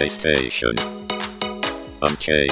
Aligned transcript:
PlayStation. 0.00 0.72
Unchained. 2.00 2.50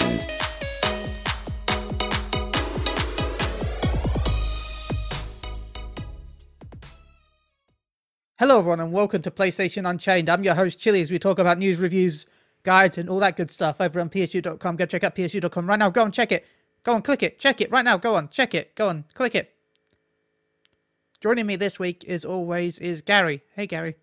Hello, 8.39 8.59
everyone, 8.59 8.81
and 8.81 8.93
welcome 8.93 9.23
to 9.23 9.31
PlayStation 9.31 9.89
Unchained. 9.89 10.29
I'm 10.29 10.45
your 10.45 10.57
host, 10.57 10.79
Chili, 10.79 11.01
as 11.01 11.11
we 11.11 11.19
talk 11.19 11.39
about 11.39 11.57
news, 11.57 11.79
reviews, 11.79 12.27
guides, 12.65 12.99
and 12.99 13.09
all 13.09 13.21
that 13.21 13.37
good 13.37 13.51
stuff 13.51 13.81
over 13.81 13.99
on 13.99 14.11
PSU.com. 14.11 14.77
Go 14.77 14.85
check 14.85 15.03
out 15.03 15.15
PSU.com 15.15 15.67
right 15.67 15.79
now. 15.79 15.89
Go 15.89 16.05
and 16.05 16.13
check 16.13 16.31
it. 16.31 16.45
Go 16.83 16.97
and 16.97 17.03
click 17.03 17.23
it. 17.23 17.39
Check 17.39 17.63
it 17.63 17.71
right 17.71 17.85
now. 17.85 17.97
Go 17.97 18.15
on, 18.15 18.29
check 18.29 18.55
it. 18.55 18.75
Go 18.75 18.91
on, 18.91 19.07
click 19.15 19.35
it. 19.35 19.55
Joining 21.23 21.47
me 21.47 21.57
this 21.57 21.79
week, 21.79 22.07
as 22.11 22.27
always, 22.27 22.79
is 22.79 23.01
Gari. 23.01 23.41
Hey, 23.57 23.67
Gari. 23.67 23.95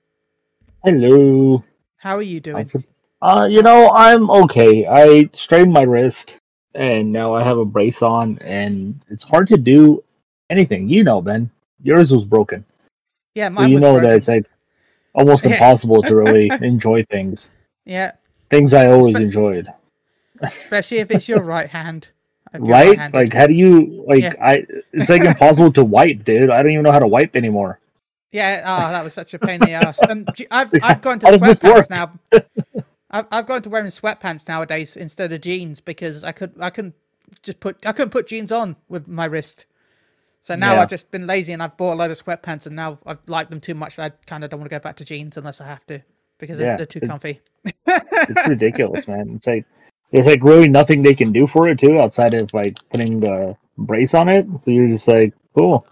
Hello. 0.83 1.63
How 1.97 2.15
are 2.15 2.23
you 2.23 2.39
doing? 2.39 2.71
Uh, 3.25 3.47
you 3.49 3.63
know, 3.63 3.89
I'm 3.95 4.29
okay. 4.29 4.85
I 4.85 5.29
strained 5.33 5.73
my 5.73 5.81
wrist, 5.81 6.35
and 6.75 7.11
now 7.11 7.33
I 7.33 7.43
have 7.43 7.57
a 7.57 7.65
brace 7.65 8.03
on, 8.03 8.37
and 8.39 9.01
it's 9.09 9.23
hard 9.23 9.47
to 9.47 9.57
do 9.57 10.03
anything. 10.51 10.87
You 10.89 11.03
know, 11.03 11.21
Ben, 11.21 11.49
yours 11.81 12.11
was 12.11 12.23
broken, 12.23 12.63
Yeah, 13.33 13.47
so 13.49 13.53
mine 13.55 13.69
you 13.69 13.75
was 13.75 13.81
know 13.83 13.93
broken. 13.93 14.09
that 14.11 14.17
it's 14.17 14.27
like 14.27 14.45
almost 15.15 15.43
Yeah. 15.45 15.53
impossible 15.53 16.03
to 16.03 16.15
really 16.15 16.51
enjoy 16.61 17.03
things. 17.05 17.49
Yeah, 17.85 18.11
Things 18.51 18.73
I 18.73 18.87
always 18.91 19.15
Espe- 19.15 19.23
enjoyed, 19.23 19.73
especially 20.41 20.99
if 20.99 21.09
it's 21.09 21.27
your 21.27 21.41
right 21.41 21.69
hand. 21.69 22.09
Right? 22.53 22.89
right-handed. 22.89 23.17
Like, 23.17 23.33
how 23.33 23.47
do 23.47 23.53
you 23.53 24.05
like? 24.07 24.21
Yeah. 24.21 24.33
I 24.41 24.65
it's 24.93 25.09
like 25.09 25.23
impossible 25.23 25.73
to 25.73 25.83
wipe, 25.83 26.23
dude. 26.23 26.51
I 26.51 26.59
don't 26.61 26.71
even 26.71 26.83
know 26.83 26.91
how 26.91 26.99
to 26.99 27.07
wipe 27.07 27.35
anymore. 27.35 27.79
Yeah, 28.31 28.63
oh, 28.65 28.91
that 28.91 29.03
was 29.03 29.13
such 29.13 29.33
a 29.33 29.39
pain 29.39 29.61
in 29.63 29.69
the 29.69 29.71
ass. 29.73 29.99
And 30.01 30.29
I've 30.51 30.69
I've 30.83 31.01
gone 31.01 31.19
to 31.19 31.25
sweatpants 31.37 31.89
now. 31.89 32.13
I've 33.15 33.27
I've 33.31 33.45
gone 33.45 33.61
to 33.61 33.69
wearing 33.69 33.87
sweatpants 33.87 34.47
nowadays 34.47 34.97
instead 34.97 35.31
of 35.31 35.39
jeans 35.39 35.79
because 35.79 36.23
I 36.23 36.33
could 36.33 36.51
I 36.59 36.69
couldn't 36.69 36.95
just 37.41 37.61
put 37.61 37.85
I 37.85 37.93
couldn't 37.93 38.11
put 38.11 38.27
jeans 38.27 38.51
on 38.51 38.75
with 38.89 39.07
my 39.07 39.25
wrist. 39.25 39.65
So 40.41 40.55
now 40.55 40.73
Yeah. 40.73 40.81
I've 40.81 40.89
just 40.89 41.09
been 41.11 41.25
lazy 41.25 41.53
and 41.53 41.63
I've 41.63 41.77
bought 41.77 41.93
a 41.93 41.95
load 41.95 42.11
of 42.11 42.21
sweatpants 42.21 42.67
and 42.67 42.75
now 42.75 42.99
I've 43.05 43.21
liked 43.27 43.51
them 43.51 43.61
too 43.61 43.73
much 43.73 43.95
that 43.95 44.11
I 44.11 44.25
kind 44.25 44.43
of 44.43 44.49
don't 44.49 44.59
want 44.59 44.69
to 44.69 44.75
go 44.75 44.81
back 44.81 44.97
to 44.97 45.05
jeans 45.05 45.37
unless 45.37 45.61
I 45.61 45.65
have 45.65 45.85
to 45.87 46.01
because 46.37 46.57
they're, 46.57 46.71
Yeah, 46.71 46.77
they're 46.77 46.85
too 46.85 47.01
comfy. 47.01 47.39
It's 47.87 48.47
ridiculous, 48.47 49.07
man. 49.13 49.29
It's 49.33 49.47
like 49.47 49.65
there's 50.11 50.27
like 50.27 50.43
really 50.43 50.67
nothing 50.67 51.01
they 51.01 51.15
can 51.15 51.31
do 51.31 51.47
for 51.47 51.69
it 51.69 51.79
too, 51.79 51.99
outside 51.99 52.33
of 52.33 52.53
like 52.53 52.77
putting 52.91 53.21
the 53.21 53.55
brace 53.77 54.13
on 54.13 54.27
it. 54.27 54.45
So 54.45 54.71
you're 54.71 54.89
just 54.89 55.07
like, 55.07 55.33
cool. 55.57 55.87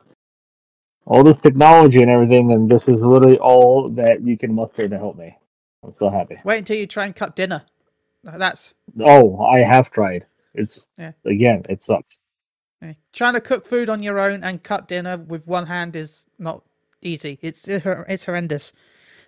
All 1.05 1.23
this 1.23 1.37
technology 1.41 2.01
and 2.01 2.09
everything, 2.09 2.51
and 2.51 2.69
this 2.69 2.81
is 2.83 2.99
literally 3.01 3.37
all 3.37 3.89
that 3.91 4.21
you 4.21 4.37
can 4.37 4.53
muster 4.53 4.87
to 4.87 4.97
help 4.97 5.17
me. 5.17 5.37
I'm 5.83 5.93
so 5.99 6.09
happy. 6.09 6.37
Wait 6.43 6.59
until 6.59 6.77
you 6.77 6.87
try 6.87 7.05
and 7.05 7.15
cut 7.15 7.35
dinner. 7.35 7.63
That's 8.23 8.73
Oh, 8.99 9.41
I 9.43 9.59
have 9.59 9.91
tried. 9.91 10.25
It's 10.53 10.87
Yeah. 10.97 11.11
again, 11.25 11.63
it 11.69 11.83
sucks. 11.83 12.19
eh. 12.81 12.93
trying 13.11 13.33
to 13.33 13.41
cook 13.41 13.65
food 13.65 13.89
on 13.89 14.01
your 14.03 14.19
own 14.19 14.43
and 14.43 14.63
cut 14.63 14.87
dinner 14.87 15.17
with 15.17 15.45
one 15.47 15.65
hand 15.67 15.95
is 15.95 16.27
not 16.39 16.63
easy. 17.01 17.39
It's 17.41 17.67
it's 17.67 18.25
horrendous. 18.25 18.71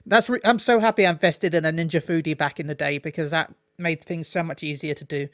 That's 0.05 0.29
re- 0.29 0.39
I'm 0.45 0.59
so 0.59 0.79
happy 0.79 1.05
I 1.05 1.09
invested 1.11 1.53
in 1.55 1.65
a 1.65 1.71
Ninja 1.73 2.01
Foodi 2.03 2.37
back 2.37 2.59
in 2.59 2.67
the 2.67 2.75
day 2.75 2.99
because 2.99 3.31
that 3.31 3.53
made 3.77 4.03
things 4.03 4.27
so 4.27 4.43
much 4.43 4.63
easier 4.63 4.93
to 4.93 5.03
do. 5.03 5.27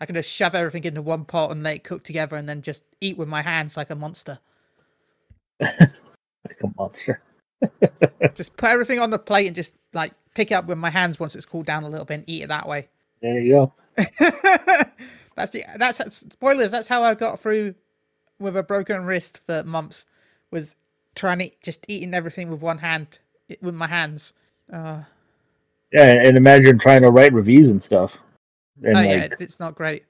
I 0.00 0.06
can 0.06 0.14
just 0.14 0.30
shove 0.32 0.54
everything 0.54 0.84
into 0.84 1.02
one 1.02 1.24
pot 1.24 1.50
and 1.50 1.62
let 1.62 1.76
it 1.76 1.84
cook 1.84 2.02
together 2.04 2.36
and 2.36 2.48
then 2.48 2.62
just 2.62 2.84
eat 3.00 3.16
with 3.18 3.28
my 3.28 3.42
hands 3.42 3.76
like 3.76 3.90
a 3.90 3.94
monster. 3.96 4.38
Like 5.60 6.60
a 6.64 6.72
monster. 6.76 7.20
just 8.34 8.56
put 8.56 8.70
everything 8.70 8.98
on 8.98 9.10
the 9.10 9.18
plate 9.18 9.46
and 9.46 9.56
just 9.56 9.74
like 9.92 10.12
pick 10.34 10.50
it 10.50 10.54
up 10.54 10.66
with 10.66 10.78
my 10.78 10.90
hands 10.90 11.20
once 11.20 11.34
it's 11.36 11.46
cooled 11.46 11.66
down 11.66 11.82
a 11.84 11.88
little 11.88 12.04
bit 12.04 12.14
and 12.14 12.24
eat 12.26 12.42
it 12.42 12.48
that 12.48 12.66
way. 12.68 12.88
There 13.20 13.38
you 13.40 13.52
go. 13.52 13.72
that's 15.36 15.52
the 15.52 15.64
that's, 15.76 15.98
that's 15.98 16.16
spoilers. 16.32 16.70
That's 16.70 16.88
how 16.88 17.02
I 17.02 17.14
got 17.14 17.40
through 17.40 17.74
with 18.38 18.56
a 18.56 18.62
broken 18.62 19.04
wrist 19.04 19.40
for 19.44 19.62
months. 19.64 20.06
Was 20.50 20.76
trying 21.14 21.38
to 21.38 21.50
just 21.62 21.84
eating 21.88 22.14
everything 22.14 22.50
with 22.50 22.60
one 22.60 22.78
hand 22.78 23.18
with 23.60 23.74
my 23.74 23.86
hands. 23.86 24.32
Uh, 24.72 25.04
Yeah, 25.92 26.14
and 26.24 26.36
imagine 26.36 26.78
trying 26.78 27.02
to 27.02 27.10
write 27.10 27.32
reviews 27.32 27.68
and 27.68 27.82
stuff. 27.82 28.16
And 28.82 28.96
oh 28.96 29.00
like, 29.00 29.08
yeah, 29.08 29.28
it's 29.38 29.60
not 29.60 29.74
great. 29.74 30.04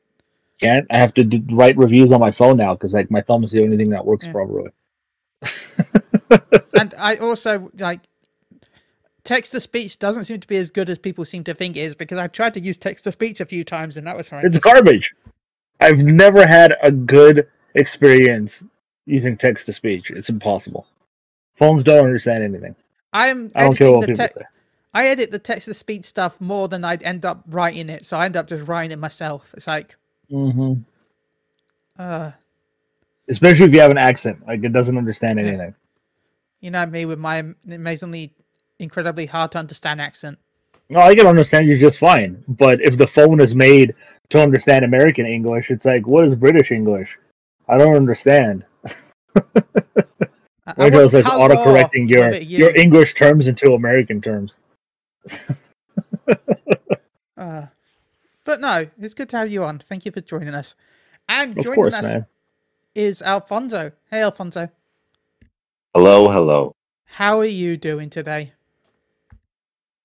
can't. 0.60 0.86
I 0.90 0.98
have 0.98 1.12
to 1.14 1.24
do, 1.24 1.42
write 1.54 1.76
reviews 1.76 2.12
on 2.12 2.20
my 2.20 2.30
phone 2.30 2.56
now 2.56 2.74
because 2.74 2.94
like 2.94 3.10
my 3.10 3.20
thumb 3.20 3.44
is 3.44 3.50
the 3.50 3.62
only 3.62 3.76
thing 3.76 3.90
that 3.90 4.06
works 4.06 4.26
Yeah. 4.26 4.32
properly. 4.32 4.70
And 6.74 6.94
I 6.98 7.16
also 7.16 7.70
like 7.78 8.00
text 9.24 9.52
to 9.52 9.60
speech 9.60 9.98
doesn't 9.98 10.24
seem 10.24 10.40
to 10.40 10.48
be 10.48 10.56
as 10.56 10.70
good 10.70 10.90
as 10.90 10.98
people 10.98 11.24
seem 11.24 11.44
to 11.44 11.54
think 11.54 11.76
it 11.76 11.80
is 11.80 11.94
because 11.94 12.18
I 12.18 12.26
tried 12.26 12.54
to 12.54 12.60
use 12.60 12.76
text 12.76 13.04
to 13.04 13.12
speech 13.12 13.40
a 13.40 13.46
few 13.46 13.64
times 13.64 13.96
and 13.96 14.06
that 14.06 14.16
was 14.16 14.28
horrendous. 14.28 14.56
It's 14.56 14.64
garbage. 14.64 15.14
I've 15.80 16.02
never 16.02 16.46
had 16.46 16.76
a 16.82 16.90
good 16.90 17.48
experience 17.74 18.62
using 19.06 19.36
text 19.36 19.66
to 19.66 19.72
speech. 19.72 20.10
It's 20.10 20.28
impossible. 20.28 20.86
Phones 21.56 21.84
don't 21.84 22.04
understand 22.04 22.44
anything. 22.44 22.74
I'm 23.12 23.50
I 23.54 23.64
don't 23.64 23.76
care 23.76 23.92
what 23.92 24.06
people 24.06 24.26
te- 24.26 24.32
say. 24.32 24.46
I 24.94 25.06
edit 25.06 25.30
the 25.30 25.38
text 25.38 25.66
to 25.66 25.74
speech 25.74 26.04
stuff 26.04 26.40
more 26.40 26.68
than 26.68 26.84
I'd 26.84 27.02
end 27.02 27.24
up 27.24 27.44
writing 27.46 27.88
it, 27.88 28.04
so 28.04 28.18
I 28.18 28.26
end 28.26 28.36
up 28.36 28.46
just 28.46 28.66
writing 28.66 28.90
it 28.90 28.98
myself. 28.98 29.54
It's 29.56 29.66
like, 29.66 29.96
hmm 30.28 30.74
uh, 31.98 32.32
Especially 33.28 33.66
if 33.66 33.72
you 33.74 33.80
have 33.80 33.90
an 33.90 33.98
accent, 33.98 34.44
like 34.46 34.64
it 34.64 34.72
doesn't 34.72 34.98
understand 34.98 35.38
anything. 35.38 35.74
you 36.60 36.70
know 36.70 36.84
me 36.86 37.04
with 37.06 37.18
my 37.18 37.44
amazingly, 37.70 38.34
incredibly 38.78 39.26
hard 39.26 39.52
to 39.52 39.58
understand 39.58 40.00
accent. 40.00 40.38
No, 40.90 41.00
I 41.00 41.14
can 41.14 41.26
understand 41.26 41.66
you 41.68 41.78
just 41.78 41.98
fine. 41.98 42.44
But 42.48 42.80
if 42.80 42.98
the 42.98 43.06
phone 43.06 43.40
is 43.40 43.54
made 43.54 43.94
to 44.30 44.42
understand 44.42 44.84
American 44.84 45.24
English, 45.26 45.70
it's 45.70 45.84
like, 45.84 46.06
what 46.06 46.24
is 46.24 46.34
British 46.34 46.70
English? 46.72 47.18
I 47.68 47.78
don't 47.78 47.96
understand. 47.96 48.64
I- 50.64 50.74
I 50.76 50.86
it 50.86 50.92
want 50.92 50.94
was 50.94 51.14
like 51.14 51.26
auto 51.26 51.56
correcting 51.64 52.08
your 52.08 52.34
your 52.36 52.74
English 52.76 53.14
terms 53.14 53.46
into 53.48 53.74
American 53.74 54.20
terms. 54.20 54.58
Uh, 57.36 57.66
but 58.44 58.60
no, 58.60 58.86
it's 59.00 59.14
good 59.14 59.28
to 59.30 59.36
have 59.36 59.50
you 59.50 59.64
on. 59.64 59.78
Thank 59.80 60.04
you 60.06 60.12
for 60.12 60.20
joining 60.20 60.54
us. 60.54 60.76
And 61.28 61.56
Of 61.58 61.64
joining 61.64 61.74
course, 61.74 61.94
us 61.94 62.04
man. 62.04 62.26
Is 62.94 63.22
Alfonso. 63.22 63.92
Hey, 64.10 64.22
Alfonso. 64.22 64.68
Hello, 65.94 66.28
hello. 66.28 66.72
How 67.06 67.38
are 67.38 67.44
you 67.46 67.78
doing 67.78 68.10
today? 68.10 68.52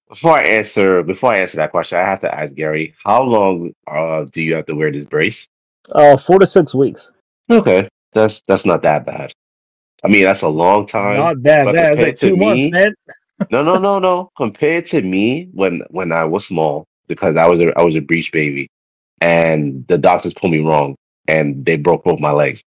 Before 0.07 0.39
I 0.39 0.43
answer, 0.43 1.03
before 1.03 1.33
I 1.33 1.39
answer 1.39 1.57
that 1.57 1.71
question, 1.71 1.97
I 1.97 2.05
have 2.05 2.21
to 2.21 2.33
ask 2.33 2.53
Gari, 2.53 2.93
how 3.03 3.23
long 3.23 3.73
uh, 3.87 4.23
do 4.31 4.41
you 4.41 4.55
have 4.55 4.67
to 4.67 4.73
wear 4.73 4.89
this 4.89 5.03
brace? 5.03 5.49
Uh, 5.91 6.15
four 6.15 6.39
to 6.39 6.47
six 6.47 6.73
weeks. 6.73 7.11
Okay, 7.49 7.89
that's 8.13 8.41
that's 8.47 8.65
not 8.65 8.83
that 8.83 9.05
bad. 9.05 9.33
I 10.01 10.07
mean, 10.07 10.23
that's 10.23 10.43
a 10.43 10.47
long 10.47 10.87
time. 10.87 11.17
Not 11.17 11.43
that 11.43 11.65
but 11.65 11.75
bad. 11.75 11.83
It's 11.83 11.89
compared 11.89 12.07
like 12.07 12.17
to 12.19 12.29
two 12.29 12.37
months, 12.37 12.63
me- 12.63 12.71
man. 12.71 12.93
no, 13.51 13.63
no, 13.63 13.77
no, 13.77 13.99
no. 13.99 14.29
Compared 14.37 14.85
to 14.87 15.01
me, 15.01 15.49
when 15.51 15.81
when 15.89 16.13
I 16.13 16.23
was 16.23 16.45
small, 16.45 16.85
because 17.07 17.35
I 17.35 17.47
was 17.47 17.59
a 17.59 17.77
I 17.77 17.83
was 17.83 17.97
a 17.97 18.01
breech 18.01 18.31
baby, 18.31 18.69
and 19.19 19.85
the 19.89 19.97
doctors 19.97 20.33
pulled 20.33 20.53
me 20.53 20.59
wrong, 20.59 20.95
and 21.27 21.65
they 21.65 21.75
broke 21.75 22.05
both 22.05 22.21
my 22.21 22.31
legs. 22.31 22.63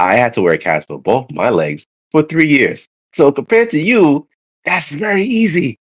I 0.00 0.16
had 0.16 0.32
to 0.34 0.42
wear 0.42 0.54
a 0.54 0.58
cast 0.58 0.86
for 0.86 0.98
both 0.98 1.30
my 1.30 1.50
legs 1.50 1.86
for 2.10 2.22
three 2.22 2.48
years. 2.48 2.88
So 3.12 3.30
compared 3.30 3.70
to 3.70 3.80
you, 3.80 4.26
that's 4.64 4.88
very 4.90 5.24
easy. 5.24 5.78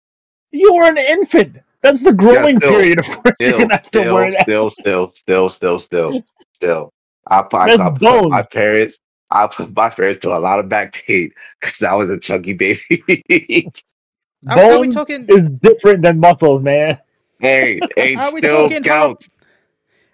You 0.51 0.73
were 0.73 0.89
an 0.89 0.97
infant. 0.97 1.57
That's 1.81 2.03
the 2.03 2.11
growing 2.13 2.57
still, 2.57 2.71
period. 2.71 2.99
Of 2.99 3.05
course, 3.23 3.35
you're 3.39 3.49
Still, 3.49 3.59
gonna 3.59 3.73
have 3.75 3.83
to 3.83 3.87
still, 3.87 4.13
wear 4.13 4.31
still, 4.41 4.71
still, 4.71 5.13
still, 5.15 5.49
still, 5.49 5.79
still, 5.79 6.23
still. 6.53 6.93
I, 7.29 7.39
I, 7.39 7.65
That's 7.67 7.79
I 7.79 7.89
put 7.89 8.29
my 8.29 8.43
parents. 8.43 8.97
I 9.31 9.47
put 9.47 9.73
my 9.75 9.89
parents 9.89 10.21
to 10.23 10.35
a 10.35 10.39
lot 10.39 10.59
of 10.59 10.67
back 10.67 10.93
pain 10.93 11.31
because 11.61 11.81
I 11.81 11.93
was 11.95 12.09
a 12.09 12.19
chunky 12.19 12.53
baby. 12.53 13.71
Are, 14.47 14.59
are 14.59 14.79
we 14.79 14.87
Bone 14.87 14.89
talking? 14.89 15.25
is 15.29 15.49
different 15.61 16.03
than 16.03 16.19
muscles, 16.19 16.61
man. 16.63 16.99
hey, 17.39 17.79
hey, 17.95 18.15
Are 18.15 18.33
we 18.33 18.41
still 18.41 18.69
talking 18.69 18.83
counts. 18.83 19.29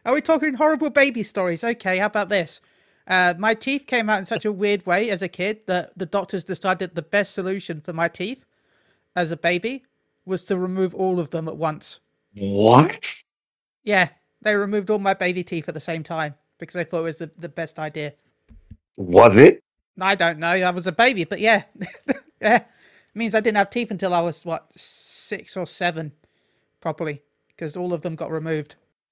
Are 0.05 0.13
we 0.13 0.21
talking 0.21 0.53
horrible 0.53 0.89
baby 0.89 1.23
stories? 1.23 1.63
Okay, 1.63 1.97
how 1.97 2.05
about 2.05 2.29
this? 2.29 2.61
Uh, 3.07 3.33
my 3.37 3.53
teeth 3.53 3.87
came 3.87 4.09
out 4.09 4.19
in 4.19 4.25
such 4.25 4.43
a 4.43 4.51
weird 4.51 4.85
way 4.85 5.09
as 5.09 5.21
a 5.21 5.29
kid 5.29 5.61
that 5.67 5.97
the 5.97 6.05
doctors 6.05 6.43
decided 6.43 6.93
the 6.93 7.01
best 7.01 7.33
solution 7.33 7.79
for 7.79 7.93
my 7.93 8.07
teeth 8.07 8.45
as 9.15 9.31
a 9.31 9.37
baby 9.37 9.83
was 10.25 10.43
to 10.45 10.57
remove 10.57 10.93
all 10.93 11.19
of 11.19 11.29
them 11.29 11.47
at 11.47 11.55
once. 11.55 12.01
What? 12.35 13.23
Yeah, 13.83 14.09
they 14.41 14.55
removed 14.55 14.89
all 14.89 14.99
my 14.99 15.13
baby 15.13 15.43
teeth 15.43 15.69
at 15.69 15.73
the 15.73 15.79
same 15.79 16.03
time 16.03 16.35
because 16.59 16.73
they 16.73 16.83
thought 16.83 16.99
it 16.99 17.03
was 17.03 17.17
the, 17.19 17.31
the 17.37 17.49
best 17.49 17.79
idea. 17.79 18.13
Was 18.97 19.37
it? 19.37 19.63
I 19.99 20.15
don't 20.15 20.39
know. 20.39 20.47
I 20.47 20.69
was 20.71 20.85
a 20.85 20.91
baby, 20.91 21.23
but 21.23 21.39
yeah, 21.39 21.63
yeah, 22.41 22.65
means 23.15 23.33
I 23.33 23.39
didn't 23.39 23.57
have 23.57 23.69
teeth 23.69 23.89
until 23.89 24.13
I 24.13 24.21
was 24.21 24.45
what 24.45 24.71
six 24.75 25.55
or 25.55 25.65
seven, 25.65 26.11
properly, 26.81 27.21
because 27.47 27.77
all 27.77 27.93
of 27.93 28.01
them 28.01 28.15
got 28.15 28.31
removed. 28.31 28.75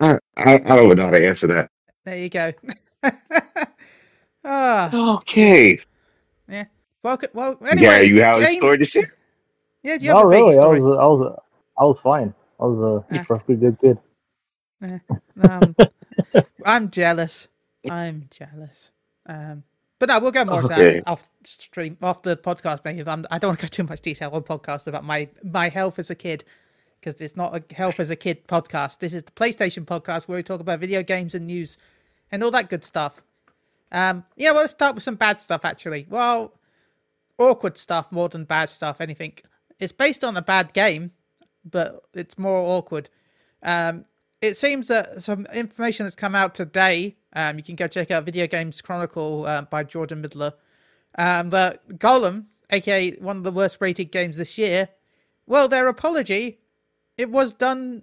I, 0.00 0.18
I, 0.36 0.54
I 0.54 0.58
don't 0.58 0.96
know 0.96 1.04
how 1.06 1.10
to 1.10 1.26
answer 1.26 1.46
that. 1.48 1.70
There 2.04 2.18
you 2.18 2.28
go. 2.28 2.52
ah, 4.44 5.18
Okay. 5.18 5.80
welcome. 7.02 7.30
Well, 7.34 7.58
anyway, 7.66 7.86
Gari, 7.86 8.08
you 8.08 8.22
have 8.22 8.38
a 8.42 8.52
story 8.54 8.78
to 8.78 8.84
share? 8.84 9.12
Yeah, 9.82 9.98
do 9.98 10.04
you 10.04 10.10
have 10.10 10.18
Not 10.18 10.26
a 10.26 10.30
baby 10.30 10.42
really. 10.44 10.58
I 10.58 10.66
was, 10.66 10.80
I 10.80 11.06
was, 11.06 11.40
I 11.78 11.84
was 11.84 11.96
fine. 12.02 12.34
I 12.60 12.64
was 12.64 13.04
a 13.10 13.14
Yeah. 13.14 13.24
perfectly 13.24 13.56
good 13.56 13.78
kid. 13.80 13.98
Um, 15.40 15.76
I'm 16.64 16.90
jealous. 16.90 17.48
I'm 17.88 18.28
jealous. 18.30 18.90
Um, 19.26 19.64
but 19.98 20.08
no, 20.08 20.20
we'll 20.20 20.30
go 20.30 20.44
more 20.44 20.62
to 20.62 20.68
that 20.68 21.08
off 21.08 21.26
stream, 21.44 21.96
off 22.02 22.22
the 22.22 22.36
podcast. 22.36 22.84
Maybe 22.84 23.02
I'm, 23.06 23.24
I 23.30 23.38
don't 23.38 23.50
want 23.50 23.60
to 23.60 23.66
go 23.66 23.68
too 23.68 23.82
much 23.84 24.00
detail 24.00 24.30
on 24.32 24.42
podcast 24.42 24.86
about 24.86 25.04
my 25.04 25.28
my 25.42 25.68
health 25.68 25.98
as 25.98 26.10
a 26.10 26.14
kid 26.14 26.44
because 27.00 27.20
it's 27.20 27.36
not 27.36 27.56
a 27.56 27.74
health 27.74 28.00
as 28.00 28.10
a 28.10 28.16
kid 28.16 28.46
podcast. 28.46 28.98
This 28.98 29.12
is 29.12 29.22
the 29.22 29.32
PlayStation 29.32 29.84
podcast 29.84 30.28
where 30.28 30.36
we 30.36 30.42
talk 30.42 30.60
about 30.60 30.80
video 30.80 31.02
games 31.02 31.34
and 31.34 31.46
news 31.46 31.78
and 32.30 32.42
all 32.42 32.50
that 32.50 32.68
good 32.68 32.84
stuff. 32.84 33.22
Um, 33.90 34.24
yeah, 34.36 34.50
well, 34.50 34.62
let's 34.62 34.72
start 34.72 34.94
with 34.94 35.04
some 35.04 35.14
bad 35.14 35.40
stuff. 35.40 35.64
Actually, 35.64 36.06
well, 36.08 36.52
awkward 37.38 37.78
stuff 37.78 38.12
more 38.12 38.28
than 38.28 38.44
bad 38.44 38.68
stuff. 38.68 39.00
Anything. 39.00 39.34
It's 39.78 39.92
based 39.92 40.24
on 40.24 40.36
a 40.36 40.42
bad 40.42 40.72
game, 40.72 41.12
but 41.64 42.04
it's 42.14 42.38
more 42.38 42.58
awkward. 42.58 43.08
Um, 43.62 44.04
it 44.40 44.56
seems 44.56 44.88
that 44.88 45.22
some 45.22 45.46
information 45.52 46.04
that's 46.04 46.16
come 46.16 46.34
out 46.34 46.54
today. 46.54 47.16
Um, 47.32 47.56
you 47.56 47.62
can 47.62 47.76
go 47.76 47.86
check 47.86 48.10
out 48.10 48.24
Video 48.24 48.46
Games 48.46 48.80
Chronicle 48.80 49.46
uh, 49.46 49.62
by 49.62 49.84
Jordan 49.84 50.20
Middler. 50.20 50.54
Um, 51.16 51.50
that 51.50 51.88
Gollum, 51.88 52.46
aka 52.70 53.12
one 53.16 53.38
of 53.38 53.42
the 53.42 53.52
worst 53.52 53.78
rated 53.80 54.12
games 54.12 54.36
this 54.36 54.58
year, 54.58 54.88
well, 55.46 55.68
their 55.68 55.88
apology, 55.88 56.58
it 57.18 57.30
was 57.30 57.52
done 57.52 58.02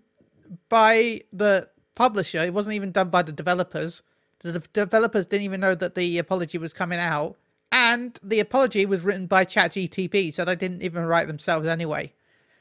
by 0.69 1.21
the 1.33 1.69
publisher. 1.95 2.39
It 2.39 2.53
wasn't 2.53 2.75
even 2.75 2.91
done 2.91 3.09
by 3.09 3.23
the 3.23 3.31
developers. 3.31 4.03
The 4.39 4.59
de- 4.59 4.85
developers 4.85 5.25
didn't 5.25 5.45
even 5.45 5.61
know 5.61 5.73
that 5.73 5.95
the 5.95 6.19
apology 6.19 6.57
was 6.57 6.73
coming 6.73 6.99
out, 6.99 7.37
and 7.71 8.19
the 8.21 8.39
apology 8.41 8.85
was 8.85 9.03
written 9.03 9.25
by 9.25 9.45
ChatGTP, 9.45 10.33
so 10.33 10.45
they 10.45 10.55
didn't 10.55 10.83
even 10.83 11.05
write 11.05 11.27
themselves 11.27 11.67
anyway. 11.67 12.13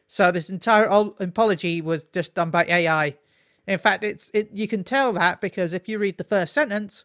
So 0.06 0.30
this 0.30 0.48
entire 0.48 0.86
apology 0.86 1.80
was 1.80 2.04
just 2.04 2.34
done 2.34 2.50
by 2.50 2.64
AI. 2.66 3.16
In 3.66 3.78
fact, 3.78 4.04
it's 4.04 4.30
it. 4.32 4.50
You 4.52 4.68
can 4.68 4.84
tell 4.84 5.12
that 5.14 5.40
because 5.40 5.72
if 5.72 5.88
you 5.88 5.98
read 5.98 6.18
the 6.18 6.24
first 6.24 6.52
sentence, 6.52 7.04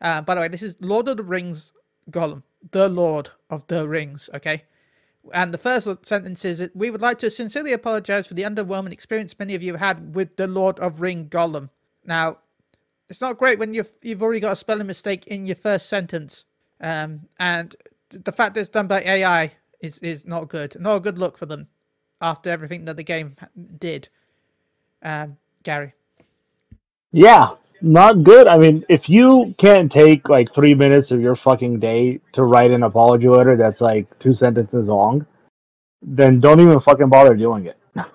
uh, 0.00 0.20
by 0.20 0.34
the 0.34 0.40
way, 0.42 0.48
this 0.48 0.62
is 0.62 0.76
Lord 0.80 1.08
of 1.08 1.16
the 1.16 1.22
Rings 1.22 1.72
Gollum, 2.10 2.42
the 2.72 2.88
Lord 2.88 3.30
of 3.48 3.66
the 3.68 3.88
Rings. 3.88 4.28
Okay, 4.34 4.64
and 5.32 5.54
the 5.54 5.58
first 5.58 5.88
sentence 6.06 6.44
is, 6.44 6.68
"We 6.74 6.90
would 6.90 7.00
like 7.00 7.18
to 7.20 7.30
sincerely 7.30 7.72
apologize 7.72 8.26
for 8.26 8.34
the 8.34 8.42
underwhelming 8.42 8.92
experience 8.92 9.38
many 9.38 9.54
of 9.54 9.62
you 9.62 9.76
had 9.76 10.14
with 10.14 10.36
the 10.36 10.46
Lord 10.46 10.78
of 10.80 11.00
Ring 11.00 11.28
Gollum." 11.28 11.70
Now, 12.04 12.38
it's 13.08 13.20
not 13.20 13.38
great 13.38 13.58
when 13.58 13.74
you've 13.74 13.90
you've 14.02 14.22
already 14.22 14.40
got 14.40 14.52
a 14.52 14.56
spelling 14.56 14.86
mistake 14.86 15.26
in 15.26 15.46
your 15.46 15.56
first 15.56 15.88
sentence, 15.88 16.44
um, 16.80 17.28
and 17.38 17.76
the 18.10 18.32
fact 18.32 18.54
that 18.54 18.60
it's 18.60 18.68
done 18.68 18.86
by 18.86 19.02
AI 19.02 19.52
is 19.80 19.98
is 19.98 20.26
not 20.26 20.48
good. 20.48 20.80
Not 20.80 20.96
a 20.96 21.00
good 21.00 21.18
look 21.18 21.38
for 21.38 21.46
them 21.46 21.68
after 22.20 22.50
everything 22.50 22.84
that 22.86 22.96
the 22.96 23.04
game 23.04 23.36
did. 23.78 24.08
Um, 25.02 25.36
Gari. 25.64 25.92
Yeah, 27.12 27.56
not 27.82 28.24
good. 28.24 28.48
I 28.48 28.58
mean, 28.58 28.84
if 28.88 29.08
you 29.08 29.54
can't 29.58 29.90
take 29.92 30.28
like 30.28 30.52
three 30.54 30.74
minutes 30.74 31.10
of 31.12 31.20
your 31.20 31.36
fucking 31.36 31.80
day 31.80 32.20
to 32.32 32.44
write 32.44 32.70
an 32.70 32.84
apology 32.84 33.28
letter 33.28 33.56
that's 33.56 33.80
like 33.80 34.18
two 34.18 34.32
sentences 34.32 34.88
long, 34.88 35.26
then 36.02 36.40
don't 36.40 36.60
even 36.60 36.80
fucking 36.80 37.10
bother 37.10 37.34
doing 37.36 37.66
it. 37.66 37.78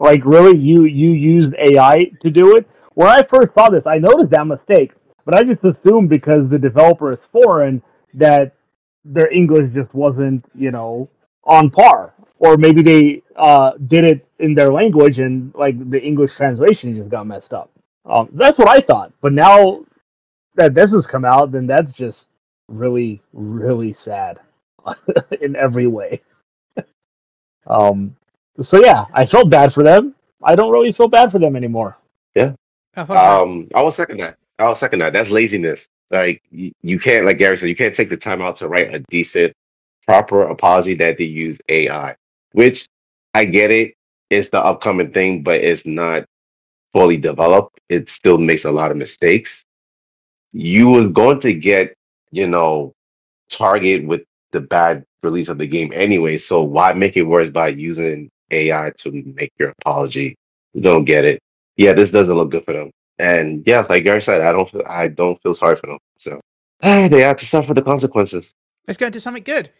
like, 0.00 0.24
really, 0.24 0.58
you 0.58 0.84
you 0.84 1.10
used 1.12 1.54
AI 1.58 2.10
to 2.22 2.30
do 2.30 2.56
it? 2.56 2.68
When 2.94 3.08
I 3.08 3.22
first 3.22 3.54
saw 3.54 3.70
this, 3.70 3.86
I 3.86 3.98
noticed 3.98 4.30
that 4.30 4.46
mistake, 4.46 4.92
but 5.24 5.34
I 5.34 5.44
just 5.44 5.64
assumed 5.64 6.10
because 6.10 6.48
the 6.50 6.58
developer 6.58 7.12
is 7.12 7.20
foreign 7.32 7.82
that 8.14 8.54
their 9.04 9.30
English 9.32 9.74
just 9.74 9.92
wasn't, 9.94 10.44
you 10.54 10.70
know, 10.70 11.10
on 11.44 11.70
par, 11.70 12.14
or 12.38 12.56
maybe 12.58 12.82
they 12.82 13.22
uh, 13.36 13.72
did 13.88 14.04
it 14.04 14.26
in 14.40 14.54
their 14.54 14.72
language 14.72 15.20
and 15.20 15.54
like 15.56 15.78
the 15.90 16.00
English 16.00 16.36
translation 16.36 16.96
just 16.96 17.10
got 17.10 17.26
messed 17.26 17.54
up. 17.54 17.70
Um, 18.06 18.28
that's 18.32 18.58
what 18.58 18.68
I 18.68 18.80
thought. 18.80 19.12
But 19.20 19.32
now 19.32 19.84
that 20.54 20.74
this 20.74 20.92
has 20.92 21.06
come 21.06 21.24
out, 21.24 21.52
then 21.52 21.66
that's 21.66 21.92
just 21.92 22.28
really, 22.68 23.22
really 23.32 23.92
sad 23.92 24.40
in 25.40 25.56
every 25.56 25.86
way. 25.86 26.20
um, 27.66 28.14
so 28.60 28.82
yeah, 28.84 29.06
I 29.12 29.26
felt 29.26 29.50
bad 29.50 29.72
for 29.72 29.82
them. 29.82 30.14
I 30.42 30.54
don't 30.54 30.72
really 30.72 30.92
feel 30.92 31.08
bad 31.08 31.32
for 31.32 31.38
them 31.38 31.56
anymore. 31.56 31.96
Yeah. 32.34 32.52
Um, 32.96 33.68
I 33.74 33.82
will 33.82 33.92
second 33.92 34.18
that. 34.20 34.36
I 34.58 34.68
will 34.68 34.74
second 34.74 35.00
that. 35.00 35.12
That's 35.12 35.30
laziness. 35.30 35.88
Like 36.10 36.42
you, 36.50 36.70
you 36.82 36.98
can't, 36.98 37.24
like 37.24 37.38
Gari 37.38 37.58
said, 37.58 37.68
you 37.68 37.76
can't 37.76 37.94
take 37.94 38.10
the 38.10 38.16
time 38.16 38.42
out 38.42 38.56
to 38.56 38.68
write 38.68 38.94
a 38.94 39.00
decent, 39.10 39.52
proper 40.06 40.42
apology 40.42 40.94
that 40.96 41.18
they 41.18 41.24
use 41.24 41.58
AI. 41.68 42.14
Which 42.52 42.86
I 43.32 43.44
get 43.44 43.70
it. 43.70 43.94
It's 44.30 44.48
the 44.48 44.60
upcoming 44.60 45.12
thing, 45.12 45.42
but 45.42 45.60
it's 45.60 45.84
not 45.84 46.24
fully 46.94 47.18
developed. 47.18 47.78
It 47.90 48.08
still 48.08 48.38
makes 48.38 48.64
a 48.64 48.72
lot 48.72 48.90
of 48.90 48.96
mistakes. 48.96 49.64
You 50.52 50.88
was 50.88 51.12
going 51.12 51.40
to 51.40 51.52
get, 51.52 51.94
you 52.30 52.46
know, 52.46 52.94
target 53.50 54.06
with 54.06 54.22
the 54.52 54.60
bad 54.60 55.04
release 55.22 55.48
of 55.48 55.58
the 55.58 55.66
game 55.66 55.92
anyway. 55.94 56.38
So 56.38 56.62
why 56.62 56.94
make 56.94 57.18
it 57.18 57.24
worse 57.24 57.50
by 57.50 57.68
using 57.68 58.30
AI 58.50 58.92
to 59.00 59.10
make 59.36 59.52
your 59.58 59.74
apology? 59.78 60.36
Don't 60.80 61.04
get 61.04 61.26
it 61.26 61.42
yeah, 61.76 61.92
this 61.92 62.10
doesn't 62.10 62.34
look 62.34 62.50
good 62.50 62.64
for 62.64 62.72
them. 62.72 62.90
And 63.18 63.62
yeah, 63.66 63.86
like 63.88 64.04
Gari 64.04 64.22
said, 64.22 64.40
I 64.40 64.52
don't 64.52 64.70
feel 64.70 64.82
I 64.86 65.08
don't 65.08 65.40
feel 65.42 65.54
sorry 65.54 65.76
for 65.76 65.86
them. 65.86 65.98
So 66.18 66.40
they 66.82 67.20
have 67.20 67.36
to 67.38 67.46
suffer 67.46 67.74
the 67.74 67.82
consequences. 67.82 68.52
Let's 68.86 68.98
go 68.98 69.06
into 69.06 69.20
something 69.20 69.42
good. 69.42 69.70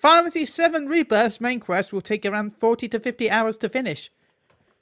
Final 0.00 0.30
Fantasy 0.30 0.44
VII 0.44 0.86
Rebirth's 0.86 1.40
main 1.40 1.58
quest 1.58 1.92
will 1.92 2.00
take 2.00 2.24
around 2.24 2.56
40 2.56 2.88
to 2.88 3.00
50 3.00 3.30
hours 3.30 3.58
to 3.58 3.68
finish. 3.68 4.10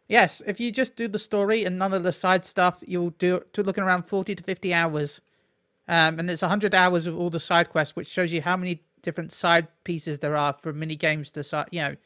Yes, 0.09 0.41
if 0.47 0.61
you 0.61 0.71
just 0.71 0.95
do 0.95 1.09
the 1.09 1.19
story 1.19 1.65
and 1.65 1.79
none 1.79 1.93
of 1.93 2.05
the 2.05 2.13
side 2.13 2.45
stuff, 2.45 2.83
you'll 2.87 3.11
do 3.11 3.43
to 3.53 3.63
looking 3.63 3.83
around 3.83 4.05
40 4.05 4.37
to 4.37 4.43
50 4.43 4.73
hours. 4.73 5.21
Um, 5.89 6.19
and 6.19 6.31
it's 6.31 6.43
100 6.43 6.75
hours 6.75 7.07
of 7.07 7.19
all 7.19 7.31
the 7.31 7.41
side 7.41 7.69
quests, 7.69 7.97
which 7.97 8.09
shows 8.09 8.33
you 8.33 8.43
how 8.43 8.57
many 8.57 8.83
different 9.03 9.33
side 9.33 9.69
pieces 9.85 10.19
there 10.19 10.37
are 10.37 10.53
for 10.53 10.73
mini 10.73 10.97
games 10.97 11.31
to, 11.33 11.45
si- 11.45 11.63
you 11.71 11.81
know, 11.81 11.97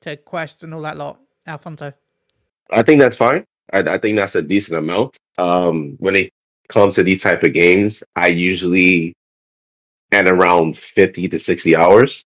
to 0.00 0.16
quests 0.16 0.62
and 0.62 0.74
all 0.74 0.82
that 0.82 0.96
lot. 0.96 1.20
Alfonso. 1.46 1.92
I 2.70 2.82
think 2.82 3.00
that's 3.00 3.16
fine. 3.16 3.44
I, 3.72 3.80
I 3.80 3.98
think 3.98 4.16
that's 4.16 4.34
a 4.34 4.42
decent 4.42 4.78
amount. 4.78 5.18
Um, 5.38 5.96
when 5.98 6.16
it 6.16 6.32
comes 6.68 6.94
to 6.96 7.02
these 7.02 7.22
type 7.22 7.42
of 7.42 7.52
games, 7.52 8.02
I 8.16 8.28
usually 8.28 9.14
at 10.12 10.28
around 10.28 10.78
fifty 10.78 11.28
to 11.28 11.38
sixty 11.38 11.74
hours, 11.74 12.24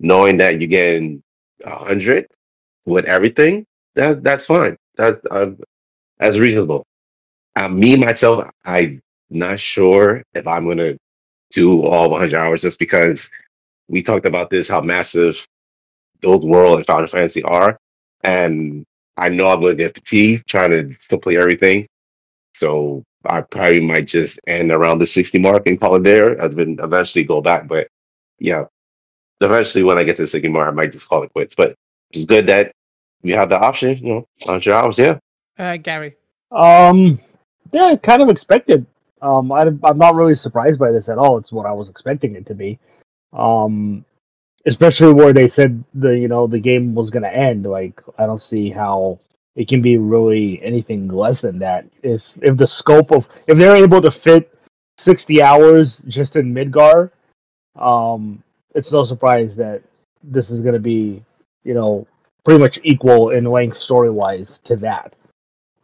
knowing 0.00 0.38
that 0.38 0.60
you're 0.60 0.68
getting 0.68 1.22
hundred 1.64 2.26
with 2.86 3.04
everything. 3.04 3.66
That 3.94 4.22
that's 4.22 4.46
fine. 4.46 4.76
That 4.96 5.20
uh, 5.30 5.50
that's 6.18 6.36
reasonable. 6.38 6.86
Uh, 7.56 7.68
me 7.68 7.96
myself, 7.96 8.48
I'm 8.64 9.02
not 9.30 9.60
sure 9.60 10.22
if 10.34 10.46
I'm 10.46 10.66
gonna 10.68 10.96
do 11.50 11.82
all 11.84 12.10
100 12.10 12.34
hours 12.36 12.62
just 12.62 12.78
because 12.78 13.28
we 13.88 14.02
talked 14.02 14.26
about 14.26 14.50
this 14.50 14.68
how 14.68 14.80
massive 14.80 15.46
those 16.20 16.42
world 16.42 16.78
and 16.78 16.86
Final 16.86 17.08
Fantasy 17.08 17.42
are, 17.44 17.78
and 18.24 18.84
I 19.16 19.28
know 19.30 19.50
I'm 19.50 19.60
gonna 19.62 19.74
get 19.76 19.94
fatigued 19.94 20.48
trying 20.48 20.70
to 20.70 20.96
complete 21.08 21.38
everything. 21.38 21.88
So 22.54 23.04
I 23.26 23.42
probably 23.42 23.80
might 23.80 24.06
just 24.08 24.40
end 24.46 24.72
around 24.72 24.98
the 24.98 25.06
60 25.06 25.38
mark 25.38 25.64
and 25.66 25.80
call 25.80 25.96
it 25.96 26.04
there. 26.04 26.40
I've 26.42 26.56
been 26.56 26.78
eventually 26.82 27.24
go 27.24 27.40
back, 27.40 27.68
but 27.68 27.88
yeah, 28.38 28.64
eventually 29.40 29.84
when 29.84 29.98
I 29.98 30.04
get 30.04 30.16
to 30.16 30.22
the 30.24 30.28
60 30.28 30.48
mark, 30.48 30.68
I 30.68 30.72
might 30.72 30.92
just 30.92 31.08
call 31.08 31.22
it 31.24 31.32
quits. 31.32 31.54
But 31.54 31.74
it's 32.12 32.24
good 32.26 32.46
that 32.48 32.72
we 33.22 33.32
have 33.32 33.48
the 33.48 33.58
option, 33.58 33.98
you 33.98 34.14
know, 34.14 34.28
100 34.44 34.72
hours. 34.72 34.98
Yeah, 34.98 35.18
Uh, 35.58 35.76
Gari. 35.76 36.14
Um, 36.50 37.20
yeah, 37.72 37.94
kind 37.96 38.22
of 38.22 38.28
expected. 38.28 38.86
Um, 39.22 39.52
I, 39.52 39.62
I'm 39.84 39.98
not 39.98 40.14
really 40.14 40.34
surprised 40.34 40.78
by 40.78 40.90
this 40.90 41.08
at 41.08 41.18
all. 41.18 41.38
It's 41.38 41.52
what 41.52 41.66
I 41.66 41.72
was 41.72 41.90
expecting 41.90 42.34
it 42.36 42.46
to 42.46 42.54
be. 42.54 42.78
Um, 43.32 44.04
especially 44.66 45.12
where 45.12 45.32
they 45.32 45.48
said 45.48 45.82
the 45.94 46.10
you 46.16 46.28
know 46.28 46.46
the 46.46 46.58
game 46.58 46.94
was 46.94 47.10
gonna 47.10 47.28
end. 47.28 47.64
Like 47.64 48.00
I 48.18 48.26
don't 48.26 48.42
see 48.42 48.70
how 48.70 49.18
it 49.56 49.68
can 49.68 49.82
be 49.82 49.96
really 49.96 50.62
anything 50.62 51.08
less 51.08 51.40
than 51.40 51.58
that. 51.60 51.86
If 52.02 52.24
if 52.42 52.56
the 52.56 52.66
scope 52.66 53.12
of 53.12 53.28
if 53.46 53.58
they're 53.58 53.76
able 53.76 54.00
to 54.02 54.10
fit 54.10 54.52
60 54.98 55.42
hours 55.42 55.98
just 56.08 56.36
in 56.36 56.54
Midgar, 56.54 57.10
um, 57.76 58.42
it's 58.74 58.92
no 58.92 59.02
surprise 59.02 59.56
that 59.56 59.82
this 60.22 60.50
is 60.50 60.60
gonna 60.60 60.78
be 60.78 61.22
you 61.64 61.74
know 61.74 62.06
pretty 62.44 62.60
much 62.60 62.78
equal 62.82 63.30
in 63.30 63.44
length 63.44 63.76
story 63.76 64.10
wise 64.10 64.58
to 64.64 64.76
that. 64.76 65.14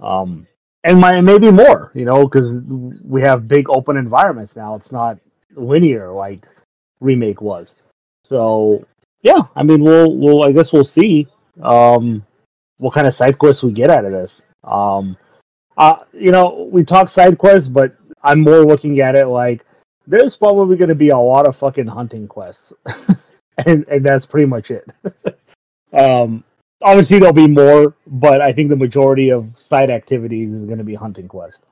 Um, 0.01 0.47
and 0.85 1.01
my 1.01 1.21
maybe 1.21 1.51
more, 1.51 1.91
you 1.95 2.05
know, 2.05 2.25
because 2.25 2.61
we 3.05 3.21
have 3.23 3.49
big 3.49 3.69
open 3.69 3.97
environments 3.97 4.55
now. 4.57 4.77
It's 4.77 4.93
not 4.93 5.19
linear 5.55 6.11
like 6.13 6.47
remake 7.01 7.41
was. 7.41 7.77
So 8.25 8.87
yeah, 9.23 9.43
I 9.57 9.63
mean, 9.63 9.83
we'll 9.83 10.17
we'll 10.17 10.45
I 10.45 10.53
guess 10.53 10.73
we'll 10.73 10.85
see 10.85 11.27
um, 11.63 12.25
what 12.79 12.95
kind 12.95 13.07
of 13.07 13.15
side 13.15 13.39
quests 13.39 13.63
we 13.63 13.73
get 13.73 13.91
out 13.91 14.05
of 14.05 14.13
this. 14.13 14.43
Um, 14.63 15.17
uh, 15.77 15.97
you 16.13 16.31
know, 16.31 16.69
we 16.71 16.85
talk 16.85 17.09
side 17.09 17.39
quests, 17.39 17.69
but 17.69 17.97
I'm 18.23 18.41
more 18.41 18.65
looking 18.65 19.01
at 19.01 19.17
it 19.17 19.27
like 19.27 19.65
there's 20.07 20.37
probably 20.37 20.77
going 20.77 20.89
to 20.89 20.95
be 20.95 21.09
a 21.09 21.19
lot 21.19 21.49
of 21.49 21.57
fucking 21.57 21.87
hunting 21.87 22.29
quests, 22.29 22.73
and 23.67 23.85
and 23.89 24.05
that's 24.05 24.27
pretty 24.27 24.47
much 24.47 24.71
it. 24.71 24.91
um, 25.97 26.45
obviously 26.83 27.19
there'll 27.19 27.33
be 27.33 27.49
more, 27.49 27.95
but 28.07 28.41
I 28.41 28.53
think 28.53 28.69
the 28.69 28.76
majority 28.76 29.31
of 29.31 29.49
side 29.57 29.91
activities 29.91 30.53
is 30.53 30.65
going 30.67 30.79
to 30.79 30.85
be 30.85 30.95
hunting 30.95 31.29
quest. 31.29 31.62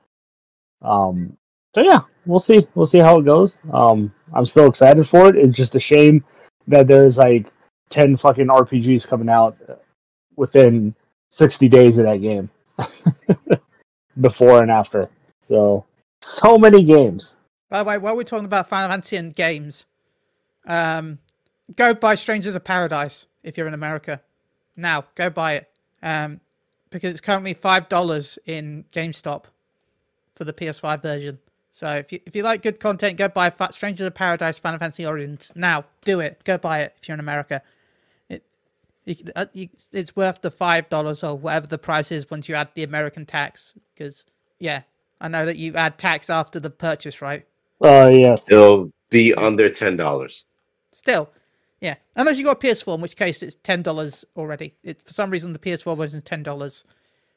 Um, 0.81 1.37
so 1.73 1.81
yeah, 1.81 2.01
we'll 2.25 2.39
see. 2.39 2.67
We'll 2.75 2.85
see 2.85 2.99
how 2.99 3.19
it 3.19 3.25
goes. 3.25 3.57
Um, 3.71 4.13
I'm 4.33 4.45
still 4.45 4.67
excited 4.67 5.07
for 5.07 5.27
it. 5.27 5.35
It's 5.35 5.53
just 5.53 5.75
a 5.75 5.79
shame 5.79 6.23
that 6.67 6.87
there's 6.87 7.17
like 7.17 7.47
ten 7.89 8.15
fucking 8.15 8.47
RPGs 8.47 9.07
coming 9.07 9.29
out 9.29 9.57
within 10.35 10.95
60 11.31 11.69
days 11.69 11.97
of 11.97 12.05
that 12.05 12.21
game, 12.21 12.49
before 14.21 14.61
and 14.61 14.71
after. 14.71 15.09
So 15.47 15.85
so 16.21 16.57
many 16.57 16.83
games. 16.83 17.35
By 17.69 17.83
the 17.83 17.89
way, 17.89 17.97
while 17.97 18.15
we're 18.15 18.23
talking 18.23 18.45
about 18.45 18.69
Final 18.69 18.89
Fantasy 18.89 19.17
and 19.17 19.33
games, 19.33 19.85
um, 20.65 21.19
go 21.75 21.93
buy 21.93 22.15
Strangers 22.15 22.55
of 22.55 22.63
Paradise 22.63 23.25
if 23.45 23.57
you're 23.57 23.67
in 23.67 23.73
America. 23.73 24.21
Now, 24.75 25.05
go 25.15 25.29
buy 25.29 25.53
it. 25.53 25.69
Um, 26.03 26.41
because 26.89 27.11
it's 27.11 27.21
currently 27.21 27.53
five 27.53 27.89
dollars 27.89 28.37
in 28.45 28.85
GameStop 28.91 29.45
for 30.33 30.43
the 30.43 30.53
PS5 30.53 31.01
version. 31.01 31.39
So 31.71 31.93
if 31.95 32.11
you 32.11 32.19
if 32.25 32.35
you 32.35 32.43
like 32.43 32.61
good 32.61 32.79
content, 32.79 33.17
go 33.17 33.27
buy 33.27 33.49
Fa- 33.49 33.73
Strangers 33.73 34.07
of 34.07 34.13
Paradise 34.13 34.59
Final 34.59 34.79
Fantasy 34.79 35.05
Origins 35.05 35.51
now. 35.55 35.85
Do 36.03 36.19
it. 36.19 36.41
Go 36.43 36.57
buy 36.57 36.81
it 36.81 36.95
if 36.97 37.07
you're 37.07 37.15
in 37.15 37.19
America. 37.19 37.61
It, 38.29 38.43
you, 39.03 39.15
uh, 39.35 39.45
it's 39.91 40.15
worth 40.15 40.41
the 40.41 40.51
five 40.51 40.89
dollars 40.89 41.23
or 41.23 41.37
whatever 41.37 41.67
the 41.67 41.77
price 41.77 42.11
is 42.11 42.29
once 42.29 42.47
you 42.47 42.55
add 42.55 42.69
the 42.75 42.83
American 42.83 43.25
tax. 43.25 43.73
Because 43.93 44.25
yeah, 44.59 44.83
I 45.19 45.27
know 45.27 45.45
that 45.45 45.57
you 45.57 45.75
add 45.75 45.97
tax 45.97 46.29
after 46.29 46.59
the 46.59 46.69
purchase, 46.69 47.21
right? 47.21 47.45
Uh, 47.81 48.09
yeah. 48.13 48.37
It'll 48.47 48.91
be 49.09 49.33
under 49.33 49.69
ten 49.69 49.97
dollars. 49.97 50.45
Still, 50.93 51.29
yeah. 51.81 51.95
Unless 52.15 52.37
you 52.37 52.45
got 52.45 52.63
a 52.63 52.67
PS4, 52.67 52.95
in 52.95 53.01
which 53.01 53.15
case 53.15 53.43
it's 53.43 53.55
ten 53.55 53.81
dollars 53.81 54.25
already. 54.35 54.75
It, 54.83 55.01
for 55.01 55.13
some 55.13 55.29
reason, 55.29 55.53
the 55.53 55.59
PS4 55.59 55.97
version 55.97 56.17
is 56.17 56.23
ten 56.23 56.43
dollars, 56.43 56.83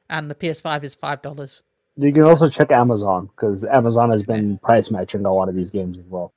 and 0.08 0.30
the 0.30 0.34
PS5 0.34 0.84
is 0.84 0.94
five 0.94 1.22
dollars. 1.22 1.62
You 1.96 2.12
can 2.12 2.22
also 2.22 2.48
check 2.48 2.70
Amazon 2.70 3.26
because 3.26 3.64
Amazon 3.64 4.10
has 4.10 4.22
been 4.22 4.58
price 4.58 4.90
matching 4.90 5.24
a 5.26 5.32
lot 5.32 5.48
of 5.48 5.56
these 5.56 5.70
games 5.70 5.98
as 5.98 6.04
well. 6.06 6.32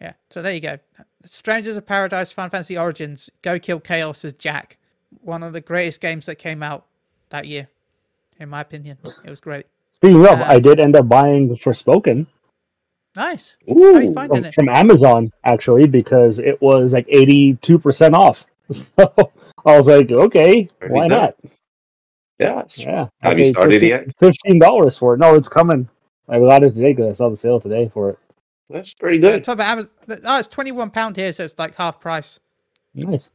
Yeah. 0.00 0.12
So 0.30 0.40
there 0.40 0.54
you 0.54 0.60
go. 0.60 0.78
Strangers 1.24 1.76
of 1.76 1.84
Paradise 1.84 2.30
Final 2.30 2.50
Fantasy 2.50 2.78
Origins. 2.78 3.28
Go 3.42 3.58
Kill 3.58 3.80
Chaos 3.80 4.24
as 4.24 4.34
Jack. 4.34 4.76
One 5.22 5.42
of 5.42 5.52
the 5.52 5.60
greatest 5.60 6.00
games 6.00 6.26
that 6.26 6.36
came 6.36 6.62
out 6.62 6.86
that 7.30 7.46
year, 7.46 7.68
in 8.38 8.48
my 8.50 8.60
opinion. 8.60 8.98
It 9.24 9.30
was 9.30 9.40
great. 9.40 9.66
Speaking 9.96 10.24
of, 10.24 10.40
Uh, 10.40 10.44
I 10.46 10.60
did 10.60 10.78
end 10.78 10.94
up 10.94 11.08
buying 11.08 11.48
Forspoken 11.56 12.26
Nice. 13.18 13.56
How 13.66 13.74
are 13.74 14.02
you 14.02 14.10
Ooh, 14.10 14.14
finding 14.14 14.36
from, 14.36 14.44
it? 14.44 14.54
from 14.54 14.68
Amazon 14.68 15.32
actually 15.44 15.88
because 15.88 16.38
it 16.38 16.62
was 16.62 16.92
like 16.92 17.06
82% 17.08 18.12
off. 18.14 18.44
So 18.70 19.72
I 19.74 19.76
was 19.76 19.86
like, 19.88 20.10
okay, 20.12 20.68
Very 20.78 20.92
why 20.92 21.08
good. 21.08 21.14
not? 21.14 21.34
yeah. 22.38 22.62
Yeah. 22.76 23.08
Have 23.22 23.32
I 23.32 23.36
you 23.36 23.44
started 23.46 23.80
15 23.80 23.88
yet? 23.88 24.06
Fifteen 24.20 24.58
dollars 24.60 24.96
for 24.96 25.14
it. 25.14 25.18
No, 25.18 25.34
it's 25.34 25.48
coming. 25.48 25.88
I 26.28 26.38
got 26.38 26.62
it 26.62 26.74
today 26.74 26.92
because 26.92 27.10
I 27.10 27.12
saw 27.14 27.28
the 27.28 27.36
sale 27.36 27.58
today 27.60 27.90
for 27.92 28.10
it. 28.10 28.18
That's 28.70 28.94
pretty 28.94 29.16
Yeah, 29.18 29.32
good. 29.32 29.44
talk 29.44 29.54
about 29.54 29.66
Amazon. 29.72 29.90
Oh, 30.24 30.38
it's 30.38 30.46
twenty 30.48 30.70
one 30.70 30.90
pound 30.90 31.16
here, 31.16 31.32
so 31.32 31.44
it's 31.44 31.58
like 31.58 31.74
half 31.74 31.98
price. 31.98 32.38
Nice. 32.94 33.30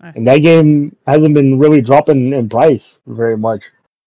Nice. 0.00 0.14
And 0.14 0.26
that 0.28 0.38
game 0.42 0.94
hasn't 1.06 1.34
been 1.34 1.58
really 1.58 1.80
dropping 1.80 2.32
in 2.32 2.48
price 2.48 3.00
very 3.06 3.36
much 3.36 3.64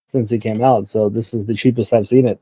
since 0.08 0.32
it 0.32 0.40
came 0.40 0.64
out. 0.64 0.88
So 0.88 1.10
this 1.10 1.34
is 1.34 1.46
the 1.46 1.54
cheapest 1.56 1.92
I've 1.92 2.08
seen 2.08 2.28
it. 2.28 2.40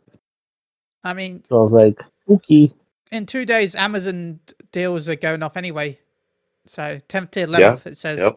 I 1.04 1.14
mean, 1.14 1.44
So 1.50 1.58
I 1.60 1.62
was 1.64 1.72
like, 1.72 2.04
okay. 2.30 2.72
in 3.12 3.26
two 3.26 3.46
days, 3.46 3.76
Amazon 3.76 4.40
deals 4.72 5.08
are 5.10 5.16
going 5.16 5.42
off 5.44 5.58
anyway. 5.58 6.00
So 6.66 7.00
tenth 7.08 7.32
to 7.32 7.42
eleventh, 7.42 7.88
it 7.88 7.98
says. 7.98 8.20
Yep. 8.20 8.36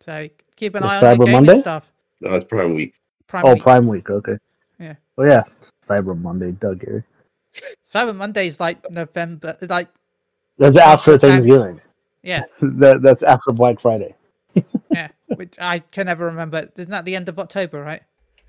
So 0.00 0.28
keep 0.56 0.74
an 0.74 0.82
The 0.82 0.88
eye 0.88 0.96
on 0.96 1.02
your 1.02 1.12
Cyber 1.12 1.18
gaming 1.26 1.32
Monday? 1.32 1.56
stuff. 1.60 1.92
No, 2.20 2.34
it's 2.34 2.46
Prime 2.46 2.74
Week. 2.74 2.94
Prime 3.26 3.44
Oh, 3.46 3.54
Week. 3.54 3.62
Prime 3.62 3.86
Week. 3.86 4.10
Okay. 4.10 4.36
Yeah. 4.78 4.94
Oh 5.18 5.24
yeah. 5.24 5.42
Cyber 5.88 6.18
Monday, 6.20 6.52
Doug 6.52 6.80
Gari. 6.80 7.04
Cyber 7.84 8.14
Monday 8.14 8.46
is 8.48 8.58
like 8.60 8.90
November, 8.90 9.56
like 9.62 9.88
That's 10.58 10.76
After 10.76 11.12
after 11.14 11.18
Thanksgiving. 11.18 11.80
yeah, 12.22 12.42
that 12.60 13.00
that's 13.02 13.22
after 13.22 13.52
Black 13.52 13.80
Friday. 13.80 14.14
yeah. 14.90 15.08
Which 15.36 15.56
I 15.60 15.78
can 15.80 16.06
never 16.06 16.26
remember. 16.26 16.68
Isn't 16.76 16.90
that 16.90 17.04
the 17.04 17.16
end 17.16 17.28
of 17.28 17.38
October, 17.38 17.80
right? 17.82 18.02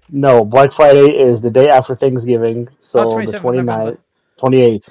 No, 0.10 0.44
Black 0.46 0.72
Friday 0.72 1.08
is 1.20 1.42
the 1.42 1.50
day 1.50 1.68
after 1.70 1.96
Thanksgiving. 1.96 2.68
So 2.80 3.00
Oh, 3.00 3.10
the 3.20 3.26
27th 3.26 3.42
29th, 3.42 3.56
November. 3.66 3.98
28th. 4.40 4.90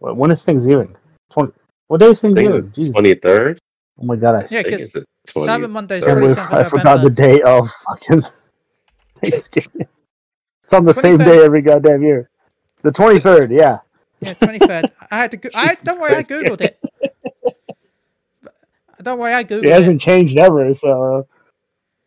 Wait, 0.00 0.16
When 0.16 0.30
is 0.30 0.42
Thanksgiving? 0.42 0.96
20, 1.32 1.52
what 1.88 2.00
day 2.00 2.06
is 2.10 2.20
Thanksgiving? 2.20 2.72
Jesus. 2.74 2.92
Twenty 2.92 3.14
third. 3.14 3.58
Oh 4.00 4.04
my 4.04 4.16
god, 4.16 4.34
I, 4.34 4.38
Yeah, 4.50 4.60
I 4.60 4.62
think 4.62 4.64
because 4.66 4.82
it's 4.82 4.92
the 4.92 5.04
Cyber 5.28 5.70
Monday 5.70 5.98
is 5.98 6.04
I, 6.04 6.10
twenty 6.12 6.26
was- 6.28 6.38
I 6.38 6.64
forgot 6.64 7.02
the 7.02 7.10
November. 7.10 7.10
day 7.10 7.42
of 7.42 7.68
fucking 7.88 8.22
Thanksgiving. 9.22 9.86
It's 10.64 10.72
on 10.72 10.84
the 10.84 10.94
same 10.94 11.18
day 11.18 11.44
every 11.44 11.60
goddamn 11.62 12.02
year. 12.02 12.30
The 12.82 12.90
23rd, 12.90 13.56
yeah. 13.58 13.78
Yeah, 14.20 14.34
twenty 14.34 14.58
third. 14.60 14.90
I 15.10 15.18
had 15.18 15.30
to. 15.32 15.36
Go- 15.36 15.50
I 15.54 15.76
don't 15.82 16.00
worry. 16.00 16.14
I 16.16 16.22
googled 16.24 16.60
it. 16.60 16.78
Don't 19.02 19.18
worry. 19.18 19.34
I 19.34 19.42
googled 19.44 19.64
It 19.64 19.68
it. 19.68 19.72
hasn't 19.72 20.00
changed 20.00 20.36
ever, 20.38 20.72
so. 20.74 21.26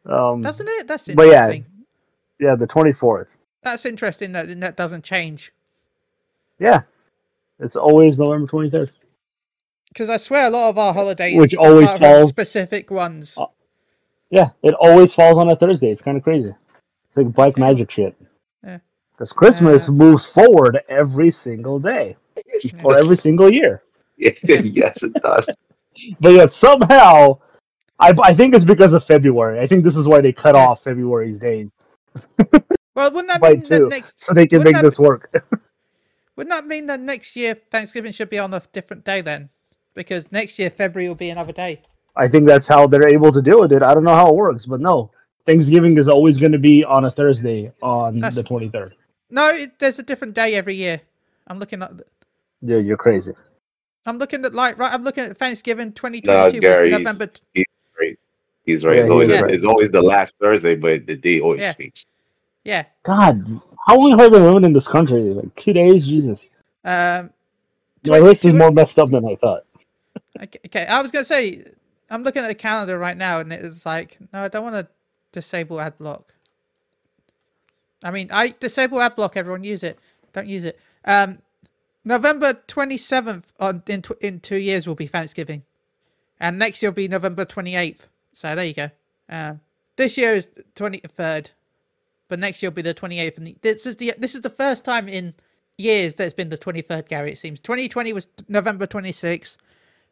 Um, 0.05 0.41
Doesn't 0.41 0.67
it? 0.67 0.87
That's 0.87 1.09
interesting. 1.09 1.15
But 1.15 1.27
yeah. 2.39 2.49
yeah, 2.51 2.55
the 2.55 2.67
24th. 2.67 3.27
That's 3.63 3.85
interesting 3.85 4.31
that 4.33 4.59
that 4.61 4.77
doesn't 4.77 5.03
change. 5.03 5.51
Yeah. 6.59 6.81
It's 7.59 7.75
always 7.75 8.17
November 8.19 8.47
23rd. 8.51 8.91
Because 9.89 10.09
I 10.09 10.17
swear 10.17 10.47
a 10.47 10.49
lot 10.49 10.69
of 10.69 10.77
our 10.77 10.93
holidays, 10.93 11.39
Which 11.39 11.55
always 11.55 11.85
apart 11.85 12.01
from 12.01 12.09
falls- 12.19 12.29
specific 12.29 12.91
ones. 12.91 13.35
Oh. 13.39 13.51
Yeah, 14.29 14.49
it 14.63 14.73
always 14.79 15.13
falls 15.13 15.37
on 15.37 15.49
a 15.49 15.55
Thursday. 15.55 15.91
It's 15.91 16.01
kind 16.01 16.17
of 16.17 16.23
crazy. 16.23 16.49
It's 17.07 17.15
like 17.17 17.31
black 17.31 17.57
magic 17.57 17.91
shit. 17.91 18.15
Yeah. 18.63 18.79
Because 19.13 19.31
Christmas 19.31 19.87
Yeah. 19.87 19.93
moves 19.93 20.25
forward 20.25 20.79
every 20.89 21.31
single 21.31 21.79
day 21.79 22.17
or 22.83 22.97
every 22.97 23.15
single 23.15 23.49
year. 23.53 23.83
yes, 24.17 25.03
it 25.03 25.13
does. 25.13 25.49
But 26.19 26.33
yet 26.33 26.51
somehow, 26.51 27.39
I, 27.99 28.13
I 28.21 28.33
think 28.33 28.53
it's 28.53 28.65
because 28.65 28.91
of 28.91 29.05
February. 29.05 29.61
I 29.61 29.67
think 29.67 29.85
this 29.85 29.95
is 29.95 30.07
why 30.09 30.19
they 30.19 30.33
cut 30.33 30.53
off 30.53 30.83
February's 30.83 31.39
days 31.39 31.73
Well, 32.95 33.11
wouldn't 33.11 33.29
that 33.29 33.39
by 33.41 33.51
mean 33.51 33.63
that 33.69 33.87
next? 33.89 34.21
so 34.21 34.33
they 34.33 34.45
can 34.45 34.61
make 34.63 34.73
that, 34.75 34.81
this 34.83 34.99
work. 34.99 35.33
Wouldn't 36.35 36.51
that 36.53 36.65
mean 36.67 36.85
that 36.87 36.99
next 36.99 37.35
year 37.35 37.53
Thanksgiving 37.55 38.11
should 38.11 38.29
be 38.29 38.39
on 38.39 38.53
a 38.53 38.61
different 38.73 39.05
day 39.05 39.21
then? 39.21 39.49
Because 39.93 40.31
next 40.31 40.59
year 40.59 40.69
February 40.69 41.07
will 41.07 41.15
be 41.15 41.29
another 41.29 41.53
day. 41.53 41.81
I 42.15 42.27
think 42.27 42.45
that's 42.45 42.67
how 42.67 42.87
they're 42.87 43.07
able 43.07 43.31
to 43.31 43.41
deal 43.41 43.61
with 43.61 43.71
it. 43.71 43.83
I 43.83 43.93
don't 43.93 44.03
know 44.03 44.15
how 44.15 44.29
it 44.29 44.35
works, 44.35 44.65
but 44.65 44.79
no. 44.81 45.11
Thanksgiving 45.45 45.97
is 45.97 46.09
always 46.09 46.37
going 46.37 46.51
to 46.51 46.59
be 46.59 46.83
on 46.83 47.05
a 47.05 47.11
Thursday 47.11 47.71
on 47.81 48.19
That's- 48.19 48.35
the 48.35 48.43
23rd. 48.43 48.91
No, 49.29 49.49
it, 49.49 49.79
there's 49.79 49.97
a 49.99 50.03
different 50.03 50.33
day 50.33 50.55
every 50.55 50.75
year. 50.75 51.01
I'm 51.47 51.59
looking 51.59 51.81
at. 51.81 51.91
Yeah, 52.61 52.77
you're 52.77 52.95
crazy. 52.97 53.33
I'm 54.05 54.17
looking 54.19 54.45
at 54.45 54.53
like 54.53 54.77
right. 54.77 54.93
I'm 54.93 55.03
looking 55.03 55.23
at 55.25 55.35
Thanksgiving 55.37 55.91
2022 55.93 56.59
No, 56.61 56.69
Gari, 56.69 56.91
November. 56.91 57.25
t- 57.27 57.65
He's 58.65 58.83
right. 58.83 58.95
Yeah, 58.97 59.03
it's, 59.03 59.09
always, 59.11 59.31
he's 59.31 59.41
right. 59.41 59.51
it's 59.51 59.65
always 59.65 59.89
the 59.91 60.01
last 60.01 60.35
Thursday, 60.39 60.75
but 60.75 61.05
the 61.07 61.15
day 61.15 61.39
always 61.39 61.59
Yeah. 61.61 61.73
changes. 61.73 62.05
Yeah. 62.65 62.85
God, 63.03 63.61
how 63.87 63.97
long 63.97 64.11
have 64.11 64.19
I 64.19 64.29
been 64.29 64.43
living 64.43 64.65
in 64.65 64.73
this 64.73 64.87
country? 64.87 65.21
Like 65.21 65.55
two 65.55 65.71
days? 65.71 66.05
Jesus. 66.05 66.49
Um. 66.83 67.31
My 68.07 68.19
list 68.19 68.45
is 68.45 68.53
more 68.53 68.71
messed 68.71 68.99
up 68.99 69.09
than 69.09 69.25
I 69.25 69.35
thought. 69.35 69.63
Okay, 70.41 70.59
okay, 70.65 70.85
I 70.85 71.01
was 71.01 71.11
gonna 71.11 71.23
say 71.23 71.63
I'm 72.09 72.23
looking 72.23 72.43
at 72.43 72.47
the 72.47 72.55
calendar 72.55 72.99
right 72.99 73.17
now, 73.17 73.39
and 73.39 73.51
it's 73.53 73.85
like, 73.85 74.17
no, 74.33 74.41
I 74.41 74.47
don't 74.47 74.63
want 74.63 74.75
to 74.75 74.87
disable 75.31 75.79
ad 75.79 75.97
block. 75.97 76.33
I 78.03 78.11
mean, 78.11 78.29
I 78.31 78.49
disable 78.59 79.01
ad 79.01 79.15
block. 79.15 79.37
Everyone 79.37 79.63
use 79.63 79.83
it. 79.83 79.97
Don't 80.33 80.47
use 80.47 80.65
it. 80.65 80.79
Um, 81.05 81.39
November 82.03 82.53
27th 82.67 83.53
on 83.59 83.81
in 83.87 84.01
tw- 84.01 84.21
in 84.21 84.39
two 84.39 84.57
years 84.57 84.87
will 84.87 84.95
be 84.95 85.07
Thanksgiving, 85.07 85.63
and 86.39 86.59
next 86.59 86.81
year 86.81 86.91
will 86.91 86.95
be 86.95 87.07
November 87.07 87.45
28th. 87.45 88.07
So 88.33 88.53
there 88.55 88.65
you 88.65 88.73
go. 88.73 88.89
Um, 89.29 89.61
this 89.95 90.17
year 90.17 90.33
is 90.33 90.49
23rd, 90.75 91.51
but 92.27 92.39
next 92.39 92.61
year 92.61 92.69
will 92.69 92.75
be 92.75 92.81
the 92.81 92.93
28th. 92.93 93.37
And 93.37 93.55
this 93.61 93.85
is 93.85 93.97
the 93.97 94.13
this 94.17 94.35
is 94.35 94.41
the 94.41 94.49
first 94.49 94.83
time 94.85 95.07
in 95.07 95.33
years 95.77 96.15
that 96.15 96.25
it's 96.25 96.33
been 96.33 96.49
the 96.49 96.57
23rd. 96.57 97.07
Gari, 97.07 97.31
it 97.31 97.37
seems 97.37 97.59
2020 97.59 98.13
was 98.13 98.27
November 98.47 98.87
26th. 98.87 99.57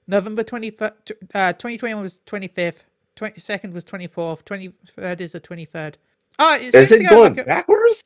November 0.05 0.43
21st, 0.43 0.91
uh, 1.33 1.53
2021 1.53 2.03
was 2.03 2.19
25th, 2.25 2.81
22nd 3.15 3.71
was 3.71 3.85
24th, 3.85 4.43
23rd 4.43 5.21
is 5.21 5.31
the 5.31 5.39
23rd. 5.39 5.95
Ah, 6.37 6.57
it 6.57 6.75
Is 6.75 6.91
it 6.91 7.09
going 7.09 7.35
like 7.35 7.37
a- 7.37 7.45
backwards? 7.45 8.01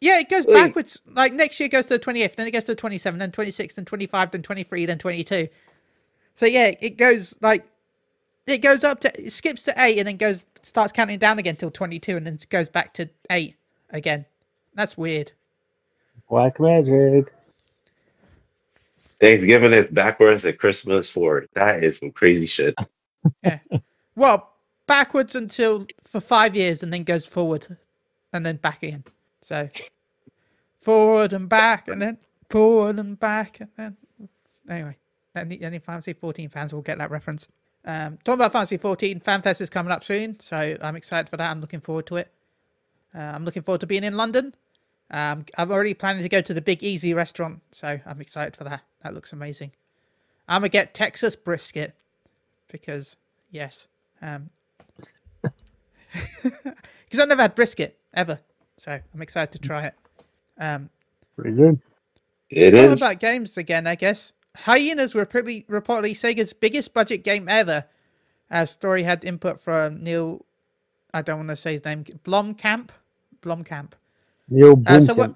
yeah, 0.00 0.18
it 0.18 0.30
goes 0.30 0.46
backwards. 0.46 1.02
Like 1.10 1.34
next 1.34 1.60
year 1.60 1.68
goes 1.68 1.84
to 1.88 1.98
the 1.98 2.02
28th, 2.02 2.36
then 2.36 2.46
it 2.46 2.52
goes 2.52 2.64
to 2.64 2.74
the 2.74 2.80
27th, 2.80 3.18
then 3.18 3.32
26th, 3.32 3.74
then 3.74 3.84
25, 3.84 4.30
then 4.30 4.42
23, 4.42 4.86
then 4.86 4.96
22. 4.98 5.48
So 6.34 6.46
yeah, 6.46 6.72
it 6.80 6.96
goes 6.96 7.34
like, 7.42 7.66
it 8.46 8.58
goes 8.62 8.82
up 8.82 9.00
to, 9.00 9.12
it 9.22 9.30
skips 9.32 9.64
to 9.64 9.74
8 9.76 9.98
and 9.98 10.08
then 10.08 10.16
goes, 10.16 10.42
starts 10.62 10.92
counting 10.92 11.18
down 11.18 11.38
again 11.38 11.56
till 11.56 11.70
22 11.70 12.16
and 12.16 12.26
then 12.26 12.38
goes 12.48 12.68
back 12.68 12.94
to 12.94 13.08
8 13.30 13.54
again. 13.90 14.24
That's 14.74 14.96
weird. 14.96 15.32
Black 16.28 16.58
magic. 16.58 17.32
Thanksgiving 19.20 19.72
is 19.72 19.86
backwards 19.86 20.44
and 20.44 20.58
Christmas 20.58 21.10
forward. 21.10 21.48
That 21.54 21.84
is 21.84 21.98
some 21.98 22.10
crazy 22.10 22.46
shit. 22.46 22.74
yeah. 23.44 23.58
Well, 24.16 24.52
backwards 24.86 25.36
until 25.36 25.86
for 26.02 26.20
five 26.20 26.56
years 26.56 26.82
and 26.82 26.92
then 26.92 27.04
goes 27.04 27.24
forward 27.24 27.76
and 28.32 28.44
then 28.44 28.56
back 28.56 28.82
again. 28.82 29.04
So 29.42 29.68
forward 30.80 31.32
and 31.32 31.48
back 31.48 31.88
and 31.88 32.02
then 32.02 32.18
forward 32.48 32.98
and 32.98 33.18
back 33.18 33.60
and 33.60 33.70
then 33.76 33.96
anyway. 34.68 34.96
Any, 35.34 35.62
any 35.62 35.78
Fantasy 35.78 36.12
14 36.12 36.48
fans 36.48 36.74
will 36.74 36.82
get 36.82 36.98
that 36.98 37.10
reference. 37.10 37.48
Um, 37.84 38.18
talking 38.24 38.40
about 38.40 38.52
Fantasy 38.52 38.76
14, 38.76 39.20
FanFest 39.20 39.60
is 39.60 39.70
coming 39.70 39.92
up 39.92 40.04
soon, 40.04 40.38
so 40.40 40.76
I'm 40.80 40.96
excited 40.96 41.28
for 41.28 41.36
that. 41.36 41.50
I'm 41.50 41.60
looking 41.60 41.80
forward 41.80 42.06
to 42.06 42.16
it. 42.16 42.30
Uh, 43.14 43.18
I'm 43.18 43.44
looking 43.44 43.62
forward 43.62 43.80
to 43.80 43.86
being 43.86 44.04
in 44.04 44.16
London. 44.16 44.54
Um, 45.10 45.44
I'm 45.58 45.70
already 45.70 45.94
planning 45.94 46.22
to 46.22 46.28
go 46.28 46.40
to 46.40 46.54
the 46.54 46.62
Big 46.62 46.82
Easy 46.82 47.12
restaurant, 47.12 47.60
so 47.70 48.00
I'm 48.06 48.20
excited 48.20 48.56
for 48.56 48.64
that. 48.64 48.82
That 49.02 49.14
looks 49.14 49.32
amazing. 49.32 49.72
I'm 50.48 50.62
gonna 50.62 50.70
get 50.70 50.94
Texas 50.94 51.36
brisket 51.36 51.94
because 52.70 53.16
yes, 53.50 53.88
um, 54.22 54.50
because 56.42 57.20
I've 57.20 57.28
never 57.28 57.42
had 57.42 57.54
brisket 57.54 57.98
ever, 58.14 58.40
so 58.76 59.00
I'm 59.12 59.22
excited 59.22 59.52
to 59.52 59.58
try 59.58 59.86
it. 59.86 59.94
Um, 60.58 60.88
Pretty 61.36 61.56
good. 61.56 61.80
It 62.48 62.72
Talking 62.72 62.92
about 62.92 63.18
games 63.20 63.56
again, 63.56 63.86
I 63.86 63.94
guess. 63.94 64.32
Hyenas 64.56 65.14
were 65.14 65.24
pretty, 65.24 65.62
reportedly 65.64 66.12
Sega's 66.12 66.52
biggest 66.52 66.92
budget 66.94 67.24
game 67.24 67.48
ever. 67.48 67.84
As 68.50 68.70
story 68.70 69.02
had 69.02 69.24
input 69.24 69.58
from 69.58 70.02
Neil, 70.02 70.44
I 71.14 71.22
don't 71.22 71.38
want 71.38 71.48
to 71.48 71.56
say 71.56 71.72
his 71.72 71.84
name, 71.84 72.04
Blomkamp. 72.24 72.90
Blomkamp. 73.42 73.92
Neil 74.48 74.82
Uh, 74.86 75.00
so 75.00 75.14
what? 75.14 75.34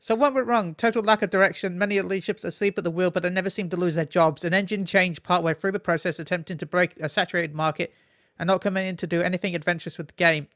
So 0.00 0.14
what 0.14 0.32
went 0.32 0.46
wrong? 0.46 0.74
Total 0.74 1.02
lack 1.02 1.22
of 1.22 1.30
direction. 1.30 1.76
Many 1.76 1.98
of 1.98 2.04
the 2.04 2.10
leaderships 2.10 2.44
asleep 2.44 2.78
at 2.78 2.84
the 2.84 2.90
wheel, 2.90 3.10
but 3.10 3.22
they 3.22 3.30
never 3.30 3.50
seem 3.50 3.68
to 3.70 3.76
lose 3.76 3.96
their 3.96 4.04
jobs. 4.04 4.44
An 4.44 4.54
engine 4.54 4.84
changed 4.84 5.24
partway 5.24 5.54
through 5.54 5.72
the 5.72 5.80
process, 5.80 6.20
attempting 6.20 6.56
to 6.58 6.66
break 6.66 6.96
a 7.00 7.08
saturated 7.08 7.54
market, 7.54 7.92
and 8.38 8.46
not 8.46 8.60
coming 8.60 8.86
in 8.86 8.96
to 8.96 9.06
do 9.08 9.22
anything 9.22 9.56
adventurous 9.56 9.98
with 9.98 10.08
the 10.08 10.14
game. 10.14 10.46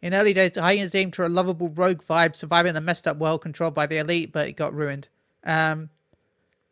In 0.00 0.14
early 0.14 0.32
days, 0.32 0.52
the 0.52 0.62
Hyenas 0.62 0.94
aimed 0.94 1.16
for 1.16 1.24
a 1.24 1.28
lovable 1.28 1.68
rogue 1.68 2.02
vibe, 2.02 2.36
surviving 2.36 2.76
a 2.76 2.80
messed 2.80 3.08
up 3.08 3.16
world 3.16 3.40
controlled 3.40 3.74
by 3.74 3.86
the 3.86 3.98
elite, 3.98 4.32
but 4.32 4.46
it 4.46 4.52
got 4.52 4.74
ruined. 4.74 5.08
Um, 5.42 5.90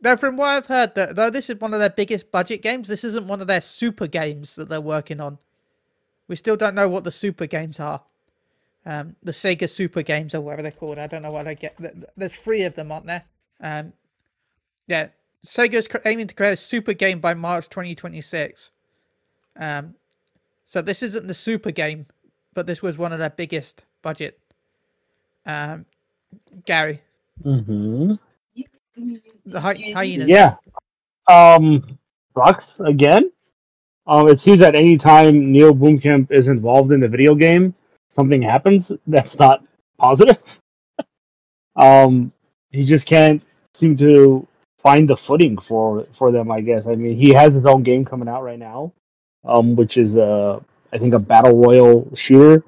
now, 0.02 0.16
from 0.16 0.36
what 0.36 0.48
I've 0.48 0.66
heard, 0.66 0.94
that 0.96 1.16
though 1.16 1.30
this 1.30 1.48
is 1.50 1.60
one 1.60 1.72
of 1.74 1.80
their 1.80 1.90
biggest 1.90 2.30
budget 2.30 2.62
games, 2.62 2.88
this 2.88 3.04
isn't 3.04 3.26
one 3.26 3.40
of 3.40 3.46
their 3.46 3.60
super 3.60 4.06
games 4.06 4.54
that 4.56 4.68
they're 4.68 4.80
working 4.80 5.20
on. 5.20 5.38
We 6.28 6.36
still 6.36 6.56
don't 6.56 6.74
know 6.74 6.88
what 6.88 7.04
the 7.04 7.10
super 7.10 7.46
games 7.46 7.78
are. 7.80 8.02
Um, 8.86 9.16
the 9.22 9.32
Sega 9.32 9.68
Super 9.68 10.02
Games 10.02 10.34
or 10.34 10.42
whatever 10.42 10.60
they're 10.62 10.70
called. 10.70 10.98
I 10.98 11.06
don't 11.06 11.22
know 11.22 11.30
what 11.30 11.48
I 11.48 11.54
get. 11.54 11.78
th- 11.78 11.92
th- 11.94 12.04
There's 12.16 12.36
three 12.36 12.64
of 12.64 12.74
them, 12.74 12.92
aren't 12.92 13.06
there? 13.06 13.24
Um, 13.60 13.94
yeah, 14.86 15.08
Sega's 15.44 15.88
aiming 16.04 16.26
to 16.26 16.34
create 16.34 16.52
a 16.52 16.56
super 16.56 16.92
game 16.92 17.18
by 17.18 17.32
March 17.32 17.70
2026. 17.70 18.72
Um, 19.56 19.94
so 20.66 20.82
this 20.82 21.02
isn't 21.02 21.28
the 21.28 21.34
super 21.34 21.70
game, 21.70 22.06
but 22.52 22.66
this 22.66 22.82
was 22.82 22.98
one 22.98 23.12
of 23.12 23.18
their 23.18 23.30
biggest 23.30 23.84
budget. 24.02 24.38
Um, 25.46 25.86
Gari, 26.66 27.00
hmm 27.42 28.14
the 28.96 29.60
hy- 29.60 29.92
hyenas. 29.94 30.28
Yeah. 30.28 30.56
Um, 31.28 31.98
sucks 32.36 32.64
again. 32.80 33.30
Um, 34.06 34.28
it 34.28 34.40
seems 34.40 34.58
that 34.58 34.74
any 34.74 34.96
time 34.96 35.50
Neil 35.50 35.72
Blomkamp 35.72 36.30
is 36.30 36.48
involved 36.48 36.92
in 36.92 37.00
the 37.00 37.08
video 37.08 37.34
game, 37.34 37.74
something 38.14 38.42
happens 38.42 38.92
that's 39.06 39.38
not 39.38 39.64
positive. 39.98 40.38
um, 41.76 42.32
he 42.70 42.84
just 42.84 43.06
can't 43.06 43.42
seem 43.72 43.96
to 43.96 44.46
find 44.82 45.08
the 45.08 45.16
footing 45.16 45.56
for 45.56 46.06
for 46.12 46.30
them. 46.30 46.50
I 46.50 46.60
guess. 46.60 46.86
I 46.86 46.94
mean, 46.94 47.16
he 47.16 47.30
has 47.32 47.54
his 47.54 47.64
own 47.64 47.82
game 47.82 48.04
coming 48.04 48.28
out 48.28 48.42
right 48.42 48.58
now, 48.58 48.92
um, 49.44 49.74
which 49.74 49.96
is 49.96 50.16
uh, 50.16 50.60
I 50.92 50.98
think 50.98 51.14
a 51.14 51.18
battle 51.18 51.56
royal 51.56 52.10
shooter. 52.14 52.62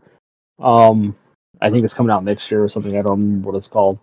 Um, 0.58 1.14
I 1.60 1.70
think 1.70 1.84
it's 1.84 1.94
coming 1.94 2.10
out 2.10 2.24
next 2.24 2.50
year 2.50 2.64
or 2.64 2.68
something. 2.68 2.96
I 2.96 3.02
don't 3.02 3.20
remember 3.20 3.50
what 3.50 3.56
it's 3.58 3.68
called, 3.68 3.98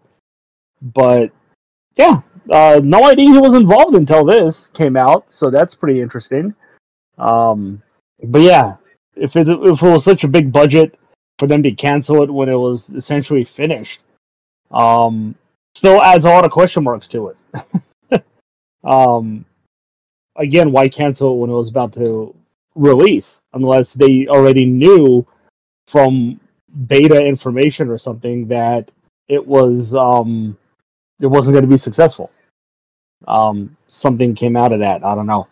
but 0.81 1.31
yeah, 1.95 2.21
uh, 2.51 2.81
no 2.83 3.03
idea 3.05 3.31
he 3.31 3.37
was 3.37 3.53
involved 3.53 3.95
until 3.95 4.25
this 4.25 4.67
came 4.73 4.97
out, 4.97 5.25
so 5.29 5.49
that's 5.49 5.75
pretty 5.75 6.01
interesting. 6.01 6.53
Um, 7.17 7.81
but 8.23 8.41
yeah, 8.41 8.77
if 9.15 9.35
it 9.35 9.47
if 9.47 9.81
it 9.81 9.89
was 9.89 10.03
such 10.03 10.23
a 10.23 10.27
big 10.27 10.51
budget 10.51 10.97
for 11.39 11.47
them 11.47 11.63
to 11.63 11.71
cancel 11.71 12.23
it 12.23 12.31
when 12.31 12.49
it 12.49 12.55
was 12.55 12.89
essentially 12.89 13.43
finished, 13.43 14.01
um, 14.71 15.35
still 15.75 16.01
adds 16.01 16.25
a 16.25 16.29
lot 16.29 16.45
of 16.45 16.51
question 16.51 16.83
marks 16.83 17.07
to 17.09 17.29
it. 17.29 18.23
um, 18.83 19.45
again, 20.35 20.71
why 20.71 20.89
cancel 20.89 21.33
it 21.33 21.39
when 21.41 21.49
it 21.49 21.53
was 21.53 21.69
about 21.69 21.93
to 21.93 22.35
release 22.75 23.39
unless 23.53 23.93
they 23.93 24.27
already 24.27 24.65
knew 24.65 25.25
from 25.87 26.39
beta 26.87 27.23
information 27.23 27.87
or 27.87 27.99
something 27.99 28.47
that 28.47 28.91
it 29.27 29.45
was 29.45 29.93
um 29.93 30.57
it 31.23 31.27
wasn't 31.27 31.53
going 31.53 31.63
to 31.63 31.69
be 31.69 31.77
successful. 31.77 32.29
Um, 33.27 33.77
something 33.87 34.35
came 34.35 34.57
out 34.57 34.73
of 34.73 34.79
that. 34.79 35.03
I 35.03 35.15
don't 35.15 35.25
know, 35.25 35.47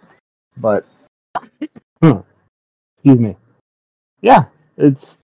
but 0.57 0.85
excuse 2.01 2.25
me. 3.05 3.37
Yeah, 4.19 4.45
it's 4.77 5.17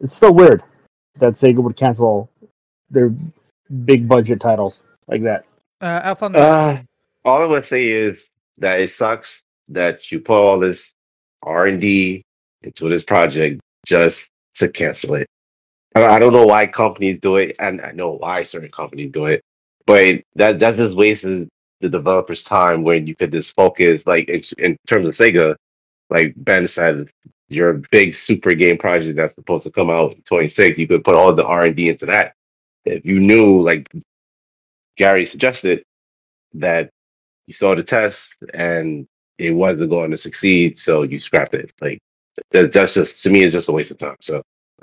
it's 0.00 0.14
still 0.14 0.34
weird 0.34 0.62
that 1.16 1.34
Sega 1.34 1.62
would 1.62 1.76
cancel 1.76 2.30
their 2.90 3.12
big 3.84 4.06
budget 4.06 4.40
titles 4.40 4.80
like 5.08 5.22
that. 5.22 5.46
Uh, 5.80 6.00
Alfonso. 6.04 6.38
Uh, 6.38 6.82
all 7.24 7.42
I 7.42 7.46
would 7.46 7.64
say 7.64 7.88
is 7.88 8.22
that 8.58 8.80
it 8.80 8.90
sucks 8.90 9.40
that 9.68 10.12
you 10.12 10.20
put 10.20 10.38
all 10.38 10.58
this 10.58 10.92
R 11.42 11.66
and 11.66 11.80
D 11.80 12.22
into 12.62 12.90
this 12.90 13.02
project 13.02 13.60
just 13.86 14.28
to 14.56 14.68
cancel 14.68 15.14
it. 15.14 15.26
I 15.94 16.04
I 16.04 16.18
don't 16.18 16.34
know 16.34 16.46
why 16.46 16.66
companies 16.66 17.20
do 17.22 17.36
it, 17.36 17.56
and 17.58 17.80
I 17.80 17.92
know 17.92 18.10
why 18.10 18.42
certain 18.42 18.70
companies 18.70 19.12
do 19.12 19.24
it, 19.24 19.42
but 19.88 20.22
that 20.36 20.60
that 20.60 20.76
just 20.76 20.96
wastes 20.96 21.24
the 21.24 21.90
developers' 21.90 22.44
time 22.44 22.84
when 22.84 23.08
you 23.08 23.16
could 23.16 23.32
just 23.32 23.54
focus, 23.56 24.06
like 24.06 24.30
in, 24.30 24.42
in 24.58 24.78
terms 24.88 25.08
of 25.08 25.16
Sega, 25.16 25.56
like 26.10 26.34
Ben 26.38 26.68
said, 26.68 27.10
your 27.48 27.82
big 27.92 28.14
super 28.14 28.54
game 28.54 28.78
project 28.78 29.16
that's 29.18 29.34
supposed 29.36 29.64
to 29.64 29.72
come 29.72 29.90
out 29.90 30.14
in 30.14 30.22
26, 30.24 30.78
you 30.78 30.88
could 30.88 31.04
put 31.04 31.16
all 31.16 31.34
the 31.34 31.46
R 31.46 31.66
and 31.66 31.76
D 31.76 31.90
into 31.90 32.06
that. 32.08 32.34
If 32.86 33.06
you 33.06 33.20
knew, 33.20 33.62
like 33.62 33.90
Gari 35.00 35.28
suggested, 35.28 35.84
that 36.54 36.90
you 37.46 37.54
saw 37.54 37.76
the 37.76 37.84
test 37.84 38.36
and 38.54 39.06
it 39.38 39.52
wasn't 39.52 39.90
going 39.90 40.12
to 40.12 40.18
succeed, 40.18 40.78
so 40.78 41.04
you 41.04 41.18
scrapped 41.20 41.54
it. 41.54 41.72
Like 41.82 42.00
that, 42.52 42.72
that's 42.72 42.94
just 42.94 43.22
to 43.24 43.30
me, 43.30 43.44
it's 43.44 43.54
just 43.54 43.70
a 43.70 43.72
waste 43.72 43.92
of 43.92 43.98
time. 43.98 44.16
So, 44.22 44.42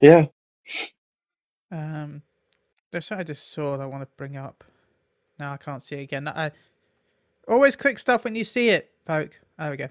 yeah, 0.00 0.26
Um, 1.72 2.22
there's 2.90 3.06
something 3.06 3.22
I 3.22 3.26
just 3.26 3.50
saw 3.52 3.76
that 3.76 3.82
I 3.82 3.86
want 3.86 4.02
to 4.02 4.08
bring 4.16 4.36
up. 4.36 4.64
No, 5.38 5.50
I 5.50 5.56
can't 5.56 5.82
see 5.82 5.96
it 5.96 6.02
again. 6.02 6.28
I 6.28 6.50
always 7.48 7.76
click 7.76 7.98
stuff 7.98 8.24
when 8.24 8.34
you 8.34 8.44
see 8.44 8.70
it, 8.70 8.90
folk. 9.06 9.40
There 9.58 9.70
we 9.70 9.76
go. 9.76 9.88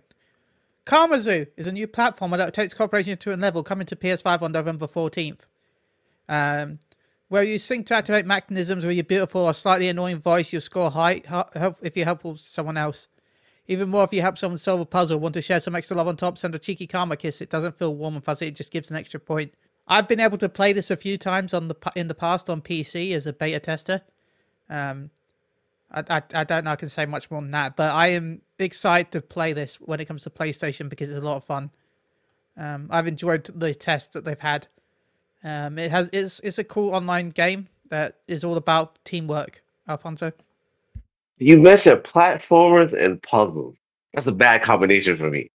Karmazoo 0.86 1.48
is 1.56 1.68
a 1.68 1.72
new 1.72 1.88
platform 1.88 2.32
that 2.32 2.54
takes 2.54 2.74
cooperation 2.74 3.18
to 3.18 3.34
a 3.34 3.38
level 3.38 3.64
coming 3.64 3.86
to 3.88 3.96
PS5 3.96 4.42
on 4.42 4.52
November 4.52 4.88
14th. 4.88 5.42
Um, 6.28 6.80
where 7.28 7.44
you 7.44 7.60
sync 7.60 7.86
to 7.88 7.96
activate 7.96 8.26
mechanisms 8.26 8.86
with 8.86 8.96
your 8.96 9.04
beautiful 9.04 9.42
or 9.42 9.54
slightly 9.54 9.88
annoying 9.88 10.18
voice, 10.18 10.52
you'll 10.52 10.62
score 10.62 10.90
high 10.90 11.22
if 11.82 11.96
you 11.96 12.06
help 12.06 12.38
someone 12.40 12.78
else. 12.78 13.08
Even 13.68 13.90
more 13.90 14.04
if 14.04 14.12
you 14.12 14.22
help 14.22 14.40
someone 14.40 14.58
solve 14.58 14.82
a 14.82 14.86
puzzle, 14.86 15.20
want 15.20 15.36
to 15.36 15.42
share 15.44 15.60
some 15.60 15.76
extra 15.76 15.96
love 15.96 16.08
on 16.08 16.18
top, 16.18 16.40
send 16.40 16.56
a 16.56 16.60
cheeky 16.60 16.88
karma 16.88 17.16
kiss. 17.16 17.40
It 17.40 17.52
doesn't 17.52 17.78
feel 17.78 17.96
warm 17.96 18.16
and 18.16 18.24
fuzzy, 18.24 18.48
it 18.48 18.56
just 18.56 18.72
gives 18.72 18.90
an 18.90 18.98
extra 18.98 19.20
point. 19.20 19.54
I've 19.89 20.08
been 20.08 20.19
able 20.19 20.38
to 20.38 20.47
play 20.47 20.71
this 20.71 20.91
a 20.91 20.95
few 20.95 21.17
times 21.17 21.54
on 21.54 21.67
the 21.67 21.75
in 21.95 22.08
the 22.08 22.15
past 22.15 22.49
on 22.49 22.62
PC 22.62 23.12
as 23.13 23.25
a 23.25 23.34
beta 23.34 23.60
tester. 23.60 24.02
Um, 24.69 25.10
I, 25.91 26.04
I, 26.10 26.21
I 26.36 26.43
don't 26.43 26.65
know 26.65 26.71
I 26.71 26.75
can 26.75 26.89
say 26.89 27.08
much 27.08 27.32
more 27.32 27.41
than 27.41 27.52
that, 27.52 27.75
but 27.75 27.93
I 27.93 28.08
am 28.10 28.41
excited 28.60 29.12
to 29.13 29.21
play 29.21 29.54
this 29.54 29.82
when 29.82 29.99
it 29.99 30.06
comes 30.06 30.23
to 30.23 30.30
PlayStation 30.30 30.89
because 30.89 31.10
it's 31.10 31.17
a 31.17 31.25
lot 31.25 31.38
of 31.38 31.43
fun. 31.43 31.71
Um, 32.56 32.88
I've 32.91 33.08
enjoyed 33.08 33.45
the 33.45 33.73
test 33.73 34.13
that 34.13 34.23
they've 34.23 34.39
had. 34.39 34.67
Um, 35.43 35.80
it 35.80 35.89
has 35.89 36.10
it's 36.13 36.39
it's 36.41 36.60
a 36.60 36.63
cool 36.63 36.93
online 36.93 37.30
game 37.30 37.69
that 37.89 38.17
is 38.28 38.43
all 38.43 38.58
about 38.58 39.04
teamwork. 39.04 39.63
Alfonso, 39.88 40.34
you 41.39 41.58
mentioned 41.58 42.04
platformers 42.04 42.93
and 42.93 43.19
puzzles. 43.23 43.75
That's 44.13 44.28
a 44.28 44.32
bad 44.32 44.62
combination 44.62 45.17
for 45.17 45.32
me. 45.32 45.49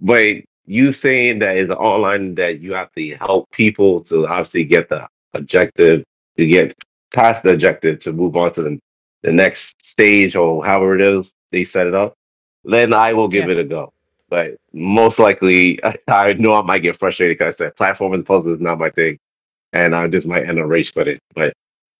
But 0.00 0.38
you 0.66 0.92
saying 0.92 1.38
that 1.40 1.56
it's 1.56 1.70
online 1.70 2.34
that 2.36 2.60
you 2.60 2.72
have 2.74 2.92
to 2.92 3.14
help 3.16 3.50
people 3.50 4.00
to 4.02 4.26
obviously 4.26 4.64
get 4.64 4.88
the 4.88 5.06
objective 5.34 6.04
to 6.36 6.46
get 6.46 6.74
past 7.14 7.42
the 7.42 7.50
objective 7.50 7.98
to 8.00 8.12
move 8.12 8.36
on 8.36 8.52
to 8.54 8.62
the, 8.62 8.78
the 9.22 9.32
next 9.32 9.74
stage 9.82 10.36
or 10.36 10.64
however 10.64 10.94
it 10.98 11.00
is 11.00 11.32
they 11.52 11.64
set 11.64 11.86
it 11.86 11.94
up, 11.94 12.14
then 12.64 12.92
I 12.92 13.12
will 13.12 13.28
give 13.28 13.46
Yeah. 13.46 13.52
it 13.52 13.58
a 13.58 13.64
go. 13.64 13.92
But 14.28 14.56
most 14.72 15.18
likely, 15.20 15.78
I 16.08 16.32
know 16.34 16.54
I 16.54 16.62
might 16.62 16.80
get 16.82 16.98
frustrated 16.98 17.38
because 17.38 17.54
I 17.54 17.58
said 17.58 17.76
platform 17.76 18.12
and 18.14 18.26
puzzle 18.26 18.52
is 18.54 18.60
not 18.60 18.78
my 18.78 18.90
thing, 18.90 19.18
and 19.72 19.94
I 19.94 20.08
just 20.08 20.26
might 20.26 20.48
end 20.48 20.58
a 20.58 20.66
race 20.66 20.92
with 20.94 21.06
it. 21.08 21.20
But 21.34 21.54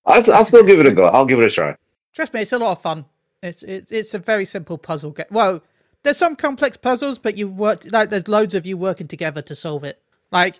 I'll, 0.05 0.29
I'll 0.33 0.45
still 0.45 0.63
give 0.65 0.79
it 0.79 0.87
a 0.87 0.91
go. 0.91 1.05
I'll 1.05 1.25
give 1.25 1.39
it 1.39 1.45
a 1.47 1.49
try. 1.49 1.75
trust 2.13 2.33
me, 2.33 2.41
it's 2.41 2.51
a 2.51 2.59
lot 2.59 2.73
of 2.73 2.81
fun. 2.81 3.05
It's 3.41 3.63
it's 3.63 3.91
it's 3.91 4.13
a 4.13 4.19
very 4.19 4.43
simple 4.45 4.77
puzzle 4.77 5.11
game. 5.11 5.27
Well, 5.31 5.63
there's 6.03 6.17
some 6.17 6.35
complex 6.35 6.77
puzzles, 6.77 7.17
but 7.17 7.37
you 7.37 7.47
work 7.49 7.83
like 7.91 8.09
there's 8.09 8.27
loads 8.27 8.53
of 8.53 8.65
you 8.65 8.77
working 8.77 9.07
together 9.07 9.41
to 9.43 9.55
solve 9.55 9.83
it. 9.83 10.01
Like 10.31 10.59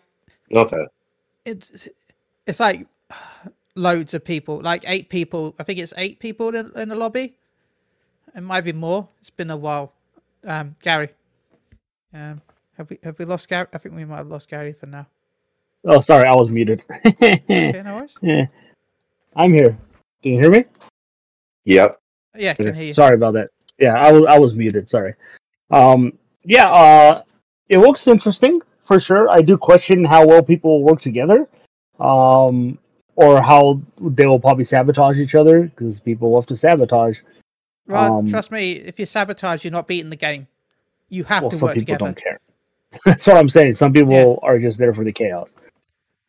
Okay. 0.54 0.86
it's 1.46 1.88
it's 2.46 2.60
like 2.60 2.88
loads 3.76 4.14
of 4.14 4.24
people, 4.26 4.60
like 4.62 4.84
eight 4.88 5.10
people. 5.10 5.56
I 5.60 5.64
think 5.64 5.80
it's 5.80 5.94
eight 5.98 6.20
people 6.20 6.54
in, 6.56 6.72
in 6.76 6.90
the 6.90 6.96
lobby. 6.96 7.36
It 8.36 8.42
might 8.42 8.62
be 8.62 8.74
more. 8.74 9.10
It's 9.20 9.30
been 9.30 9.50
a 9.50 9.58
while. 9.58 9.94
Um, 10.46 10.76
Gari, 10.84 11.10
um, 12.14 12.42
have 12.78 12.90
we 12.90 13.00
have 13.04 13.18
we 13.20 13.26
lost 13.26 13.50
Gari? 13.50 13.68
I 13.74 13.78
think 13.78 13.96
we 13.96 14.06
might 14.06 14.18
have 14.18 14.28
lost 14.28 14.50
Gari 14.50 14.78
for 14.78 14.86
now. 14.86 15.08
Oh, 15.86 16.02
sorry, 16.02 16.26
I 16.28 16.34
was 16.36 16.50
muted. 16.50 16.84
Okay, 17.06 17.82
no 17.84 17.96
worries. 17.96 18.18
yeah. 18.22 18.46
I'm 19.36 19.54
here. 19.54 19.78
Can 20.22 20.34
you 20.34 20.40
hear 20.40 20.50
me? 20.52 20.66
Yep. 21.66 22.00
Yeah, 22.36 22.52
I 22.52 22.54
can 22.56 22.74
hear 22.76 22.84
you. 22.86 22.94
Sorry 22.94 23.16
about 23.16 23.34
that. 23.34 23.50
Yeah, 23.80 23.94
I 23.96 24.12
was 24.12 24.26
I 24.28 24.40
was 24.40 24.56
muted. 24.56 24.88
Sorry. 24.90 25.14
Um, 25.72 26.14
yeah, 26.44 26.70
uh, 26.70 27.24
it 27.70 27.80
looks 27.80 28.08
interesting 28.08 28.62
for 28.86 29.00
sure. 29.00 29.30
I 29.30 29.42
do 29.42 29.58
question 29.58 30.04
how 30.04 30.26
well 30.26 30.42
people 30.44 30.80
will 30.80 30.86
work 30.86 31.02
together, 31.02 31.48
um, 32.00 32.78
or 33.16 33.42
how 33.42 33.82
they 34.00 34.26
will 34.26 34.40
probably 34.40 34.64
sabotage 34.64 35.20
each 35.20 35.36
other 35.36 35.64
because 35.64 36.00
people 36.00 36.32
love 36.32 36.46
to 36.48 36.56
sabotage. 36.56 37.20
Right, 37.86 38.08
um, 38.08 38.28
trust 38.30 38.52
me. 38.52 38.74
If 38.74 39.00
you 39.00 39.06
sabotage, 39.06 39.64
you're 39.64 39.72
not 39.72 39.88
beating 39.88 40.10
the 40.10 40.16
game. 40.16 40.48
You 41.10 41.24
have 41.26 41.44
Well, 41.44 41.52
to 41.52 41.58
some 41.58 41.68
work 41.68 41.76
people 41.76 41.96
together. 41.96 42.06
don't 42.06 42.18
care. 42.22 42.40
That's 43.06 43.28
what 43.28 43.38
I'm 43.38 43.50
saying. 43.50 43.74
Some 43.74 43.94
people 43.94 44.40
are 44.44 44.60
just 44.60 44.78
there 44.78 44.94
for 44.94 45.04
the 45.04 45.12
chaos. 45.12 45.56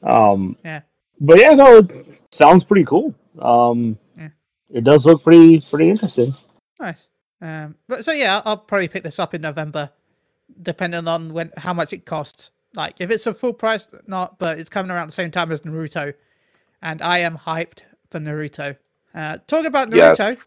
Um, 0.02 0.56
Yeah. 0.64 0.82
but 1.20 1.40
yeah, 1.40 1.50
no, 1.54 1.78
it 1.78 2.06
sounds 2.30 2.62
pretty 2.64 2.84
cool. 2.84 3.14
Um, 3.40 3.98
Yeah. 4.16 4.28
it 4.70 4.84
does 4.84 5.04
look 5.06 5.22
pretty 5.24 5.60
pretty 5.60 5.90
interesting. 5.90 6.34
Nice. 6.80 7.08
Um, 7.40 7.76
but 7.86 8.04
so 8.04 8.12
yeah, 8.12 8.42
I'll 8.44 8.56
probably 8.56 8.88
pick 8.88 9.04
this 9.04 9.18
up 9.18 9.34
in 9.34 9.42
November, 9.42 9.90
depending 10.60 11.06
on 11.06 11.32
when 11.32 11.52
how 11.56 11.72
much 11.72 11.92
it 11.92 12.04
costs. 12.04 12.50
Like 12.74 13.00
if 13.00 13.10
it's 13.10 13.26
a 13.26 13.34
full 13.34 13.52
price, 13.54 13.88
not, 14.06 14.38
but 14.38 14.58
it's 14.58 14.68
coming 14.68 14.90
around 14.90 15.08
the 15.08 15.12
same 15.12 15.30
time 15.30 15.50
as 15.52 15.62
Naruto, 15.62 16.14
and 16.82 17.00
I 17.02 17.18
am 17.18 17.38
hyped 17.38 17.82
for 18.10 18.20
Naruto. 18.20 18.76
Uh, 19.14 19.38
talking 19.46 19.66
about 19.66 19.92
Yes. 19.94 20.18
Naruto, 20.18 20.38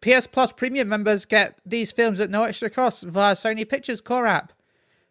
PS 0.00 0.26
Plus 0.26 0.52
Premium 0.52 0.88
members 0.88 1.24
get 1.24 1.58
these 1.64 1.92
films 1.92 2.20
at 2.20 2.30
no 2.30 2.44
extra 2.44 2.70
cost 2.70 3.04
via 3.04 3.34
Sony 3.34 3.68
Pictures 3.68 4.00
Core 4.00 4.26
app. 4.26 4.52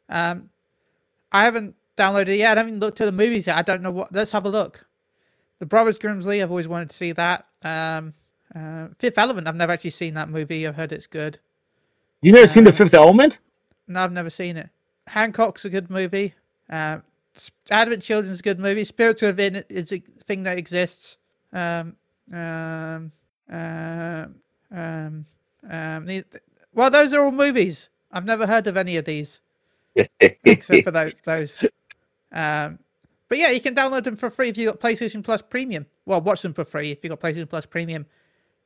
Um, 0.10 0.50
I 1.32 1.44
haven't 1.46 1.76
downloaded 1.98 2.30
it 2.30 2.38
yet. 2.38 2.58
I 2.58 2.62
haven't 2.62 2.80
looked 2.80 3.02
at 3.02 3.06
the 3.06 3.12
movies 3.12 3.48
yet. 3.48 3.58
I 3.58 3.62
don't 3.62 3.82
know 3.82 3.92
what. 3.92 4.14
Let's 4.14 4.32
have 4.32 4.46
a 4.46 4.50
look. 4.50 4.86
The 5.60 5.66
Brothers 5.66 5.98
Grimsby. 5.98 6.42
I've 6.42 6.52
always 6.52 6.68
wanted 6.68 6.90
to 6.90 6.96
see 6.96 7.12
that. 7.14 7.46
Um, 7.64 8.14
uh, 8.58 8.88
Fifth 9.00 9.18
Element. 9.18 9.48
I've 9.48 9.56
never 9.56 9.74
actually 9.74 9.92
seen 9.92 10.14
that 10.16 10.30
movie. 10.30 10.66
I've 10.66 10.76
heard 10.76 10.92
it's 10.92 11.08
good. 11.08 11.40
You 12.22 12.32
never 12.32 12.48
seen 12.48 12.64
the 12.64 12.72
Fifth 12.72 12.94
Element? 12.94 13.40
No, 13.88 14.02
I've 14.02 14.12
never 14.12 14.30
seen 14.30 14.58
it. 14.58 14.70
Hancock's 15.08 15.66
a 15.66 15.70
good 15.70 15.90
movie. 15.90 16.34
Uh, 16.70 17.00
Advent 17.70 18.02
Children's 18.02 18.40
a 18.40 18.44
good 18.44 18.60
movie. 18.60 18.84
Spirits 18.84 19.22
Within 19.22 19.64
is 19.70 19.92
a 19.92 20.00
thing 20.00 20.44
that 20.44 20.58
exists. 20.58 21.18
Um, 21.54 21.96
um, 22.34 23.12
um, 23.50 24.36
um, 24.72 25.26
um, 25.70 26.24
well, 26.74 26.90
those 26.90 27.14
are 27.14 27.24
all 27.24 27.32
movies. 27.32 27.90
I've 28.12 28.26
never 28.26 28.48
heard 28.48 28.68
of 28.68 28.78
any 28.78 28.98
of 28.98 29.06
these 29.06 29.42
except 30.20 30.84
for 30.84 30.92
those. 30.92 31.14
Those. 31.24 31.60
Um, 32.32 32.80
but 33.30 33.38
yeah, 33.38 33.52
you 33.52 33.62
can 33.62 33.76
download 33.76 34.04
them 34.04 34.16
for 34.16 34.30
free 34.30 34.50
if 34.50 34.58
you 34.58 34.68
got 34.68 34.80
PlayStation 34.80 35.24
Plus 35.24 35.42
Premium. 35.42 35.86
Well, 36.06 36.22
watch 36.22 36.42
them 36.42 36.54
for 36.54 36.66
free 36.66 36.92
if 36.92 37.04
you 37.04 37.10
got 37.10 37.20
PlayStation 37.20 37.50
Plus 37.50 37.66
Premium. 37.66 38.06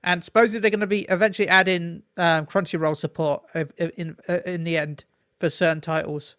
And 0.03 0.23
supposedly 0.23 0.59
they're 0.59 0.71
going 0.71 0.79
to 0.81 0.87
be 0.87 1.01
eventually 1.09 1.47
adding 1.47 2.03
um, 2.17 2.45
Crunchyroll 2.47 2.97
support 2.97 3.43
in 3.97 4.17
uh, 4.27 4.39
in 4.45 4.63
the 4.63 4.77
end 4.77 5.03
for 5.39 5.49
certain 5.49 5.81
titles. 5.81 6.35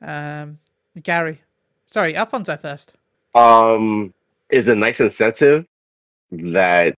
Um, 0.00 0.58
Gari, 0.98 1.38
sorry, 1.86 2.14
Alfonso 2.16 2.56
first. 2.56 2.92
um 3.34 4.12
is 4.50 4.68
a 4.68 4.74
nice 4.74 5.00
incentive 5.00 5.66
that 6.30 6.96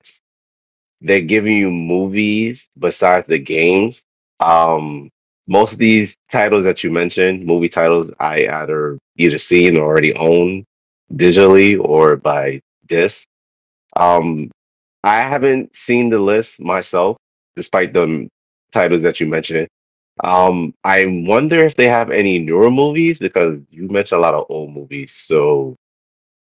they're 1.01 1.21
giving 1.23 1.57
you 1.57 1.71
movies 1.71 2.69
besides 2.79 3.27
the 3.29 3.39
games. 3.39 4.03
Um 4.41 5.11
most 5.47 5.73
of 5.73 5.79
these 5.79 6.15
titles 6.31 6.65
that 6.65 6.85
you 6.85 6.91
mentioned, 6.91 7.47
movie 7.47 7.71
titles, 7.71 8.11
I 8.21 8.47
either 8.47 8.99
either 9.17 9.39
seen 9.39 9.77
or 9.79 9.87
already 9.87 10.15
own 10.15 10.65
digitally 11.15 11.81
or 11.83 12.17
by 12.17 12.61
disc. 12.87 13.27
Um 13.97 14.51
I 15.09 15.27
haven't 15.27 15.75
seen 15.75 16.11
the 16.11 16.19
list 16.19 16.61
myself, 16.61 17.17
despite 17.57 17.95
the 17.95 18.29
titles 18.73 19.01
that 19.03 19.21
you 19.21 19.27
mentioned. 19.27 19.67
Um, 20.23 20.75
I 20.85 21.07
wonder 21.27 21.61
if 21.65 21.77
they 21.77 21.87
have 21.87 22.11
any 22.11 22.39
newer 22.39 22.71
movies 22.71 23.19
because 23.19 23.59
you 23.71 23.89
mentioned 23.89 24.19
a 24.19 24.23
lot 24.23 24.35
of 24.35 24.45
old 24.51 24.75
movies. 24.75 25.13
So 25.15 25.77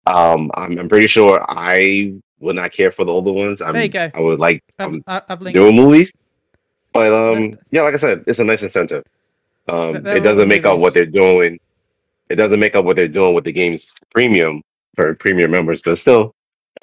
um, 0.06 0.50
I'm, 0.54 0.78
I'm 0.78 0.88
pretty 0.88 1.06
sure 1.06 1.44
I 1.46 2.14
would 2.40 2.56
not 2.56 2.72
care 2.72 2.90
for 2.92 3.04
the 3.04 3.12
older 3.12 3.32
ones. 3.32 3.60
I'm, 3.60 3.74
There 3.74 3.82
you 3.82 3.88
go. 3.90 4.10
I 4.14 4.20
would 4.20 4.38
like 4.38 4.62
I've, 4.78 4.86
um, 4.88 5.02
I've 5.06 5.40
newer 5.42 5.72
movies. 5.72 6.10
But 6.94 7.12
um, 7.12 7.58
yeah, 7.70 7.82
like 7.82 7.92
I 7.92 7.98
said, 7.98 8.24
it's 8.26 8.38
a 8.38 8.44
nice 8.44 8.62
incentive. 8.62 9.04
Um, 9.68 9.96
it 9.96 10.20
doesn't 10.22 10.48
make 10.48 10.64
up 10.64 10.78
what 10.78 10.94
they're 10.94 11.04
doing. 11.04 11.58
It 12.30 12.36
doesn't 12.36 12.58
make 12.58 12.74
up 12.74 12.86
what 12.86 12.96
they're 12.96 13.06
doing 13.06 13.34
with 13.34 13.44
the 13.44 13.52
game's 13.52 13.92
premium 14.14 14.62
for 14.94 15.14
premium 15.14 15.50
members, 15.50 15.82
but 15.82 15.98
still 15.98 16.32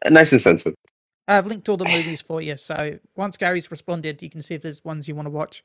a 0.03 0.11
nice 0.11 0.33
incentive. 0.33 0.75
I've 1.27 1.47
linked 1.47 1.69
all 1.69 1.77
the 1.77 1.85
movies 1.85 2.21
for 2.21 2.41
you. 2.41 2.57
So 2.57 2.99
once 3.15 3.37
Gari's 3.37 3.71
responded, 3.71 4.21
you 4.21 4.29
can 4.29 4.41
see 4.41 4.55
if 4.55 4.61
there's 4.61 4.83
ones 4.83 5.07
you 5.07 5.15
want 5.15 5.27
to 5.27 5.31
watch. 5.31 5.63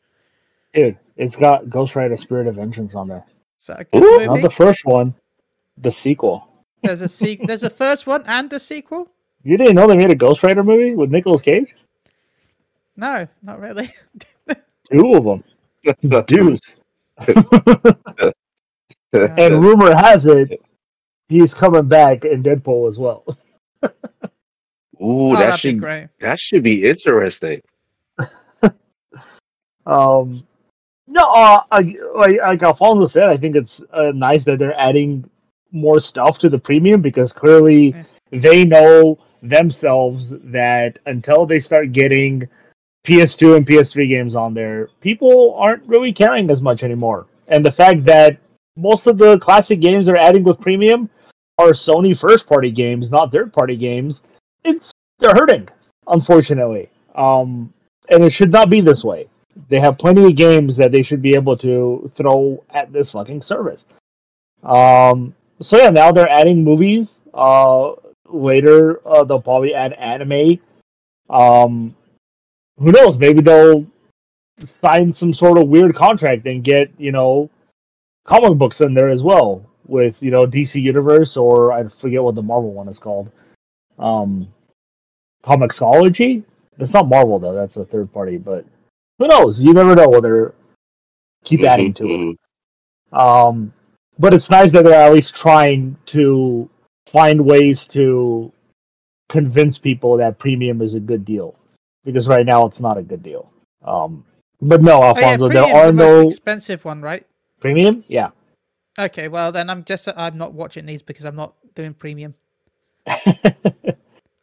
Dude, 0.73 0.99
it's 1.17 1.37
got 1.37 1.69
Ghost 1.71 1.97
Rider 1.97 2.17
Spirit 2.17 2.47
of 2.47 2.57
Vengeance 2.57 2.95
on 2.95 3.09
there. 3.09 3.25
So 3.59 3.75
Ooh. 3.97 4.27
Not 4.27 4.41
the 4.41 4.51
first 4.51 4.85
one, 4.85 5.15
the 5.77 5.91
sequel. 5.91 6.47
There's 6.83 7.01
a 7.01 7.09
se- 7.09 7.41
There's 7.43 7.65
a 7.65 7.71
first 7.71 8.07
one 8.07 8.23
and 8.27 8.53
a 8.53 8.61
sequel. 8.61 9.11
You 9.43 9.57
didn't 9.57 9.75
know 9.75 9.87
they 9.87 9.97
made 9.97 10.11
a 10.11 10.15
Ghost 10.15 10.43
Rider 10.43 10.63
movie 10.63 10.95
with 10.95 11.11
Nicolas 11.11 11.41
Cage? 11.41 11.75
No, 12.97 13.27
not 13.43 13.61
really. 13.61 13.91
Two 14.93 15.15
of 15.15 15.25
them. 15.25 15.45
The 16.03 16.23
Deuce. 16.23 16.77
And 19.11 19.65
rumor 19.65 19.97
has 19.97 20.27
it 20.27 20.61
he's 21.29 21.55
coming 21.55 21.87
back 21.87 22.25
in 22.25 22.43
Deadpool 22.43 22.89
as 22.89 22.99
well. 22.99 23.25
That 25.51 25.63
be 25.63 25.71
should 25.71 25.81
great. 25.81 26.09
that 26.21 26.39
should 26.41 26.63
be 26.63 26.89
interesting. 26.89 27.61
Um, 29.87 30.47
no, 31.07 31.23
uh, 31.23 31.63
I, 31.71 31.97
like, 32.15 32.39
like 32.39 32.63
Alfonso 32.63 33.07
said, 33.07 33.31
I 33.31 33.37
think 33.39 33.57
it's 33.57 33.81
uh, 33.93 34.13
nice 34.15 34.45
that 34.45 34.59
they're 34.59 34.79
adding 34.79 35.29
more 35.73 35.99
stuff 36.01 36.39
to 36.41 36.49
the 36.51 36.59
premium 36.59 37.01
because 37.01 37.33
clearly 37.33 37.95
Yeah. 37.95 38.05
they 38.31 38.65
know 38.65 39.19
themselves 39.43 40.35
that 40.45 40.99
until 41.07 41.47
they 41.47 41.59
start 41.61 41.93
getting 41.93 42.47
PS2 43.07 43.57
and 43.57 43.67
PS3 43.67 44.07
games 44.09 44.37
on 44.37 44.53
there, 44.53 44.91
people 45.01 45.55
aren't 45.55 45.87
really 45.87 46.13
caring 46.13 46.51
as 46.51 46.61
much 46.61 46.83
anymore. 46.83 47.27
And 47.47 47.65
the 47.65 47.73
fact 47.73 48.05
that 48.05 48.37
most 48.77 49.07
of 49.07 49.17
the 49.17 49.39
classic 49.39 49.81
games 49.81 50.05
they're 50.05 50.19
adding 50.21 50.45
with 50.45 50.61
premium 50.61 51.09
are 51.59 51.71
Sony 51.73 52.19
first 52.19 52.47
party 52.47 52.71
games, 52.71 53.11
not 53.11 53.33
third 53.33 53.53
party 53.55 53.77
games, 53.77 54.23
it's 54.65 54.93
they're 55.19 55.35
hurting, 55.35 55.69
unfortunately. 56.07 56.91
Um, 57.15 57.73
and 58.11 58.25
it 58.25 58.31
should 58.31 58.53
not 58.53 58.71
be 58.71 58.81
this 58.81 59.05
way. 59.05 59.29
They 59.69 59.81
have 59.81 59.99
plenty 59.99 60.25
of 60.25 60.37
games 60.37 60.77
that 60.77 60.93
they 60.93 61.03
should 61.03 61.21
be 61.21 61.35
able 61.35 61.57
to 61.59 62.11
throw 62.15 62.63
at 62.71 62.93
this 62.93 63.11
fucking 63.11 63.43
service. 63.43 63.87
Um, 64.63 65.35
so 65.61 65.77
yeah, 65.77 65.91
now 65.91 66.13
they're 66.13 66.29
adding 66.29 66.63
movies. 66.63 67.21
Uh, 67.35 67.93
later 68.29 69.07
uh, 69.07 69.25
they'll 69.25 69.43
probably 69.43 69.75
add 69.75 69.93
anime. 69.95 70.61
Um, 71.29 71.95
who 72.79 72.93
knows? 72.93 73.19
Maybe 73.19 73.41
they'll 73.41 73.87
sign 74.85 75.13
some 75.13 75.33
sort 75.33 75.59
of 75.59 75.69
weird 75.69 75.95
contract 75.95 76.47
and 76.47 76.65
get 76.65 76.91
you 76.99 77.13
know 77.13 77.51
comic 78.25 78.59
books 78.59 78.81
in 78.81 78.95
there 78.95 79.09
as 79.09 79.23
well 79.23 79.65
with 79.87 80.23
you 80.23 80.31
know 80.31 80.43
DC 80.43 80.81
Universe 80.81 81.37
or 81.37 81.73
I 81.73 81.89
forget 81.89 82.23
what 82.23 82.35
the 82.35 82.43
Marvel 82.43 82.73
one 82.73 82.89
is 82.89 82.99
called. 82.99 83.31
Um, 83.99 84.49
Comixology. 85.45 86.43
It's 86.79 86.93
not 86.95 87.09
Marvel 87.09 87.39
though. 87.39 87.55
That's 87.55 87.77
a 87.77 87.85
third 87.85 88.13
party, 88.13 88.37
but 88.39 88.65
who 89.19 89.27
knows? 89.29 89.61
You 89.61 89.73
never 89.73 89.95
know 89.95 90.09
whether 90.09 90.55
keep 91.45 91.65
adding 91.65 91.95
to 91.95 92.05
it. 92.05 92.39
Mhm, 93.13 93.19
Um, 93.19 93.73
but 94.19 94.35
it's 94.35 94.51
nice 94.51 94.71
that 94.73 94.85
they're 94.85 94.95
at 95.01 95.13
least 95.13 95.35
trying 95.37 95.97
to 96.07 96.69
find 97.13 97.45
ways 97.45 97.87
to 97.89 98.53
convince 99.29 99.79
people 99.79 100.17
that 100.19 100.39
premium 100.39 100.83
is 100.83 100.95
a 100.95 101.01
good 101.01 101.25
deal, 101.25 101.55
because 102.05 102.29
right 102.29 102.45
now 102.47 102.67
it's 102.67 102.81
not 102.81 102.99
a 102.99 103.03
good 103.03 103.23
deal. 103.23 103.51
Um, 103.83 104.25
but 104.61 104.83
no, 104.83 104.95
Oh, 104.95 105.01
yeah, 105.01 105.09
Alfonso, 105.33 105.49
there 105.49 105.65
are 105.77 105.87
the 105.87 105.93
no 105.93 106.29
expensive 106.29 106.85
one, 106.85 107.01
right? 107.03 107.25
premium. 107.61 108.05
Yeah, 108.09 108.31
Okay, 108.99 109.29
well 109.29 109.53
then 109.53 109.71
I'm 109.71 109.85
just 109.85 110.09
I'm 110.17 110.37
not 110.37 110.53
watching 110.55 110.87
these 110.87 111.03
because 111.03 111.25
I'm 111.25 111.37
not 111.37 111.55
doing 111.75 111.95
premium. 111.95 112.35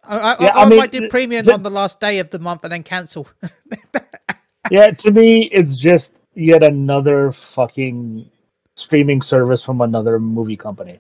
I, 0.08 0.18
I, 0.18 0.34
Yeah, 0.39 0.52
I, 0.62 0.63
I 0.63 0.65
mean, 0.65 0.80
might 0.80 0.91
do 0.91 1.02
premium 1.02 1.46
the- 1.46 1.52
on 1.52 1.63
the 1.63 1.72
last 1.72 2.00
day 2.00 2.20
of 2.20 2.30
the 2.32 2.39
month 2.39 2.63
and 2.63 2.74
then 2.74 2.84
cancel. 2.84 3.28
yeah. 4.70 4.88
To 4.91 5.12
me, 5.12 5.44
it's 5.46 5.78
just 5.78 6.13
yet 6.36 6.63
another 6.63 7.32
fucking 7.34 8.30
streaming 8.76 9.22
service 9.22 9.63
from 9.63 9.82
another 9.82 10.20
movie 10.20 10.58
company. 10.58 11.00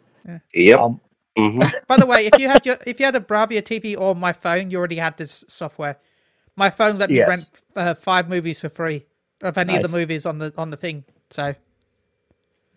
Yep. 0.53 0.79
Um, 0.79 1.01
hmm 1.37 1.67
By 1.87 1.97
the 1.97 2.05
way, 2.07 2.25
if 2.27 2.37
you 2.37 2.49
had 2.49 2.65
your 2.65 2.77
if 2.87 2.99
you 2.99 3.05
had 3.05 3.15
a 3.15 3.19
Bravia 3.21 3.61
TV 3.61 3.97
or 3.99 4.15
my 4.15 4.33
phone, 4.33 4.71
you 4.71 4.77
already 4.79 4.97
had 4.97 5.17
this 5.17 5.45
software. 5.47 5.97
My 6.57 6.69
phone 6.69 6.97
let 6.99 7.11
me 7.11 7.19
Yes. 7.19 7.27
rent 7.27 7.47
uh, 7.75 7.93
five 7.95 8.29
movies 8.29 8.61
for 8.61 8.69
free 8.69 9.05
of 9.41 9.57
any 9.57 9.75
of 9.75 9.81
the 9.83 9.89
movies 9.89 10.25
on 10.25 10.39
the 10.39 10.53
on 10.57 10.69
the 10.71 10.77
thing. 10.77 11.05
So 11.31 11.55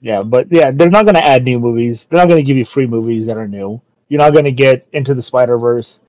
yeah, 0.01 0.23
but 0.23 0.49
yeah, 0.53 0.71
they're 0.73 0.91
not 0.91 1.05
going 1.05 1.17
to 1.17 1.27
add 1.27 1.45
new 1.45 1.59
movies. 1.61 2.05
They're 2.05 2.19
not 2.19 2.29
going 2.29 2.41
to 2.41 2.47
give 2.47 2.57
you 2.57 2.64
free 2.64 2.87
movies 2.87 3.27
that 3.27 3.37
are 3.38 3.49
new. 3.49 3.81
You're 4.09 4.19
not 4.21 4.33
going 4.33 4.45
to 4.47 4.53
get 4.53 4.87
into 4.93 5.14
the 5.14 5.23
Spider 5.23 5.59
Verse 5.59 6.01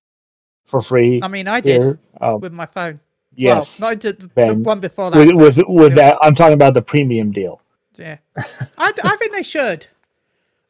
for 0.69 0.81
free. 0.81 1.19
I 1.21 1.27
mean, 1.27 1.47
I 1.47 1.59
did 1.61 1.81
here. 1.81 1.99
Um, 2.21 2.39
with 2.39 2.53
my 2.53 2.65
phone. 2.65 2.99
yes, 3.35 3.79
well, 3.79 3.89
not 3.91 4.05
into 4.05 4.27
the 4.27 4.53
one 4.55 4.79
before 4.79 5.11
that. 5.11 5.17
with 5.17 5.57
with 5.57 5.67
with 5.67 5.95
that, 5.95 6.17
I'm 6.21 6.35
talking 6.35 6.53
about 6.53 6.73
the 6.73 6.81
premium 6.81 7.31
deal. 7.31 7.61
Yeah, 7.97 8.17
I, 8.37 8.93
I 9.03 9.15
think 9.17 9.33
they 9.33 9.43
should. 9.43 9.87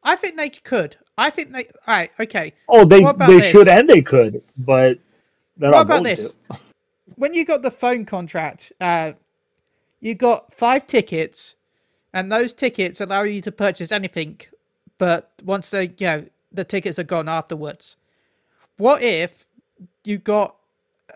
I 0.02 0.16
think 0.16 0.36
they 0.36 0.50
could. 0.50 0.96
I 1.18 1.30
think 1.30 1.52
they. 1.52 1.64
All 1.86 1.94
right, 1.94 2.10
okay. 2.18 2.52
Oh, 2.68 2.84
they 2.84 3.02
they 3.02 3.26
this? 3.38 3.46
should 3.46 3.68
and 3.68 3.88
they 3.88 4.02
could, 4.02 4.42
but 4.56 4.98
What 5.56 5.82
about 5.82 6.04
this? 6.04 6.30
to. 6.30 6.58
When 7.16 7.34
you 7.34 7.44
got 7.44 7.60
the 7.62 7.70
phone 7.70 8.06
contract, 8.06 8.72
uh, 8.80 9.12
you 10.00 10.14
got 10.14 10.54
five 10.54 10.86
tickets, 10.86 11.56
and 12.14 12.32
those 12.32 12.54
tickets 12.54 13.00
allow 13.00 13.22
you 13.24 13.42
to 13.42 13.52
purchase 13.52 13.92
anything. 13.92 14.40
But 14.96 15.30
once 15.44 15.70
they, 15.70 15.84
you 15.98 16.06
know, 16.06 16.26
the 16.50 16.64
tickets 16.64 16.98
are 16.98 17.04
gone 17.04 17.28
afterwards. 17.28 17.96
What 18.78 19.02
if 19.02 19.46
you 20.04 20.18
got 20.18 20.56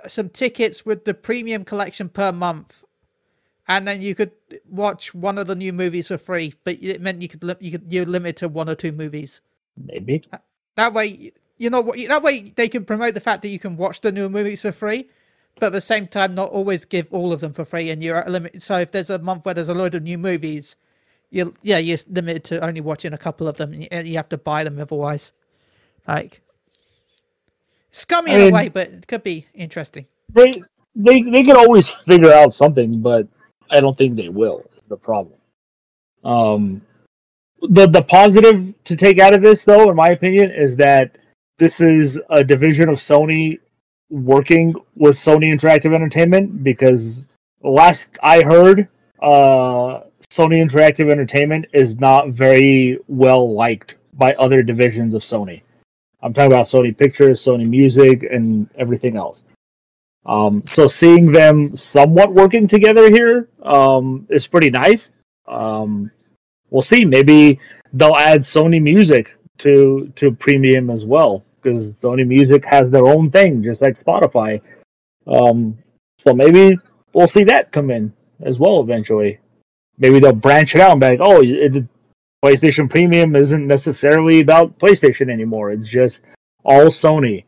uh, 0.04 0.08
some 0.08 0.28
tickets 0.28 0.84
with 0.84 1.04
the 1.04 1.14
premium 1.14 1.64
collection 1.64 2.08
per 2.08 2.32
month, 2.32 2.84
and 3.66 3.86
then 3.88 4.02
you 4.02 4.14
could 4.14 4.32
watch 4.68 5.14
one 5.14 5.38
of 5.38 5.46
the 5.46 5.54
new 5.54 5.72
movies 5.72 6.08
for 6.08 6.18
free, 6.18 6.54
but 6.64 6.82
it 6.82 7.00
meant 7.00 7.22
you 7.22 7.28
could 7.28 7.42
li- 7.42 7.54
you 7.60 7.72
could 7.72 7.92
you're 7.92 8.06
limited 8.06 8.36
to 8.38 8.48
one 8.48 8.68
or 8.68 8.74
two 8.74 8.92
movies. 8.92 9.40
Maybe. 9.76 10.22
Uh, 10.32 10.38
that 10.76 10.92
way, 10.92 11.32
you 11.58 11.70
know 11.70 11.80
what? 11.80 11.98
That 12.08 12.22
way 12.22 12.52
they 12.54 12.68
can 12.68 12.84
promote 12.84 13.14
the 13.14 13.20
fact 13.20 13.42
that 13.42 13.48
you 13.48 13.58
can 13.58 13.76
watch 13.76 14.00
the 14.00 14.12
new 14.12 14.28
movies 14.28 14.62
for 14.62 14.72
free, 14.72 15.08
but 15.56 15.66
at 15.66 15.72
the 15.72 15.80
same 15.80 16.06
time, 16.08 16.34
not 16.34 16.50
always 16.50 16.84
give 16.84 17.12
all 17.12 17.32
of 17.32 17.40
them 17.40 17.52
for 17.52 17.64
free. 17.64 17.90
And 17.90 18.02
you're 18.02 18.16
at 18.16 18.26
a 18.26 18.30
limit. 18.30 18.62
So 18.62 18.78
if 18.78 18.90
there's 18.90 19.10
a 19.10 19.18
month 19.18 19.44
where 19.44 19.54
there's 19.54 19.68
a 19.68 19.74
load 19.74 19.94
of 19.94 20.02
new 20.02 20.18
movies, 20.18 20.76
you 21.30 21.54
yeah, 21.62 21.78
you're 21.78 21.98
limited 22.08 22.44
to 22.44 22.64
only 22.64 22.80
watching 22.80 23.12
a 23.12 23.18
couple 23.18 23.48
of 23.48 23.56
them. 23.56 23.84
And 23.90 24.08
you 24.08 24.16
have 24.16 24.28
to 24.30 24.38
buy 24.38 24.64
them 24.64 24.78
otherwise. 24.80 25.32
Like 26.06 26.42
scummy 27.94 28.32
I 28.32 28.36
in 28.36 28.52
a 28.52 28.54
way, 28.54 28.68
but 28.68 28.88
it 28.88 29.06
could 29.06 29.22
be 29.22 29.46
interesting. 29.54 30.06
They 30.34 30.52
they 30.94 31.22
they 31.22 31.42
can 31.42 31.56
always 31.56 31.88
figure 31.88 32.32
out 32.32 32.54
something, 32.54 33.00
but 33.00 33.28
I 33.70 33.80
don't 33.80 33.96
think 33.96 34.16
they 34.16 34.28
will. 34.28 34.64
The 34.88 34.96
problem. 34.96 35.38
Um, 36.24 36.82
the 37.62 37.86
the 37.86 38.02
positive 38.02 38.74
to 38.84 38.96
take 38.96 39.18
out 39.18 39.34
of 39.34 39.42
this, 39.42 39.64
though, 39.64 39.90
in 39.90 39.96
my 39.96 40.08
opinion, 40.08 40.50
is 40.50 40.76
that 40.76 41.16
this 41.58 41.80
is 41.80 42.20
a 42.30 42.42
division 42.42 42.88
of 42.88 42.98
Sony 42.98 43.58
working 44.10 44.74
with 44.96 45.16
Sony 45.16 45.46
Interactive 45.46 45.94
Entertainment 45.94 46.62
because 46.62 47.24
last 47.62 48.10
I 48.22 48.42
heard, 48.42 48.88
uh, 49.22 50.00
Sony 50.30 50.58
Interactive 50.58 51.10
Entertainment 51.10 51.66
is 51.72 51.98
not 51.98 52.30
very 52.30 52.98
well 53.08 53.54
liked 53.54 53.96
by 54.12 54.32
other 54.34 54.62
divisions 54.62 55.14
of 55.14 55.22
Sony. 55.22 55.62
I'm 56.24 56.32
talking 56.32 56.50
about 56.50 56.66
Sony 56.66 56.96
Pictures, 56.96 57.44
Sony 57.44 57.68
Music, 57.68 58.22
and 58.22 58.66
everything 58.76 59.16
else. 59.16 59.44
Um, 60.24 60.62
so 60.72 60.86
seeing 60.86 61.30
them 61.30 61.76
somewhat 61.76 62.32
working 62.32 62.66
together 62.66 63.10
here 63.10 63.50
um, 63.62 64.26
is 64.30 64.46
pretty 64.46 64.70
nice. 64.70 65.12
Um, 65.46 66.10
we'll 66.70 66.80
see. 66.80 67.04
Maybe 67.04 67.60
they'll 67.92 68.16
add 68.16 68.40
Sony 68.40 68.82
Music 68.82 69.36
to 69.58 70.10
to 70.16 70.32
premium 70.32 70.88
as 70.88 71.04
well 71.04 71.44
because 71.60 71.88
Sony 72.02 72.26
Music 72.26 72.64
has 72.64 72.90
their 72.90 73.06
own 73.06 73.30
thing, 73.30 73.62
just 73.62 73.82
like 73.82 74.02
Spotify. 74.02 74.62
Um, 75.26 75.76
so 76.26 76.32
maybe 76.32 76.78
we'll 77.12 77.28
see 77.28 77.44
that 77.44 77.70
come 77.70 77.90
in 77.90 78.14
as 78.42 78.58
well 78.58 78.80
eventually. 78.80 79.40
Maybe 79.98 80.20
they'll 80.20 80.32
branch 80.32 80.74
it 80.74 80.80
out 80.80 80.92
and 80.92 81.00
be 81.02 81.06
like, 81.06 81.20
oh, 81.22 81.42
it, 81.42 81.84
PlayStation 82.44 82.90
Premium 82.90 83.34
isn't 83.36 83.66
necessarily 83.66 84.40
about 84.40 84.78
PlayStation 84.78 85.32
anymore. 85.32 85.72
It's 85.72 85.88
just 85.88 86.24
all 86.62 86.88
Sony. 86.88 87.44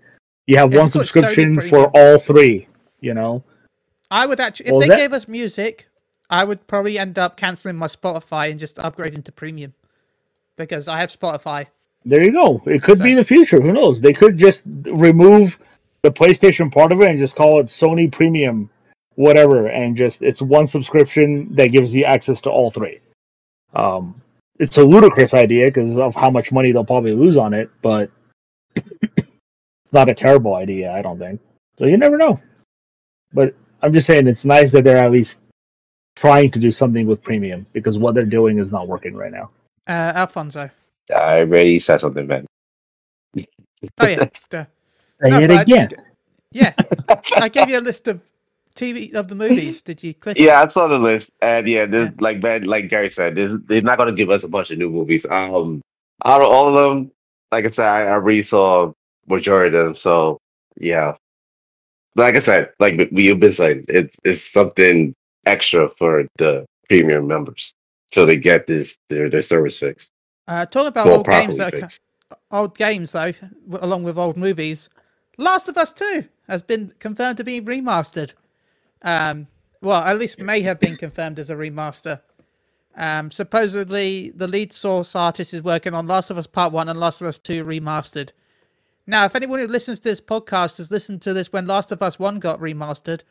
You 0.46 0.56
have 0.56 0.72
one 0.72 0.86
it's 0.86 0.94
called 0.94 1.04
Sony 1.04 1.10
subscription 1.10 1.60
for 1.60 1.90
all 1.94 2.18
three. 2.18 2.66
You 3.00 3.12
know, 3.12 3.44
I 4.10 4.26
would 4.26 4.40
actually, 4.40 4.68
if 4.68 4.72
was 4.72 4.84
they 4.84 4.88
that? 4.88 4.96
gave 4.96 5.12
us 5.12 5.28
music, 5.28 5.88
I 6.30 6.44
would 6.44 6.66
probably 6.66 6.98
end 6.98 7.18
up 7.18 7.36
canceling 7.36 7.76
my 7.76 7.88
Spotify 7.88 8.50
and 8.50 8.58
just 8.58 8.76
upgrading 8.76 9.24
to 9.24 9.32
premium 9.32 9.74
because 10.56 10.88
I 10.88 10.98
have 11.00 11.10
Spotify. 11.10 11.66
there 12.06 12.24
you 12.24 12.32
go. 12.32 12.62
It 12.64 12.82
could 12.82 13.00
be 13.00 13.14
the 13.14 13.24
future. 13.24 13.60
Who 13.60 13.74
knows? 13.74 14.00
They 14.00 14.14
could 14.14 14.38
just 14.38 14.62
remove 14.64 15.58
the 16.00 16.10
PlayStation 16.10 16.72
part 16.72 16.94
of 16.94 17.02
it 17.02 17.10
and 17.10 17.18
just 17.18 17.36
call 17.36 17.60
it 17.60 17.66
Sony 17.66 18.10
Premium, 18.10 18.70
whatever, 19.16 19.66
and 19.66 19.94
just 19.94 20.22
it's 20.22 20.40
one 20.40 20.66
subscription 20.66 21.54
that 21.56 21.66
gives 21.66 21.94
you 21.94 22.04
access 22.04 22.40
to 22.42 22.50
all 22.50 22.70
three. 22.70 23.00
Um, 23.74 24.22
it's 24.58 24.76
a 24.78 24.82
ludicrous 24.84 25.34
idea 25.34 25.66
because 25.66 25.96
of 25.98 26.14
how 26.14 26.30
much 26.30 26.52
money 26.52 26.72
they'll 26.72 26.84
probably 26.84 27.12
lose 27.12 27.36
on 27.36 27.54
it, 27.54 27.70
but 27.82 28.10
it's 28.74 29.92
not 29.92 30.08
a 30.08 30.14
terrible 30.14 30.54
idea. 30.54 30.92
I 30.92 31.02
don't 31.02 31.18
think. 31.18 31.40
So 31.78 31.86
you 31.86 31.96
never 31.96 32.16
know. 32.16 32.40
But 33.32 33.54
I'm 33.82 33.92
just 33.92 34.06
saying 34.06 34.26
it's 34.26 34.44
nice 34.44 34.70
that 34.72 34.84
they're 34.84 35.02
at 35.04 35.10
least 35.10 35.38
trying 36.16 36.50
to 36.52 36.58
do 36.58 36.70
something 36.70 37.06
with 37.06 37.22
premium 37.22 37.66
because 37.72 37.98
what 37.98 38.14
they're 38.14 38.24
doing 38.24 38.58
is 38.58 38.72
not 38.72 38.88
working 38.88 39.14
right 39.14 39.32
now. 39.32 39.50
Uh, 39.86 40.12
Alfonso. 40.16 40.70
I 41.14 41.38
already 41.40 41.78
said 41.78 42.00
something, 42.00 42.26
man. 42.26 42.46
Oh 43.36 44.06
yeah, 44.06 44.28
duh. 44.50 44.64
Say 45.22 45.28
No, 45.30 45.38
it 45.38 45.48
but 45.48 45.50
I- 45.58 45.62
again. 45.62 45.88
yeah. 46.52 46.72
I 47.36 47.48
gave 47.48 47.68
you 47.68 47.78
a 47.78 47.80
list 47.80 48.08
of 48.08 48.20
TV 48.76 49.14
of 49.14 49.28
the 49.28 49.34
movies. 49.34 49.82
Did 49.82 50.02
you 50.02 50.14
click? 50.14 50.38
Yeah, 50.38 50.62
I 50.62 50.68
saw 50.68 50.86
the 50.88 50.98
list, 50.98 51.30
and 51.42 51.66
yeah, 51.66 51.86
this, 51.86 52.10
Yeah. 52.10 52.14
like 52.20 52.40
Ben, 52.40 52.64
like 52.64 52.88
Gari 52.88 53.12
said, 53.12 53.34
this, 53.36 53.52
they're 53.66 53.82
not 53.82 53.98
gonna 53.98 54.12
give 54.12 54.30
us 54.30 54.44
a 54.44 54.48
bunch 54.48 54.70
of 54.70 54.78
new 54.78 54.90
movies. 54.90 55.26
Um, 55.28 55.82
out 56.24 56.42
of 56.42 56.48
all 56.48 56.68
of 56.68 56.74
them, 56.74 57.10
like 57.52 57.64
I 57.66 57.70
said, 57.70 57.86
I, 57.86 58.02
I 58.02 58.10
already 58.12 58.42
saw 58.42 58.92
majority 59.28 59.76
of 59.76 59.84
them. 59.86 59.94
So 59.96 60.38
yeah, 60.78 61.14
like 62.14 62.36
I 62.36 62.40
said, 62.40 62.70
like 62.78 63.10
we- 63.10 63.24
you've 63.24 63.40
been 63.40 63.52
saying, 63.52 63.84
it's 63.88 64.14
it's 64.24 64.42
something 64.52 65.14
extra 65.46 65.90
for 65.98 66.26
the 66.38 66.64
premium 66.88 67.26
members, 67.26 67.74
so 68.12 68.24
they 68.26 68.36
get 68.36 68.66
this 68.66 68.96
their 69.10 69.28
their 69.30 69.42
service 69.42 69.78
fixed. 69.78 70.10
Uh, 70.48 70.64
talking 70.66 70.88
about 70.88 71.08
old 71.08 71.26
games 71.26 71.56
properly 71.56 71.58
that 71.58 71.68
are, 71.74 71.76
co- 71.76 71.80
fixed. 71.82 72.00
old 72.52 72.76
games 72.78 73.12
though, 73.12 73.32
along 73.80 74.04
with 74.04 74.16
old 74.18 74.36
movies. 74.36 74.88
Last 75.38 75.68
of 75.68 75.76
Us 75.76 75.92
Two 75.92 76.24
has 76.48 76.62
been 76.62 76.92
confirmed 76.98 77.36
to 77.38 77.44
be 77.44 77.60
remastered. 77.60 78.32
Um, 79.02 79.46
well, 79.80 80.02
at 80.02 80.18
least 80.18 80.40
may 80.40 80.60
have 80.62 80.80
been 80.80 80.96
confirmed 81.04 81.38
as 81.38 81.50
a 81.50 81.56
remaster. 81.56 82.20
Um, 82.96 83.30
supposedly, 83.30 84.30
the 84.34 84.48
lead 84.48 84.72
source 84.72 85.14
artist 85.14 85.52
is 85.52 85.62
working 85.62 85.92
on 85.94 86.06
Last 86.06 86.30
of 86.30 86.38
Us 86.38 86.46
Part 86.46 86.72
One 86.72 86.88
and 86.88 86.98
Last 86.98 87.20
of 87.20 87.26
Us 87.26 87.38
Two 87.38 87.64
remastered. 87.64 88.32
Now, 89.06 89.24
if 89.24 89.36
anyone 89.36 89.60
who 89.60 89.68
listens 89.68 90.00
to 90.00 90.08
this 90.08 90.20
podcast 90.20 90.78
has 90.78 90.90
listened 90.90 91.22
to 91.22 91.32
this 91.32 91.52
when 91.52 91.66
Last 91.66 91.92
of 91.92 92.02
Us 92.02 92.18
One 92.18 92.38
got 92.38 92.58
remastered, 92.58 93.22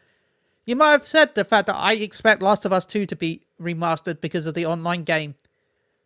you 0.66 0.76
might 0.76 0.92
have 0.92 1.08
said 1.08 1.36
the 1.36 1.44
fact 1.44 1.68
that 1.68 1.76
I 1.76 1.94
expect 1.94 2.42
Last 2.42 2.64
of 2.64 2.72
Us 2.72 2.86
Two 2.86 3.06
to 3.08 3.16
be 3.16 3.42
remastered 3.60 4.22
because 4.22 4.46
of 4.46 4.54
the 4.54 4.66
online 4.66 5.04
game. 5.04 5.36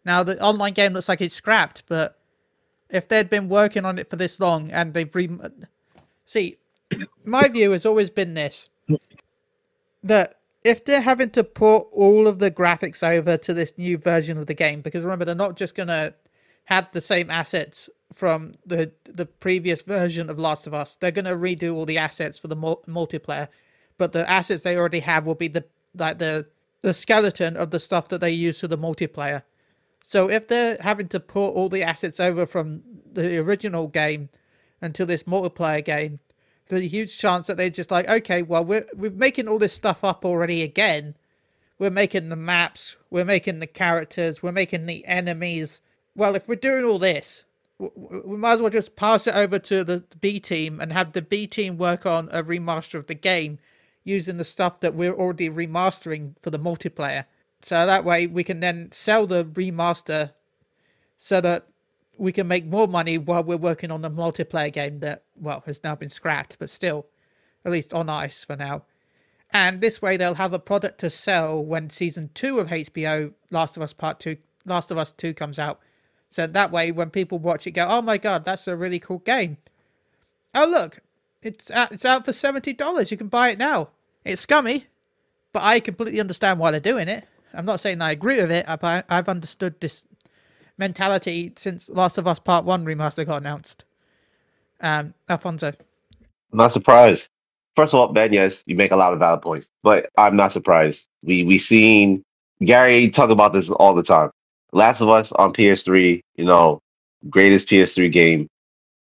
Now, 0.06 0.24
the 0.24 0.42
online 0.42 0.74
game 0.74 0.94
looks 0.94 1.10
like 1.10 1.22
it's 1.22 1.36
scrapped, 1.36 1.84
but 1.88 2.18
if 2.90 3.08
they'd 3.08 3.30
been 3.30 3.50
working 3.50 3.86
on 3.86 4.00
it 4.00 4.10
for 4.10 4.16
this 4.16 4.40
long 4.40 4.72
and 4.72 4.94
they've 4.94 5.14
re 5.14 5.30
see, 6.26 6.58
my 7.24 7.48
view 7.50 7.72
has 7.72 7.86
always 7.86 8.10
been 8.10 8.34
this: 8.34 8.70
that 10.04 10.36
if 10.64 10.84
they're 10.84 11.02
having 11.02 11.30
to 11.32 11.44
port 11.44 11.88
all 11.92 12.28
of 12.28 12.40
the 12.40 12.52
graphics 12.52 13.04
over 13.04 13.38
to 13.38 13.54
this 13.54 13.78
new 13.78 13.98
version 13.98 14.38
of 14.38 14.46
the 14.48 14.54
game, 14.54 14.82
because 14.82 15.04
remember 15.04 15.26
they're 15.26 15.36
not 15.36 15.56
just 15.58 15.76
gonna 15.76 16.14
have 16.66 16.92
the 16.92 17.02
same 17.02 17.30
assets 17.30 17.90
from 18.14 18.56
the 18.66 18.92
the 19.06 19.26
previous 19.26 19.82
version 19.82 20.30
of 20.30 20.40
Last 20.40 20.68
of 20.68 20.74
Us. 20.74 20.96
They're 20.96 21.12
gonna 21.12 21.36
redo 21.36 21.74
all 21.74 21.86
the 21.86 21.98
assets 21.98 22.38
for 22.38 22.48
the 22.48 22.56
mul- 22.56 22.84
multiplayer, 22.88 23.48
but 23.98 24.12
the 24.12 24.30
assets 24.30 24.64
they 24.64 24.78
already 24.78 25.00
have 25.02 25.26
will 25.26 25.36
be 25.36 25.48
the 25.48 25.66
like 25.96 26.20
the 26.20 26.48
the 26.82 26.94
skeleton 26.94 27.58
of 27.58 27.72
the 27.72 27.80
stuff 27.80 28.08
that 28.10 28.22
they 28.22 28.32
use 28.32 28.60
for 28.60 28.68
the 28.68 28.78
multiplayer. 28.78 29.44
So 30.04 30.30
if 30.30 30.48
they're 30.48 30.78
having 30.80 31.08
to 31.10 31.20
port 31.20 31.56
all 31.56 31.70
the 31.70 31.84
assets 31.84 32.20
over 32.20 32.46
from 32.46 32.82
the 33.12 33.38
original 33.38 33.88
game 33.88 34.30
until 34.82 35.06
this 35.06 35.24
multiplayer 35.24 35.84
game, 35.84 36.20
a 36.72 36.80
huge 36.82 37.18
chance 37.18 37.48
that 37.48 37.58
they're 37.58 37.70
just 37.70 37.92
like, 37.92 38.08
okay, 38.08 38.42
well 38.42 38.64
we're 38.64 38.86
we're 38.96 39.12
making 39.12 39.48
all 39.48 39.60
this 39.60 39.74
stuff 39.74 40.04
up 40.04 40.26
already 40.26 40.62
again. 40.64 41.16
We're 41.78 41.90
making 41.90 42.30
the 42.30 42.36
maps, 42.36 42.98
we're 43.10 43.26
making 43.26 43.60
the 43.60 43.68
characters, 43.68 44.44
we're 44.44 44.52
making 44.52 44.86
the 44.86 45.06
enemies. 45.06 45.80
Well, 46.14 46.36
if 46.36 46.48
we're 46.48 46.56
doing 46.56 46.84
all 46.84 47.00
this, 47.00 47.46
we 47.78 48.36
might 48.36 48.54
as 48.54 48.62
well 48.62 48.70
just 48.70 48.98
pass 48.98 49.26
it 49.26 49.36
over 49.36 49.58
to 49.60 49.86
the 49.86 50.04
B 50.20 50.40
team 50.42 50.82
and 50.82 50.92
have 50.92 51.14
the 51.14 51.22
B 51.22 51.48
team 51.48 51.78
work 51.78 52.06
on 52.06 52.28
a 52.32 52.44
remaster 52.44 52.96
of 52.96 53.08
the 53.08 53.16
game 53.16 53.60
using 54.04 54.36
the 54.36 54.44
stuff 54.44 54.82
that 54.82 54.94
we're 54.94 55.14
already 55.14 55.50
remastering 55.50 56.34
for 56.42 56.50
the 56.50 56.60
multiplayer. 56.60 57.26
So 57.62 57.86
that 57.86 58.04
way 58.04 58.28
we 58.28 58.44
can 58.44 58.60
then 58.60 58.92
sell 58.92 59.26
the 59.26 59.46
remaster 59.46 60.32
so 61.18 61.40
that 61.40 61.68
we 62.20 62.32
can 62.32 62.48
make 62.48 62.66
more 62.66 62.88
money 62.88 63.18
while 63.18 63.44
we're 63.44 63.58
working 63.58 63.92
on 63.92 64.02
the 64.02 64.12
multiplayer 64.12 64.72
game 64.72 65.00
that, 65.00 65.24
well, 65.40 65.64
has 65.66 65.84
now 65.84 65.96
been 65.96 66.10
scrapped, 66.10 66.58
but 66.60 66.70
still, 66.70 67.06
at 67.64 67.72
least 67.72 67.94
on 67.94 68.10
ice 68.10 68.44
for 68.44 68.56
now. 68.56 68.84
And 69.52 69.82
this 69.82 70.02
way 70.02 70.18
they'll 70.18 70.36
have 70.36 70.54
a 70.54 70.60
product 70.60 71.00
to 71.00 71.10
sell 71.10 71.64
when 71.64 71.90
season 71.90 72.30
two 72.34 72.60
of 72.60 72.68
HBO 72.68 73.34
Last 73.50 73.78
of 73.78 73.84
Us 73.84 73.94
Part 73.94 74.20
Two 74.20 74.38
Last 74.66 74.92
of 74.92 74.98
Us 74.98 75.12
Two 75.12 75.34
comes 75.34 75.58
out. 75.58 75.80
So 76.30 76.46
that 76.46 76.72
way 76.72 76.92
when 76.92 77.10
people 77.10 77.40
watch 77.40 77.66
it 77.66 77.72
go, 77.72 77.88
Oh 77.90 78.04
my 78.04 78.20
god, 78.20 78.44
that's 78.44 78.68
a 78.68 78.76
really 78.76 79.00
cool 79.00 79.20
game. 79.20 79.58
Oh 80.54 80.68
look, 80.68 81.00
it's 81.42 81.72
out, 81.72 81.92
it's 81.92 82.06
out 82.06 82.26
for 82.26 82.34
seventy 82.34 82.74
dollars. 82.74 83.10
You 83.10 83.18
can 83.18 83.28
buy 83.28 83.50
it 83.50 83.58
now. 83.58 83.90
It's 84.24 84.42
scummy, 84.42 84.86
but 85.52 85.64
I 85.64 85.80
completely 85.80 86.20
understand 86.20 86.60
why 86.60 86.70
they're 86.70 86.80
doing 86.80 87.08
it. 87.08 87.26
I'm 87.52 87.66
not 87.66 87.80
saying 87.80 88.02
I 88.02 88.12
agree 88.12 88.36
with 88.36 88.52
it. 88.52 88.66
I've, 88.68 89.04
I've 89.10 89.30
understood 89.30 89.80
this 89.80 90.04
mentality 90.80 91.52
since 91.56 91.90
Last 91.90 92.18
of 92.18 92.26
Us 92.26 92.40
Part 92.40 92.66
One 92.66 92.86
remaster 92.86 93.26
got 93.26 93.42
announced. 93.42 93.84
Um, 94.82 95.14
Alfonso. 95.28 95.74
Not 96.52 96.72
surprised. 96.72 97.30
First 97.76 97.94
of 97.94 98.00
all, 98.00 98.08
Ben, 98.08 98.34
yes, 98.34 98.64
you 98.66 98.76
make 98.76 98.92
a 98.92 98.96
lot 98.96 99.14
of 99.14 99.20
valid 99.20 99.42
points, 99.42 99.70
but 99.84 100.10
I'm 100.18 100.36
not 100.36 100.52
surprised. 100.52 101.08
We 101.24 101.44
we 101.44 101.58
seen 101.58 102.24
Gari 102.62 103.12
talk 103.14 103.30
about 103.30 103.54
this 103.54 103.70
all 103.70 103.94
the 103.94 104.04
time. 104.04 104.32
Last 104.72 105.02
of 105.02 105.10
Us 105.10 105.32
on 105.34 105.54
PS3, 105.54 106.22
you 106.36 106.46
know, 106.46 106.80
greatest 107.30 107.68
PS3 107.68 108.12
game 108.12 108.48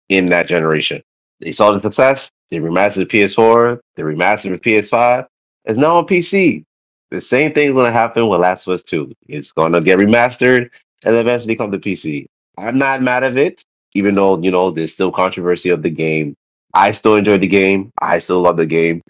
in 0.09 0.29
that 0.31 0.49
generation. 0.49 1.03
They 1.41 1.53
saw 1.53 1.73
the 1.73 1.81
success. 1.81 2.31
They 2.51 2.59
remastered 2.59 3.09
the 3.09 3.25
PS4. 3.25 3.79
They 3.97 4.03
remastered 4.03 4.51
the 4.51 4.71
PS5. 4.71 5.27
It's 5.65 5.79
now 5.79 5.97
on 5.97 6.07
PC. 6.07 6.65
The 7.11 7.21
same 7.21 7.53
thing's 7.53 7.75
to 7.75 7.93
happen 7.93 8.29
with 8.29 8.41
Last 8.41 8.67
of 8.67 8.75
Us 8.75 8.83
2. 8.83 9.13
It's 9.29 9.53
to 9.53 9.81
get 9.81 9.99
remastered 9.99 10.71
and 11.05 11.17
eventually 11.17 11.57
come 11.57 11.71
to 11.73 11.79
PC. 11.79 12.27
I'm 12.59 12.79
not 12.79 13.03
mad 13.03 13.23
of 13.25 13.37
it, 13.37 13.63
even 13.95 14.15
though, 14.15 14.39
you 14.41 14.51
know, 14.51 14.71
there's 14.71 14.93
still 14.93 15.13
controversy 15.13 15.71
of 15.71 15.83
the 15.83 15.91
game. 15.91 16.35
I 16.75 16.93
still 16.93 17.17
enjoy 17.17 17.39
the 17.39 17.47
game. 17.47 17.91
I 18.01 18.19
still 18.19 18.41
love 18.41 18.57
the 18.57 18.67
game. 18.67 19.03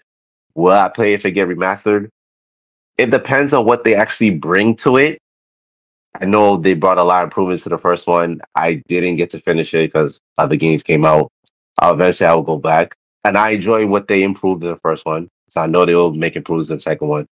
Will 0.55 0.71
I 0.73 0.89
play 0.89 1.13
if 1.13 1.25
it 1.25 1.31
get 1.31 1.47
remastered? 1.47 2.09
It 2.97 3.11
depends 3.11 3.53
on 3.53 3.65
what 3.65 3.83
they 3.83 3.95
actually 3.95 4.31
bring 4.31 4.75
to 4.77 4.97
it. 4.97 5.19
I 6.19 6.25
know 6.25 6.57
they 6.57 6.73
brought 6.73 6.97
a 6.97 7.03
lot 7.03 7.23
of 7.23 7.27
improvements 7.27 7.63
to 7.63 7.69
the 7.69 7.77
first 7.77 8.07
one. 8.07 8.41
I 8.55 8.81
didn't 8.87 9.17
get 9.17 9.29
to 9.31 9.41
finish 9.41 9.73
it 9.73 9.91
because 9.91 10.19
other 10.37 10.55
games 10.55 10.81
came 10.81 11.05
out. 11.05 11.31
Eventually, 11.81 12.27
I 12.27 12.33
will 12.33 12.43
go 12.43 12.57
back. 12.57 12.95
And 13.23 13.37
I 13.37 13.51
enjoy 13.51 13.85
what 13.85 14.07
they 14.07 14.23
improved 14.23 14.63
in 14.63 14.69
the 14.69 14.77
first 14.77 15.05
one. 15.05 15.29
So 15.49 15.61
I 15.61 15.67
know 15.67 15.85
they 15.85 15.93
will 15.93 16.13
make 16.13 16.35
improvements 16.35 16.69
in 16.69 16.77
the 16.77 16.81
second 16.81 17.07
one. 17.07 17.27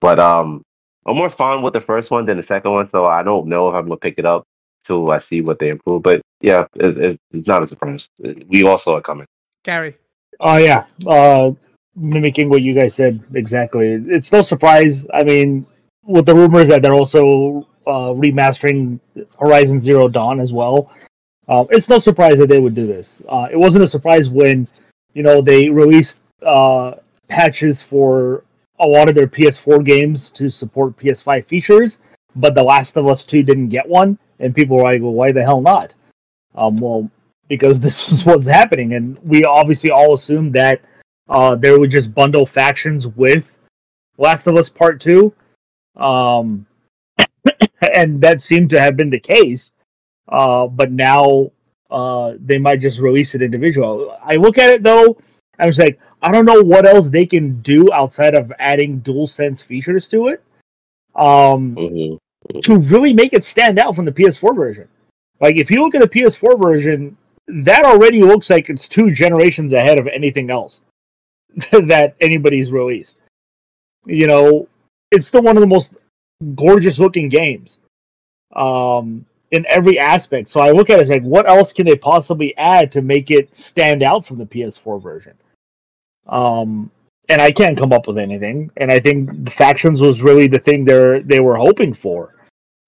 But 0.00 0.18
um, 0.18 0.62
I'm 1.06 1.16
more 1.16 1.30
fun 1.30 1.62
with 1.62 1.72
the 1.72 1.80
first 1.80 2.10
one 2.10 2.26
than 2.26 2.36
the 2.36 2.42
second 2.42 2.72
one. 2.72 2.90
So 2.90 3.06
I 3.06 3.22
don't 3.22 3.46
know 3.46 3.68
if 3.68 3.74
I'm 3.74 3.86
going 3.86 3.96
to 3.98 4.00
pick 4.00 4.18
it 4.18 4.26
up 4.26 4.44
till 4.84 5.10
I 5.10 5.18
see 5.18 5.40
what 5.40 5.58
they 5.58 5.70
improve. 5.70 6.02
But 6.02 6.22
yeah, 6.40 6.66
it, 6.74 7.18
it's 7.32 7.48
not 7.48 7.62
a 7.62 7.66
surprise. 7.66 8.08
We 8.48 8.64
all 8.64 8.78
saw 8.78 8.96
it 8.96 9.04
coming. 9.04 9.26
Gari. 9.64 9.94
Oh 10.38 10.56
yeah, 10.56 10.84
uh, 11.06 11.52
mimicking 11.96 12.48
what 12.48 12.62
you 12.62 12.74
guys 12.74 12.94
said 12.94 13.22
exactly. 13.34 14.02
It's 14.08 14.32
no 14.32 14.42
surprise. 14.42 15.06
I 15.12 15.22
mean, 15.22 15.66
with 16.04 16.26
the 16.26 16.34
rumors 16.34 16.68
that 16.68 16.82
they're 16.82 16.94
also 16.94 17.66
uh, 17.86 18.12
remastering 18.14 19.00
Horizon 19.38 19.80
Zero 19.80 20.08
Dawn 20.08 20.40
as 20.40 20.52
well, 20.52 20.90
uh, 21.48 21.64
it's 21.70 21.88
no 21.88 21.98
surprise 21.98 22.38
that 22.38 22.48
they 22.48 22.60
would 22.60 22.74
do 22.74 22.86
this. 22.86 23.22
Uh, 23.28 23.48
it 23.50 23.56
wasn't 23.56 23.84
a 23.84 23.86
surprise 23.86 24.30
when 24.30 24.66
you 25.12 25.22
know 25.22 25.42
they 25.42 25.68
released 25.68 26.20
uh, 26.42 26.92
patches 27.28 27.82
for 27.82 28.44
a 28.80 28.86
lot 28.86 29.08
of 29.08 29.14
their 29.14 29.26
PS4 29.26 29.84
games 29.84 30.30
to 30.32 30.48
support 30.48 30.96
PS5 30.96 31.44
features, 31.46 31.98
but 32.34 32.54
The 32.54 32.62
Last 32.62 32.96
of 32.96 33.06
Us 33.06 33.24
Two 33.24 33.42
didn't 33.42 33.68
get 33.68 33.88
one, 33.88 34.18
and 34.38 34.54
people 34.54 34.76
were 34.76 34.84
like, 34.84 35.02
"Well, 35.02 35.12
why 35.12 35.32
the 35.32 35.42
hell 35.42 35.60
not?" 35.60 35.94
Um, 36.54 36.76
well, 36.78 37.10
because 37.48 37.78
this 37.86 38.12
is 38.12 38.24
what's 38.24 38.46
happening, 38.46 38.94
and 38.94 39.18
we 39.22 39.44
obviously 39.44 39.90
all 39.90 40.14
assumed 40.14 40.54
that 40.54 40.80
uh, 41.28 41.54
they 41.54 41.76
would 41.76 41.90
just 41.90 42.14
bundle 42.14 42.46
factions 42.46 43.06
with 43.06 43.58
Last 44.18 44.46
of 44.46 44.56
Us 44.56 44.68
Part 44.68 45.00
Two, 45.00 45.32
um, 45.96 46.66
and 47.94 48.20
that 48.22 48.40
seemed 48.40 48.70
to 48.70 48.80
have 48.80 48.96
been 48.96 49.10
the 49.10 49.20
case. 49.20 49.72
Uh, 50.28 50.68
but 50.68 50.92
now 50.92 51.50
uh, 51.90 52.34
they 52.38 52.58
might 52.58 52.80
just 52.80 53.00
release 53.00 53.34
it 53.34 53.42
individual. 53.42 54.16
I 54.22 54.36
look 54.36 54.58
at 54.58 54.70
it 54.70 54.82
though, 54.82 55.18
I 55.58 55.66
was 55.66 55.78
like, 55.78 55.98
I 56.22 56.30
don't 56.32 56.44
know 56.44 56.62
what 56.62 56.86
else 56.86 57.08
they 57.08 57.26
can 57.26 57.60
do 57.62 57.92
outside 57.92 58.34
of 58.34 58.52
adding 58.58 59.00
DualSense 59.00 59.64
features 59.64 60.08
to 60.08 60.28
it, 60.28 60.42
um, 61.14 61.76
Mm-hmm. 61.76 62.60
to 62.60 62.78
really 62.78 63.12
make 63.12 63.32
it 63.32 63.44
stand 63.44 63.78
out 63.78 63.94
from 63.94 64.06
the 64.06 64.12
PS4 64.12 64.54
version. 64.56 64.88
Like 65.40 65.56
if 65.56 65.70
you 65.70 65.82
look 65.82 65.94
at 65.94 66.00
the 66.00 66.08
PS4 66.08 66.60
version, 66.62 67.16
that 67.48 67.84
already 67.84 68.22
looks 68.22 68.48
like 68.50 68.70
it's 68.70 68.88
two 68.88 69.10
generations 69.10 69.72
ahead 69.72 69.98
of 69.98 70.06
anything 70.06 70.50
else 70.50 70.80
that 71.72 72.14
anybody's 72.20 72.70
released. 72.70 73.16
You 74.06 74.26
know, 74.26 74.68
it's 75.10 75.26
still 75.26 75.42
one 75.42 75.56
of 75.56 75.60
the 75.60 75.66
most 75.66 75.92
gorgeous 76.54 76.98
looking 76.98 77.28
games 77.28 77.78
um, 78.56 79.24
in 79.50 79.66
every 79.68 79.98
aspect. 79.98 80.48
So 80.48 80.60
I 80.60 80.70
look 80.70 80.90
at 80.90 80.98
it 80.98 81.02
as 81.02 81.10
like, 81.10 81.22
what 81.22 81.48
else 81.48 81.72
can 81.72 81.86
they 81.86 81.96
possibly 81.96 82.56
add 82.56 82.90
to 82.92 83.02
make 83.02 83.30
it 83.30 83.54
stand 83.54 84.02
out 84.02 84.24
from 84.24 84.38
the 84.38 84.46
PS4 84.46 85.02
version? 85.02 85.34
Um, 86.26 86.90
and 87.28 87.40
I 87.40 87.52
can't 87.52 87.78
come 87.78 87.92
up 87.92 88.08
with 88.08 88.18
anything. 88.18 88.70
And 88.76 88.90
I 88.90 88.98
think 88.98 89.44
the 89.44 89.50
factions 89.50 90.00
was 90.00 90.20
really 90.20 90.48
the 90.48 90.58
thing 90.58 90.84
they 90.84 91.20
they 91.24 91.40
were 91.40 91.56
hoping 91.56 91.94
for. 91.94 92.34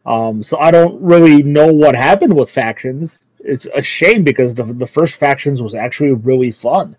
Um, 0.05 0.43
so 0.43 0.59
I 0.59 0.71
don't 0.71 1.01
really 1.01 1.43
know 1.43 1.73
what 1.73 1.95
happened 1.95 2.35
with 2.35 2.51
factions. 2.51 3.21
It's 3.39 3.67
a 3.75 3.83
shame 3.83 4.25
because 4.25 4.55
the 4.55 4.65
the 4.65 4.87
first 4.87 5.17
factions 5.17 5.63
was 5.63 5.75
actually 5.75 6.13
really 6.13 6.51
fun. 6.51 6.97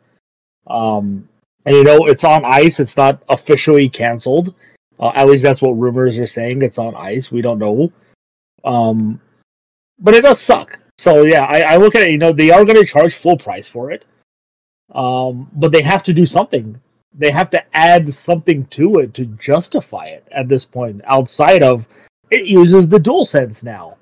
Um, 0.68 1.28
and 1.66 1.76
you 1.76 1.84
know 1.84 2.08
it's 2.08 2.24
on 2.24 2.46
ice. 2.46 2.80
It's 2.80 2.98
not 2.98 3.22
officially 3.30 3.90
canceled. 3.90 4.56
Uh, 5.00 5.12
at 5.16 5.28
least 5.28 5.44
that's 5.44 5.62
what 5.62 5.72
rumors 5.72 6.18
are 6.18 6.28
saying. 6.28 6.62
It's 6.62 6.78
on 6.78 6.96
ice. 6.96 7.32
We 7.32 7.42
don't 7.42 7.60
know. 7.60 7.92
Um, 8.64 9.20
but 10.00 10.14
it 10.14 10.24
does 10.24 10.40
suck. 10.40 10.80
So 10.98 11.24
yeah, 11.26 11.44
I, 11.44 11.74
I 11.74 11.78
look 11.78 11.96
at 11.96 12.04
it. 12.04 12.12
You 12.12 12.18
know, 12.18 12.32
they 12.32 12.52
are 12.52 12.64
going 12.64 12.78
to 12.78 12.86
charge 12.86 13.16
full 13.16 13.38
price 13.38 13.68
for 13.68 13.92
it. 13.92 14.06
Um, 14.94 15.50
but 15.54 15.72
they 15.72 15.82
have 15.82 16.04
to 16.04 16.14
do 16.14 16.26
something. 16.26 16.80
They 17.16 17.32
have 17.32 17.50
to 17.52 17.64
add 17.76 18.12
something 18.14 18.66
to 18.68 19.00
it 19.00 19.14
to 19.16 19.26
justify 19.26 20.06
it 20.06 20.28
at 20.32 20.48
this 20.50 20.66
point. 20.66 21.02
Outside 21.06 21.64
of 21.64 21.88
it 22.32 22.46
uses 22.46 22.88
the 22.90 23.00
DualSense 23.00 23.64
now. 23.64 23.98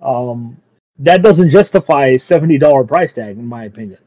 Um, 0.00 0.56
that 0.98 1.22
doesn't 1.22 1.50
justify 1.50 2.16
seventy 2.16 2.58
dollar 2.58 2.84
price 2.84 3.12
tag, 3.12 3.38
in 3.38 3.46
my 3.46 3.64
opinion. 3.64 3.98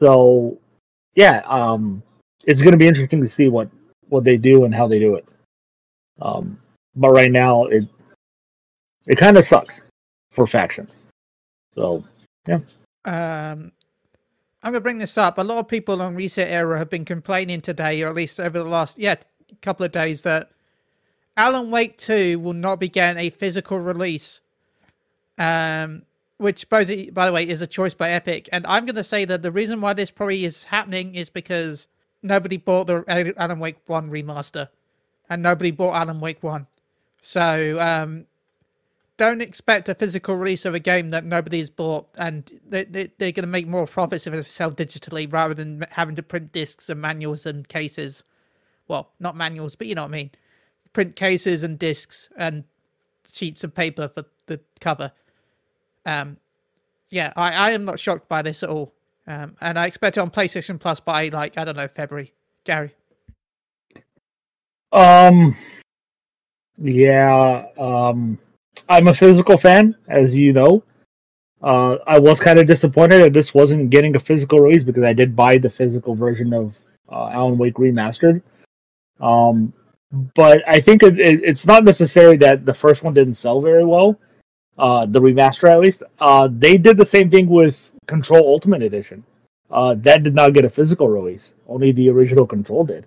so, 0.00 0.58
yeah, 1.14 1.42
um, 1.46 2.02
it's 2.44 2.62
going 2.62 2.72
to 2.72 2.78
be 2.78 2.86
interesting 2.86 3.20
to 3.22 3.30
see 3.30 3.48
what 3.48 3.68
what 4.08 4.24
they 4.24 4.36
do 4.36 4.64
and 4.64 4.74
how 4.74 4.88
they 4.88 4.98
do 4.98 5.16
it. 5.16 5.26
Um, 6.20 6.58
but 6.96 7.10
right 7.10 7.30
now, 7.30 7.64
it 7.64 7.84
it 9.06 9.16
kind 9.16 9.36
of 9.36 9.44
sucks 9.44 9.82
for 10.32 10.46
factions. 10.46 10.92
So, 11.74 12.04
yeah. 12.46 12.60
Um, 13.04 13.72
I'm 14.62 14.72
going 14.72 14.80
to 14.80 14.82
bring 14.82 14.98
this 14.98 15.16
up. 15.16 15.38
A 15.38 15.42
lot 15.42 15.58
of 15.58 15.68
people 15.68 16.02
on 16.02 16.16
ResetEra 16.16 16.76
have 16.78 16.90
been 16.90 17.04
complaining 17.04 17.60
today, 17.60 18.02
or 18.02 18.08
at 18.08 18.14
least 18.14 18.38
over 18.38 18.58
the 18.58 18.64
last 18.64 18.98
yeah 18.98 19.14
couple 19.62 19.84
of 19.84 19.92
days, 19.92 20.22
that 20.22 20.50
Alan 21.36 21.70
Wake 21.70 21.96
2 21.96 22.38
will 22.38 22.52
not 22.52 22.78
be 22.78 22.88
getting 22.88 23.20
a 23.20 23.30
physical 23.30 23.78
release. 23.78 24.40
Um, 25.38 26.02
which, 26.36 26.68
by 26.68 26.84
the 26.84 27.10
by 27.10 27.26
the 27.26 27.32
way, 27.32 27.46
is 27.46 27.62
a 27.62 27.66
choice 27.66 27.94
by 27.94 28.10
Epic. 28.10 28.48
And 28.52 28.66
I'm 28.66 28.86
going 28.86 28.96
to 28.96 29.04
say 29.04 29.24
that 29.26 29.42
the 29.42 29.52
reason 29.52 29.80
why 29.80 29.92
this 29.92 30.10
probably 30.10 30.44
is 30.44 30.64
happening 30.64 31.14
is 31.14 31.30
because 31.30 31.86
nobody 32.22 32.56
bought 32.56 32.86
the 32.86 33.04
Alan 33.36 33.58
Wake 33.58 33.76
1 33.86 34.10
remaster. 34.10 34.68
And 35.28 35.42
nobody 35.42 35.70
bought 35.70 35.94
Alan 35.94 36.20
Wake 36.20 36.42
1. 36.42 36.66
So, 37.20 37.78
um, 37.80 38.26
don't 39.20 39.42
expect 39.42 39.86
a 39.90 39.94
physical 39.94 40.34
release 40.34 40.64
of 40.64 40.74
a 40.74 40.78
game 40.78 41.10
that 41.10 41.26
nobody's 41.26 41.68
bought, 41.68 42.08
and 42.16 42.58
they, 42.66 42.84
they, 42.84 43.12
they're 43.18 43.32
going 43.32 43.42
to 43.42 43.46
make 43.48 43.68
more 43.68 43.86
profits 43.86 44.26
if 44.26 44.32
they 44.32 44.40
sell 44.40 44.72
digitally 44.72 45.30
rather 45.30 45.52
than 45.52 45.84
having 45.90 46.14
to 46.14 46.22
print 46.22 46.52
discs 46.52 46.88
and 46.88 47.02
manuals 47.02 47.44
and 47.44 47.68
cases. 47.68 48.24
Well, 48.88 49.10
not 49.20 49.36
manuals, 49.36 49.76
but 49.76 49.88
you 49.88 49.94
know 49.94 50.04
what 50.04 50.08
I 50.08 50.12
mean. 50.12 50.30
Print 50.94 51.16
cases 51.16 51.62
and 51.62 51.78
discs 51.78 52.30
and 52.34 52.64
sheets 53.30 53.62
of 53.62 53.74
paper 53.74 54.08
for 54.08 54.24
the 54.46 54.60
cover. 54.80 55.12
Um, 56.06 56.38
yeah, 57.10 57.34
I, 57.36 57.52
I 57.52 57.70
am 57.72 57.84
not 57.84 58.00
shocked 58.00 58.26
by 58.26 58.40
this 58.40 58.62
at 58.62 58.70
all. 58.70 58.94
Um, 59.26 59.54
and 59.60 59.78
I 59.78 59.84
expect 59.84 60.16
it 60.16 60.20
on 60.20 60.30
PlayStation 60.30 60.80
Plus 60.80 60.98
by 60.98 61.28
like 61.28 61.58
I 61.58 61.66
don't 61.66 61.76
know 61.76 61.88
February. 61.88 62.32
Gari. 62.64 62.92
Um. 64.92 65.54
Yeah. 66.78 67.66
Um. 67.78 68.38
I'm 68.90 69.06
a 69.06 69.14
physical 69.14 69.56
fan, 69.56 69.94
as 70.08 70.36
you 70.36 70.52
know. 70.52 70.82
Uh, 71.62 71.96
I 72.08 72.18
was 72.18 72.40
kind 72.40 72.58
of 72.58 72.66
disappointed 72.66 73.22
that 73.22 73.32
this 73.32 73.54
wasn't 73.54 73.90
getting 73.90 74.16
a 74.16 74.20
physical 74.20 74.58
release 74.58 74.82
because 74.82 75.04
I 75.04 75.12
did 75.12 75.36
buy 75.36 75.58
the 75.58 75.70
physical 75.70 76.16
version 76.16 76.52
of 76.52 76.74
uh, 77.10 77.28
Alan 77.28 77.56
Wake 77.56 77.74
Remastered. 77.74 78.42
Um, 79.20 79.72
but 80.34 80.62
I 80.66 80.80
think 80.80 81.04
it, 81.04 81.20
it, 81.20 81.44
it's 81.44 81.66
not 81.66 81.84
necessary 81.84 82.36
that 82.38 82.66
the 82.66 82.74
first 82.74 83.04
one 83.04 83.14
didn't 83.14 83.34
sell 83.34 83.60
very 83.60 83.84
well. 83.84 84.18
Uh, 84.76 85.06
the 85.06 85.20
remaster, 85.20 85.70
at 85.70 85.78
least, 85.78 86.02
uh, 86.18 86.48
they 86.50 86.76
did 86.76 86.96
the 86.96 87.04
same 87.04 87.30
thing 87.30 87.48
with 87.48 87.78
Control 88.08 88.44
Ultimate 88.44 88.82
Edition. 88.82 89.22
Uh, 89.70 89.94
that 89.98 90.24
did 90.24 90.34
not 90.34 90.52
get 90.52 90.64
a 90.64 90.70
physical 90.70 91.08
release. 91.08 91.52
Only 91.68 91.92
the 91.92 92.08
original 92.08 92.46
Control 92.46 92.84
did. 92.84 93.06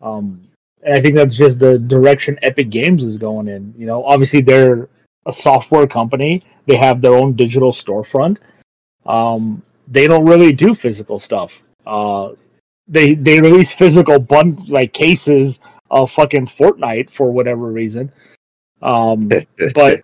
Um, 0.00 0.48
and 0.82 0.96
I 0.96 1.00
think 1.00 1.14
that's 1.14 1.36
just 1.36 1.60
the 1.60 1.78
direction 1.78 2.40
Epic 2.42 2.70
Games 2.70 3.04
is 3.04 3.18
going 3.18 3.46
in. 3.46 3.72
You 3.78 3.86
know, 3.86 4.02
obviously 4.04 4.40
they're 4.40 4.88
a 5.26 5.32
software 5.32 5.86
company. 5.86 6.42
They 6.66 6.76
have 6.76 7.00
their 7.00 7.14
own 7.14 7.34
digital 7.34 7.72
storefront. 7.72 8.38
Um, 9.06 9.62
they 9.88 10.06
don't 10.06 10.24
really 10.24 10.52
do 10.52 10.74
physical 10.74 11.18
stuff. 11.18 11.62
Uh, 11.86 12.30
they 12.88 13.14
they 13.14 13.40
release 13.40 13.72
physical 13.72 14.18
bun 14.18 14.56
like 14.68 14.92
cases 14.92 15.60
of 15.90 16.10
fucking 16.10 16.46
Fortnite 16.46 17.10
for 17.10 17.30
whatever 17.30 17.70
reason. 17.70 18.12
Um, 18.80 19.28
but 19.74 20.02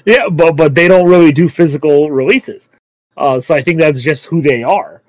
yeah, 0.05 0.29
but 0.31 0.55
but 0.55 0.75
they 0.75 0.87
don't 0.87 1.09
really 1.09 1.31
do 1.31 1.49
physical 1.49 2.09
releases. 2.09 2.69
Uh, 3.17 3.39
so 3.39 3.53
I 3.53 3.61
think 3.61 3.79
that's 3.79 4.01
just 4.01 4.25
who 4.25 4.41
they 4.41 4.63
are. 4.63 5.01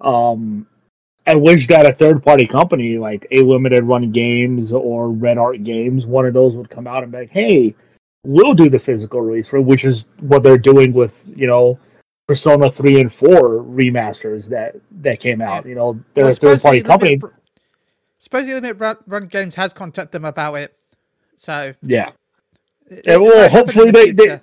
Um, 0.00 0.66
I 1.28 1.34
wish 1.34 1.66
that 1.68 1.84
a 1.84 1.92
third 1.94 2.24
party 2.24 2.46
company 2.46 2.96
like 2.96 3.26
A 3.30 3.42
Limited 3.42 3.84
Run 3.84 4.10
Games 4.12 4.72
or 4.72 5.10
Red 5.10 5.36
Art 5.36 5.62
Games, 5.62 6.06
one 6.06 6.24
of 6.24 6.32
those 6.32 6.56
would 6.56 6.70
come 6.70 6.86
out 6.86 7.02
and 7.02 7.12
be 7.12 7.18
like, 7.18 7.30
"Hey, 7.30 7.74
we'll 8.24 8.54
do 8.54 8.70
the 8.70 8.78
physical 8.78 9.20
release 9.20 9.46
for," 9.48 9.60
which 9.60 9.84
is 9.84 10.06
what 10.20 10.42
they're 10.42 10.56
doing 10.56 10.92
with 10.94 11.12
you 11.26 11.46
know 11.46 11.78
Persona 12.26 12.70
three 12.72 13.00
and 13.00 13.12
four 13.12 13.62
remasters 13.62 14.48
that 14.48 14.76
that 15.02 15.20
came 15.20 15.42
out. 15.42 15.66
You 15.66 15.74
know, 15.74 16.00
they're 16.14 16.24
Well, 16.24 16.32
a 16.32 16.36
third 16.36 16.62
party 16.62 16.80
company. 16.82 17.16
Limit- 17.16 17.34
Supposedly, 18.20 18.54
Limit 18.54 18.78
Run, 18.80 18.96
Run 19.06 19.26
Games 19.26 19.54
has 19.56 19.72
contacted 19.72 20.12
them 20.12 20.24
about 20.24 20.54
it. 20.54 20.74
So, 21.36 21.72
Yeah, 21.82 22.10
it, 22.88 23.06
it 23.06 23.20
well, 23.20 23.42
might 23.42 23.50
happen 23.50 23.58
in 23.70 23.76
hopefully 23.76 23.90
the 23.90 24.12
they- 24.12 24.26
they- 24.26 24.40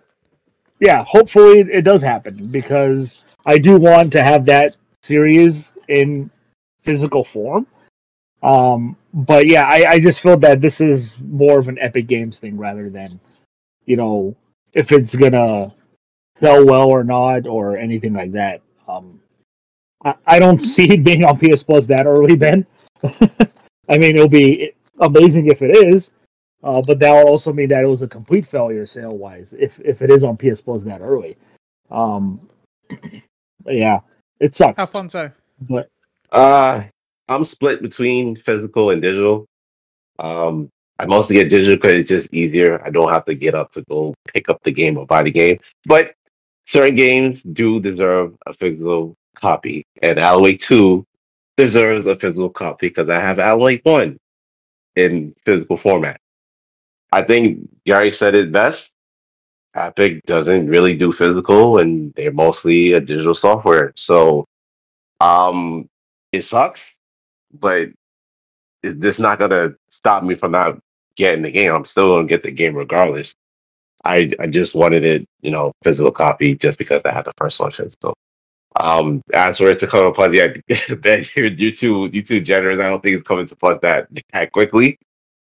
yeah. 0.79 1.03
Hopefully 1.03 1.59
it 1.59 1.81
does 1.83 2.01
happen 2.01 2.47
because 2.51 3.21
I 3.45 3.57
do 3.57 3.77
want 3.77 4.13
to 4.13 4.23
have 4.23 4.45
that 4.45 4.77
series 5.01 5.71
in 5.89 6.29
physical 6.85 7.23
form. 7.23 7.67
Um, 8.43 8.95
but 9.13 9.47
yeah, 9.47 9.63
I, 9.67 9.85
I 9.89 9.99
just 9.99 10.21
feel 10.21 10.37
that 10.37 10.61
this 10.61 10.79
is 10.79 11.23
more 11.23 11.57
of 11.57 11.67
an 11.67 11.79
Epic 11.79 12.07
Games 12.07 12.39
thing 12.39 12.57
rather 12.57 12.89
than, 12.89 13.19
you 13.85 13.97
know, 13.97 14.35
if 14.73 14.91
it's 14.91 15.15
gonna 15.15 15.73
sell 16.39 16.65
well 16.65 16.89
or 16.89 17.03
not 17.03 17.47
or 17.47 17.77
anything 17.77 18.13
like 18.13 18.31
that. 18.33 18.61
Um, 18.87 19.19
I, 20.03 20.13
I 20.27 20.39
don't 20.39 20.59
see 20.75 20.93
it 20.93 21.03
being 21.03 21.23
on 21.25 21.37
PS 21.37 21.63
Plus 21.63 21.85
that 21.87 22.05
early, 22.05 22.35
Ben. 22.35 22.65
I 23.03 23.97
mean, 23.97 24.15
it'll 24.15 24.29
be 24.29 24.73
amazing 24.99 25.47
if 25.47 25.61
it 25.61 25.75
is, 25.75 26.09
uh, 26.63 26.81
but 26.81 26.99
that 26.99 27.11
will 27.11 27.29
also 27.29 27.53
mean 27.53 27.69
that 27.69 27.83
it 27.83 27.87
was 27.87 28.03
a 28.03 28.07
complete 28.07 28.45
failure 28.45 28.85
sale 28.85 29.17
wise 29.17 29.53
if 29.57 29.79
if 29.79 30.01
it 30.01 30.11
is 30.11 30.23
on 30.23 30.37
PS 30.37 30.61
Plus 30.61 30.81
that 30.83 31.01
early. 31.01 31.37
Um, 31.91 32.47
but 32.89 33.75
yeah, 33.75 33.99
it 34.39 34.55
sucks. 34.55 34.77
Alfonso. 34.79 35.31
But 35.61 35.89
Uh, 36.35 36.83
I'm 37.29 37.45
split 37.45 37.81
between 37.81 38.35
physical 38.35 38.89
and 38.89 39.01
digital. 39.01 39.47
Um, 40.19 40.69
I 40.99 41.05
mostly 41.05 41.37
get 41.37 41.49
digital 41.49 41.75
because 41.75 41.93
it's 41.93 42.09
just 42.09 42.33
easier. 42.33 42.85
I 42.85 42.89
don't 42.89 43.09
have 43.09 43.23
to 43.25 43.35
get 43.35 43.55
up 43.55 43.71
to 43.71 43.81
go 43.89 44.13
pick 44.33 44.49
up 44.49 44.61
the 44.63 44.71
game 44.71 44.97
or 44.97 45.05
buy 45.05 45.23
the 45.23 45.31
game. 45.31 45.59
But 45.85 46.13
certain 46.67 46.95
games 46.95 47.41
do 47.41 47.79
deserve 47.79 48.35
a 48.45 48.53
physical 48.53 49.15
copy, 49.35 49.85
and 50.01 50.19
Wake 50.41 50.59
Two 50.59 51.05
deserves 51.55 52.05
a 52.05 52.19
physical 52.19 52.49
copy 52.49 52.89
because 52.89 53.09
I 53.09 53.19
have 53.19 53.59
Wake 53.59 53.81
One 53.85 54.17
in 54.97 55.33
physical 55.45 55.77
format. 55.77 56.19
I 57.13 57.23
think 57.23 57.69
Gari 57.87 58.13
said 58.13 58.35
it 58.35 58.51
best. 58.51 58.91
Epic 59.73 60.21
doesn't 60.25 60.67
really 60.67 60.97
do 60.97 61.13
physical, 61.13 61.79
and 61.79 62.13
they're 62.15 62.31
mostly 62.31 62.93
a 62.93 62.99
digital 62.99 63.33
software. 63.33 63.93
So, 63.95 64.45
um, 65.21 65.87
it 66.35 66.43
sucks, 66.43 66.97
but 67.53 67.81
it, 68.83 69.03
it's 69.03 69.19
not 69.19 69.39
gonna 69.39 69.75
stop 69.89 70.23
me 70.23 70.35
from 70.35 70.51
not 70.51 70.79
getting 71.15 71.41
the 71.43 71.51
game. 71.51 71.73
I'm 71.73 71.85
still 71.85 72.15
gonna 72.15 72.27
get 72.27 72.43
the 72.43 72.51
game 72.51 72.75
regardless. 72.75 73.33
I 74.03 74.31
I 74.39 74.47
just 74.47 74.75
wanted 74.75 75.05
it, 75.05 75.25
you 75.41 75.51
know, 75.51 75.71
physical 75.83 76.11
copy 76.11 76.55
just 76.55 76.77
because 76.77 77.01
I 77.05 77.11
had 77.11 77.25
the 77.25 77.33
first 77.37 77.59
one 77.59 77.71
physical. 77.71 78.15
Um, 78.79 79.21
as 79.33 79.57
for 79.57 79.69
it 79.69 79.79
to 79.79 79.87
come 79.87 80.13
yeah, 80.33 80.47
Ben, 80.99 81.25
you're, 81.35 81.47
you're 81.47 81.71
too 81.71 82.09
you 82.13 82.21
too 82.21 82.41
generous. 82.41 82.81
I 82.81 82.89
don't 82.89 83.01
think 83.01 83.17
it's 83.17 83.27
coming 83.27 83.47
to 83.47 83.55
plus 83.55 83.79
that 83.81 84.07
that 84.33 84.51
quickly. 84.51 84.97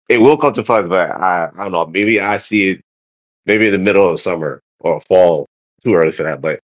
It 0.10 0.20
will 0.20 0.38
come 0.38 0.54
to 0.54 0.64
plus, 0.64 0.88
but 0.90 1.12
I 1.12 1.50
I 1.58 1.64
don't 1.64 1.72
know. 1.72 1.86
Maybe 1.86 2.20
I 2.20 2.38
see 2.38 2.72
it 2.72 2.82
maybe 3.46 3.68
in 3.68 3.72
the 3.72 3.80
middle 3.80 4.10
of 4.10 4.22
summer 4.22 4.62
or 4.80 5.02
fall. 5.02 5.48
Too 5.84 5.94
early 5.94 6.12
for 6.12 6.24
that, 6.24 6.42
but 6.42 6.60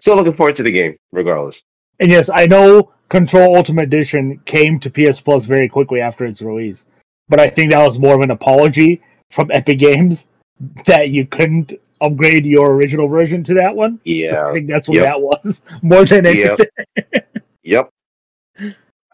still 0.00 0.16
looking 0.16 0.34
forward 0.34 0.56
to 0.56 0.62
the 0.62 0.72
game 0.72 0.96
regardless. 1.12 1.62
and 2.00 2.10
yes, 2.10 2.30
I 2.32 2.46
know 2.46 2.93
Control 3.08 3.56
Ultimate 3.56 3.84
Edition 3.84 4.40
came 4.44 4.80
to 4.80 4.90
PS 4.90 5.20
Plus 5.20 5.44
very 5.44 5.68
quickly 5.68 6.00
after 6.00 6.24
its 6.24 6.40
release, 6.42 6.86
but 7.28 7.40
I 7.40 7.48
think 7.48 7.70
that 7.70 7.84
was 7.84 7.98
more 7.98 8.14
of 8.14 8.20
an 8.20 8.30
apology 8.30 9.02
from 9.30 9.50
Epic 9.52 9.78
Games 9.78 10.26
that 10.86 11.10
you 11.10 11.26
couldn't 11.26 11.72
upgrade 12.00 12.44
your 12.44 12.72
original 12.72 13.08
version 13.08 13.42
to 13.44 13.54
that 13.54 13.74
one. 13.74 14.00
Yeah. 14.04 14.46
I 14.48 14.52
think 14.54 14.68
that's 14.68 14.88
what 14.88 14.96
Yep. 14.98 15.04
that 15.06 15.20
was 15.20 15.62
more 15.82 16.04
than 16.04 16.24
Yep. 16.24 16.60
anything. 16.96 17.24
Yep. 17.62 17.90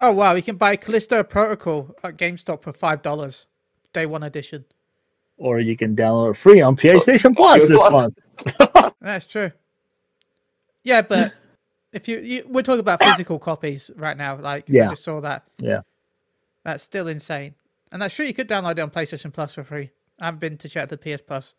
Oh, 0.01 0.13
wow. 0.13 0.35
You 0.35 0.43
can 0.43 0.57
buy 0.57 0.77
Callisto 0.77 1.23
Protocol 1.23 1.95
at 2.03 2.17
GameStop 2.17 2.63
for 2.63 2.73
$5. 2.73 3.47
Day 3.93 4.07
one 4.07 4.23
edition. 4.23 4.65
Or 5.37 5.61
you 5.61 5.77
can 5.77 5.95
download 5.95 6.33
it 6.33 6.37
free 6.37 6.61
on 6.61 6.75
oh, 6.75 6.77
PlayStation 6.77 7.35
Plus 7.37 7.63
this 7.69 7.77
Plus. 7.77 7.93
month. 7.93 8.95
That's 9.01 9.27
true. 9.27 9.53
Yeah, 10.85 11.03
but 11.03 11.35
if 11.93 12.09
you, 12.09 12.19
you 12.21 12.45
we're 12.49 12.63
talking 12.63 12.81
about 12.81 13.03
physical 13.03 13.39
copies 13.39 13.91
right 13.97 14.17
now. 14.17 14.37
Like, 14.37 14.65
Yeah. 14.69 14.87
I 14.87 14.91
just 14.91 15.05
saw 15.05 15.21
that. 15.21 15.45
Yeah. 15.59 15.81
That's 16.65 16.85
still 16.85 17.09
insane. 17.09 17.55
And 17.93 18.01
that's 18.03 18.15
true. 18.15 18.27
You 18.27 18.35
could 18.35 18.49
download 18.49 18.73
it 18.73 18.81
on 18.81 18.91
PlayStation 18.91 19.33
Plus 19.33 19.55
for 19.55 19.65
free. 19.65 19.91
I 20.21 20.27
haven't 20.27 20.41
been 20.41 20.59
to 20.59 20.69
check 20.69 20.89
the 20.89 20.99
PS 20.99 21.23
Plus. 21.23 21.55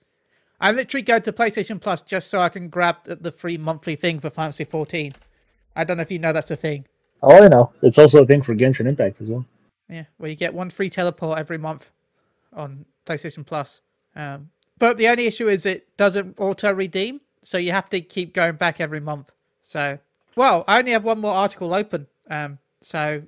I 0.60 0.72
literally 0.72 1.02
go 1.02 1.20
to 1.20 1.34
PlayStation 1.34 1.82
Plus 1.82 2.02
just 2.04 2.30
so 2.30 2.40
I 2.40 2.50
can 2.50 2.70
grab 2.70 2.98
the, 3.04 3.16
the 3.16 3.32
free 3.32 3.58
monthly 3.58 3.96
thing 3.96 4.20
for 4.20 4.30
Fantasy 4.30 4.64
14. 4.64 5.14
I 5.76 5.84
don't 5.84 5.98
know 5.98 6.02
if 6.02 6.12
you 6.12 6.20
know 6.20 6.32
that's 6.32 6.52
a 6.52 6.56
thing. 6.56 6.86
Oh, 7.24 7.44
I 7.44 7.48
know. 7.48 7.72
It's 7.82 7.98
also 7.98 8.24
a 8.24 8.26
thing 8.26 8.42
for 8.44 8.56
Genshin 8.56 8.88
Impact 8.88 9.22
as 9.22 9.30
well. 9.30 9.46
Yeah, 9.90 10.06
where 10.18 10.30
you 10.30 10.36
get 10.36 10.54
one 10.54 10.70
free 10.70 10.90
teleport 10.90 11.40
every 11.40 11.58
month 11.58 11.92
on 12.54 12.86
PlayStation 13.06 13.46
Plus. 13.46 13.82
Um, 14.16 14.52
but 14.78 14.98
the 14.98 15.08
only 15.08 15.28
issue 15.28 15.48
is 15.48 15.66
it 15.66 15.96
doesn't 15.98 16.40
auto 16.40 16.72
redeem, 16.74 17.22
so 17.44 17.58
you 17.58 17.72
have 17.72 17.90
to 17.90 18.02
keep 18.02 18.34
going 18.34 18.56
back 18.56 18.80
every 18.80 19.00
month. 19.00 19.32
So, 19.62 20.00
well, 20.36 20.64
I 20.68 20.80
only 20.80 20.92
have 20.92 21.04
one 21.04 21.20
more 21.20 21.34
article 21.34 21.74
open. 21.74 22.08
Um, 22.30 22.60
so, 22.82 23.24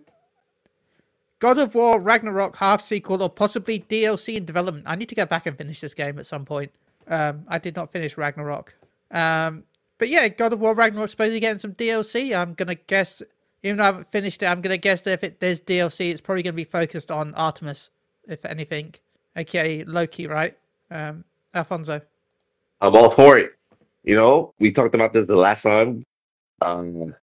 God 1.39 1.57
of 1.57 1.75
War 1.75 1.99
Ragnarok 1.99 2.57
half 2.57 2.81
sequel 2.81 3.21
or 3.21 3.29
possibly 3.29 3.79
DLC 3.79 4.35
in 4.35 4.45
development. 4.45 4.85
I 4.87 4.95
need 4.95 5.09
to 5.09 5.15
go 5.15 5.25
back 5.25 5.45
and 5.45 5.57
finish 5.57 5.81
this 5.81 5.93
game 5.93 6.17
at 6.19 6.25
some 6.25 6.45
point. 6.45 6.71
Um, 7.07 7.43
I 7.47 7.59
did 7.59 7.75
not 7.75 7.91
finish 7.91 8.17
Ragnarok. 8.17 8.75
Um, 9.11 9.63
but 9.97 10.09
yeah, 10.09 10.27
God 10.29 10.53
of 10.53 10.59
War 10.59 10.73
Ragnarok 10.73 11.09
supposedly 11.09 11.39
getting 11.39 11.59
some 11.59 11.73
DLC. 11.73 12.35
I'm 12.35 12.53
gonna 12.53 12.75
guess, 12.75 13.21
even 13.61 13.77
though 13.77 13.83
I 13.83 13.87
haven't 13.87 14.07
finished 14.07 14.41
it, 14.41 14.47
I'm 14.47 14.61
gonna 14.61 14.77
guess 14.77 15.01
that 15.01 15.11
if 15.11 15.23
it, 15.23 15.39
there's 15.39 15.61
DLC, 15.61 16.11
it's 16.11 16.21
probably 16.21 16.43
gonna 16.43 16.53
be 16.53 16.63
focused 16.63 17.11
on 17.11 17.33
Artemis, 17.35 17.89
if 18.27 18.45
anything, 18.45 18.95
Okay, 19.35 19.83
Loki, 19.83 20.27
right? 20.27 20.55
Um, 20.91 21.23
Alfonso. 21.53 22.01
I'm 22.81 22.95
all 22.95 23.09
for 23.09 23.37
it. 23.37 23.53
You 24.03 24.15
know, 24.15 24.53
we 24.59 24.71
talked 24.71 24.93
about 24.95 25.13
this 25.13 25.27
the 25.27 25.35
last 25.35 25.63
time. 25.63 26.03
Um, 26.63 27.15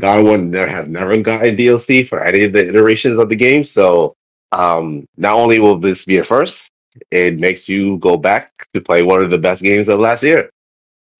War 0.00 0.50
there 0.50 0.68
has 0.68 0.86
never 0.86 1.16
gotten 1.18 1.56
DLC 1.56 2.08
for 2.08 2.22
any 2.22 2.44
of 2.44 2.52
the 2.52 2.68
iterations 2.68 3.18
of 3.18 3.28
the 3.28 3.36
game. 3.36 3.64
So 3.64 4.14
um, 4.52 5.06
not 5.16 5.34
only 5.34 5.58
will 5.58 5.78
this 5.78 6.04
be 6.04 6.18
a 6.18 6.24
first, 6.24 6.70
it 7.10 7.38
makes 7.38 7.68
you 7.68 7.98
go 7.98 8.16
back 8.16 8.50
to 8.74 8.80
play 8.80 9.02
one 9.02 9.22
of 9.22 9.30
the 9.30 9.38
best 9.38 9.62
games 9.62 9.88
of 9.88 10.00
last 10.00 10.22
year. 10.22 10.50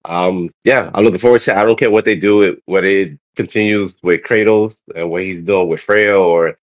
Um, 0.05 0.49
yeah, 0.63 0.91
I'm 0.93 1.03
looking 1.03 1.19
forward 1.19 1.41
to 1.41 1.51
it. 1.51 1.57
I 1.57 1.65
don't 1.65 1.79
care 1.79 1.91
what 1.91 2.05
they 2.05 2.15
do, 2.15 2.41
it, 2.41 2.61
whether 2.65 2.87
it 2.87 3.17
continues 3.35 3.95
with 4.03 4.21
Kratos 4.21 4.75
and 4.95 5.09
what 5.09 5.23
he's 5.23 5.45
doing 5.45 5.69
with 5.69 5.81
Freya 5.81 6.19
or 6.19 6.57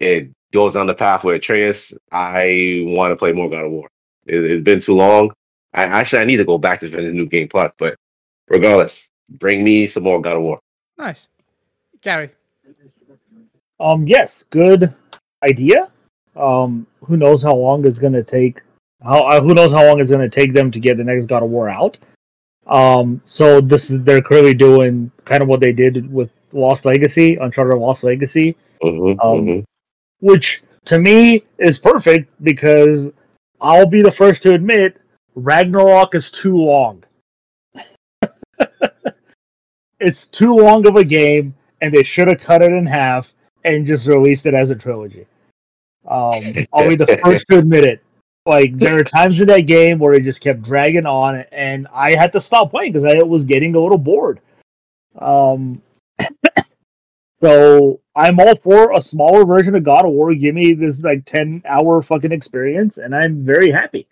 it 0.00 0.30
goes 0.52 0.74
down 0.74 0.86
the 0.86 0.94
path 0.94 1.24
with 1.24 1.36
Atreus. 1.36 1.92
I 2.10 2.84
want 2.88 3.10
to 3.10 3.16
play 3.16 3.32
more 3.32 3.48
God 3.48 3.64
of 3.64 3.72
War. 3.72 3.88
It, 4.26 4.44
it's 4.44 4.64
been 4.64 4.80
too 4.80 4.94
long. 4.94 5.32
I 5.72 5.84
actually 5.84 6.20
I 6.22 6.24
need 6.24 6.36
to 6.36 6.44
go 6.44 6.58
back 6.58 6.80
to 6.80 6.90
finish 6.90 7.14
New 7.14 7.26
Game 7.26 7.48
Plus, 7.48 7.72
but 7.78 7.96
regardless, 8.48 9.08
bring 9.38 9.64
me 9.64 9.86
some 9.88 10.02
more 10.04 10.20
God 10.20 10.36
of 10.36 10.42
War. 10.42 10.58
Nice. 10.98 11.28
Gari. 12.02 12.30
Um, 13.80 14.06
yes, 14.06 14.44
good 14.50 14.92
idea. 15.44 15.90
Um, 16.36 16.86
who 17.04 17.16
knows 17.16 17.42
how 17.42 17.54
long 17.54 17.86
it's 17.86 17.98
gonna 17.98 18.22
take? 18.22 18.60
How 19.02 19.20
uh, 19.20 19.40
who 19.40 19.54
knows 19.54 19.72
how 19.72 19.86
long 19.86 20.00
it's 20.00 20.10
gonna 20.10 20.28
take 20.28 20.54
them 20.54 20.70
to 20.70 20.80
get 20.80 20.96
the 20.96 21.04
next 21.04 21.26
God 21.26 21.42
of 21.42 21.50
War 21.50 21.68
out? 21.68 21.98
Um, 22.66 23.20
so 23.24 23.60
this 23.60 23.90
is 23.90 24.00
they're 24.02 24.22
clearly 24.22 24.54
doing 24.54 25.10
kind 25.24 25.42
of 25.42 25.48
what 25.48 25.60
they 25.60 25.72
did 25.72 26.12
with 26.12 26.30
Lost 26.52 26.84
Legacy, 26.84 27.36
Uncharted 27.36 27.76
Lost 27.78 28.04
Legacy, 28.04 28.56
Mhm, 28.82 29.18
Um, 29.22 29.46
mhm. 29.46 29.64
which 30.20 30.62
to 30.84 30.98
me 30.98 31.44
is 31.58 31.78
perfect 31.78 32.30
because 32.44 33.10
I'll 33.60 33.86
be 33.86 34.02
the 34.02 34.10
first 34.10 34.42
to 34.42 34.54
admit 34.54 34.96
Ragnarok 35.34 36.14
is 36.14 36.30
too 36.30 36.56
long. 36.56 37.02
It's 40.02 40.26
too 40.26 40.54
long 40.54 40.86
of 40.86 40.96
a 40.96 41.04
game, 41.04 41.54
and 41.80 41.92
they 41.92 42.02
should 42.02 42.28
have 42.28 42.40
cut 42.40 42.62
it 42.62 42.72
in 42.72 42.86
half 42.86 43.32
and 43.64 43.86
just 43.86 44.08
released 44.08 44.46
it 44.46 44.54
as 44.54 44.70
a 44.70 44.74
trilogy. 44.74 45.26
Um, 46.08 46.42
I'll 46.72 46.88
be 46.88 46.96
the 46.96 47.18
first 47.24 47.46
to 47.48 47.58
admit 47.58 47.84
it. 47.84 48.02
Like 48.44 48.76
there 48.76 48.98
are 48.98 49.04
times 49.04 49.40
in 49.40 49.46
that 49.48 49.66
game 49.66 50.00
where 50.00 50.14
it 50.14 50.24
just 50.24 50.40
kept 50.40 50.62
dragging 50.62 51.06
on, 51.06 51.44
and 51.52 51.86
I 51.92 52.16
had 52.16 52.32
to 52.32 52.40
stop 52.40 52.72
playing 52.72 52.92
because 52.92 53.04
I 53.04 53.22
was 53.22 53.44
getting 53.44 53.74
a 53.74 53.80
little 53.80 53.98
bored. 53.98 54.40
Um, 55.20 55.80
so 57.40 58.00
I'm 58.16 58.40
all 58.40 58.56
for 58.56 58.92
a 58.92 59.00
smaller 59.00 59.44
version 59.44 59.76
of 59.76 59.84
God 59.84 60.04
of 60.04 60.10
War. 60.10 60.34
Give 60.34 60.56
me 60.56 60.74
this 60.74 61.00
like 61.00 61.24
ten 61.24 61.62
hour 61.68 62.02
fucking 62.02 62.32
experience, 62.32 62.98
and 62.98 63.14
I'm 63.14 63.44
very 63.44 63.70
happy. 63.70 64.08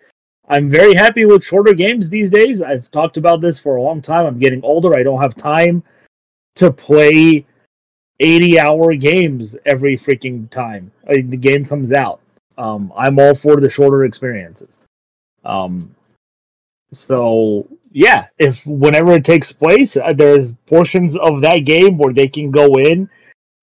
I'm 0.51 0.69
very 0.69 0.95
happy 0.95 1.25
with 1.25 1.45
shorter 1.45 1.75
games 1.75 2.09
these 2.09 2.29
days. 2.29 2.61
I've 2.61 2.91
talked 2.91 3.17
about 3.17 3.41
this 3.41 3.59
for 3.59 3.77
a 3.77 3.83
long 3.83 4.03
time. 4.03 4.27
I'm 4.27 4.41
getting 4.41 4.63
older. 4.65 4.99
I 4.99 5.05
don't 5.05 5.23
have 5.23 5.37
time 5.37 5.85
to 6.57 6.73
play 6.73 7.47
80 8.19 8.59
hour 8.59 8.95
games 8.95 9.57
every 9.65 9.97
freaking 9.97 10.51
time 10.51 10.91
the 11.07 11.37
game 11.37 11.65
comes 11.65 11.93
out. 11.93 12.21
Um, 12.59 12.93
I'm 12.97 13.19
all 13.19 13.35
for 13.35 13.57
the 13.57 13.71
shorter 13.71 14.05
experiences. 14.05 14.77
Um, 15.45 15.95
so 16.93 17.69
yeah, 17.93 18.27
if 18.39 18.67
whenever 18.67 19.13
it 19.13 19.25
takes 19.25 19.53
place, 19.53 19.97
uh, 19.97 20.13
there's 20.15 20.55
portions 20.67 21.17
of 21.17 21.43
that 21.43 21.65
game 21.65 21.97
where 21.97 22.13
they 22.13 22.29
can 22.29 22.51
go 22.51 22.75
in 22.75 23.09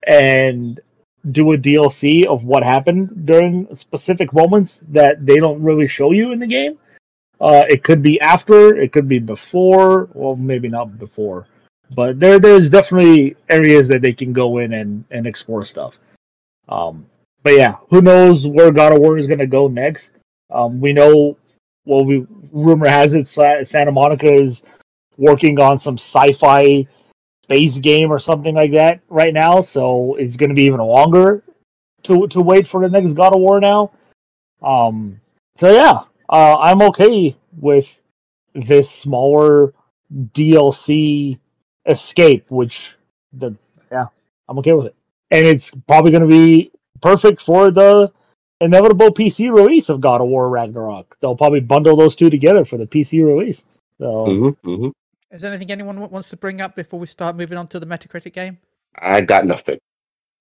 and 0.08 0.80
do 1.32 1.54
a 1.54 1.58
DLC 1.58 2.26
of 2.26 2.44
what 2.44 2.64
happened 2.64 3.26
during 3.26 3.68
specific 3.74 4.32
moments 4.34 4.82
that 4.90 5.26
they 5.26 5.38
don't 5.38 5.62
really 5.62 5.88
show 5.88 6.12
you 6.12 6.32
in 6.32 6.40
the 6.40 6.48
game. 6.48 6.78
Uh, 7.40 7.64
it 7.70 7.84
could 7.84 8.02
be 8.02 8.20
after, 8.22 8.78
it 8.78 8.92
could 8.92 9.08
be 9.08 9.20
before, 9.20 10.10
well, 10.14 10.36
maybe 10.36 10.68
not 10.68 10.98
before, 10.98 11.48
but 11.96 12.20
there 12.20 12.40
there's 12.40 12.70
definitely 12.70 13.36
areas 13.50 13.88
that 13.88 14.02
they 14.02 14.14
can 14.14 14.34
go 14.34 14.58
in 14.58 14.74
and 14.74 15.04
and 15.12 15.28
explore 15.28 15.64
stuff. 15.64 15.96
Um, 16.68 17.06
but 17.44 17.54
yeah, 17.54 17.76
who 17.90 18.02
knows 18.02 18.48
where 18.48 18.72
God 18.72 18.94
of 18.94 19.00
War 19.00 19.18
is 19.18 19.28
going 19.28 19.40
to 19.40 19.48
go 19.48 19.68
next? 19.68 20.14
Um, 20.50 20.82
we 20.82 20.94
know, 20.94 21.38
well, 21.86 22.04
we 22.04 22.26
rumor 22.52 22.90
has 22.90 23.14
it 23.14 23.28
Santa 23.28 23.92
Monica 23.92 24.34
is 24.34 24.64
working 25.18 25.60
on 25.60 25.80
some 25.80 25.96
sci-fi 25.96 26.88
space 27.48 27.78
game 27.78 28.12
or 28.12 28.20
something 28.20 28.56
like 28.56 28.72
that 28.74 29.00
right 29.10 29.34
now, 29.34 29.62
so 29.62 30.16
it's 30.16 30.36
going 30.36 30.50
to 30.50 30.56
be 30.56 30.64
even 30.64 30.80
longer 30.80 31.44
to 32.04 32.28
to 32.28 32.42
wait 32.42 32.68
for 32.68 32.82
the 32.82 32.90
next 32.90 33.14
God 33.14 33.34
of 33.34 33.40
War 33.40 33.60
now. 33.60 33.92
Um, 34.62 35.20
so 35.58 35.72
yeah, 35.72 36.02
uh, 36.30 36.58
I'm 36.60 36.82
okay 36.84 37.36
with 37.58 37.88
this 38.54 38.90
smaller 38.90 39.74
DLC 40.14 41.40
escape, 41.86 42.46
which 42.50 42.96
the 43.34 43.56
yeah, 43.92 44.08
I'm 44.50 44.60
okay 44.60 44.74
with 44.74 44.88
it, 44.88 44.96
and 45.32 45.46
it's 45.46 45.72
probably 45.88 46.12
going 46.12 46.24
to 46.24 46.30
be 46.30 46.72
perfect 47.02 47.42
for 47.42 47.72
the 47.72 48.12
inevitable 48.60 49.12
PC 49.12 49.54
release 49.54 49.88
of 49.90 50.02
God 50.02 50.20
of 50.20 50.28
War 50.28 50.50
Ragnarok. 50.50 51.16
They'll 51.22 51.36
probably 51.38 51.62
bundle 51.62 51.96
those 51.96 52.16
two 52.16 52.30
together 52.30 52.66
for 52.66 52.78
the 52.78 52.88
PC 52.88 53.24
release. 53.24 53.64
So 54.00 54.26
Mm-hmm, 54.28 54.70
mm-hmm. 54.70 54.90
Is 55.32 55.42
there 55.42 55.52
anything 55.52 55.72
anyone 55.72 56.00
wants 56.00 56.30
to 56.30 56.38
bring 56.38 56.62
up 56.62 56.76
before 56.76 57.00
we 57.00 57.08
start 57.08 57.36
moving 57.36 57.58
on 57.58 57.68
to 57.70 57.80
the 57.80 57.86
Metacritic 57.86 58.34
game? 58.34 58.60
I 58.96 59.22
got 59.22 59.46
nothing. 59.46 59.80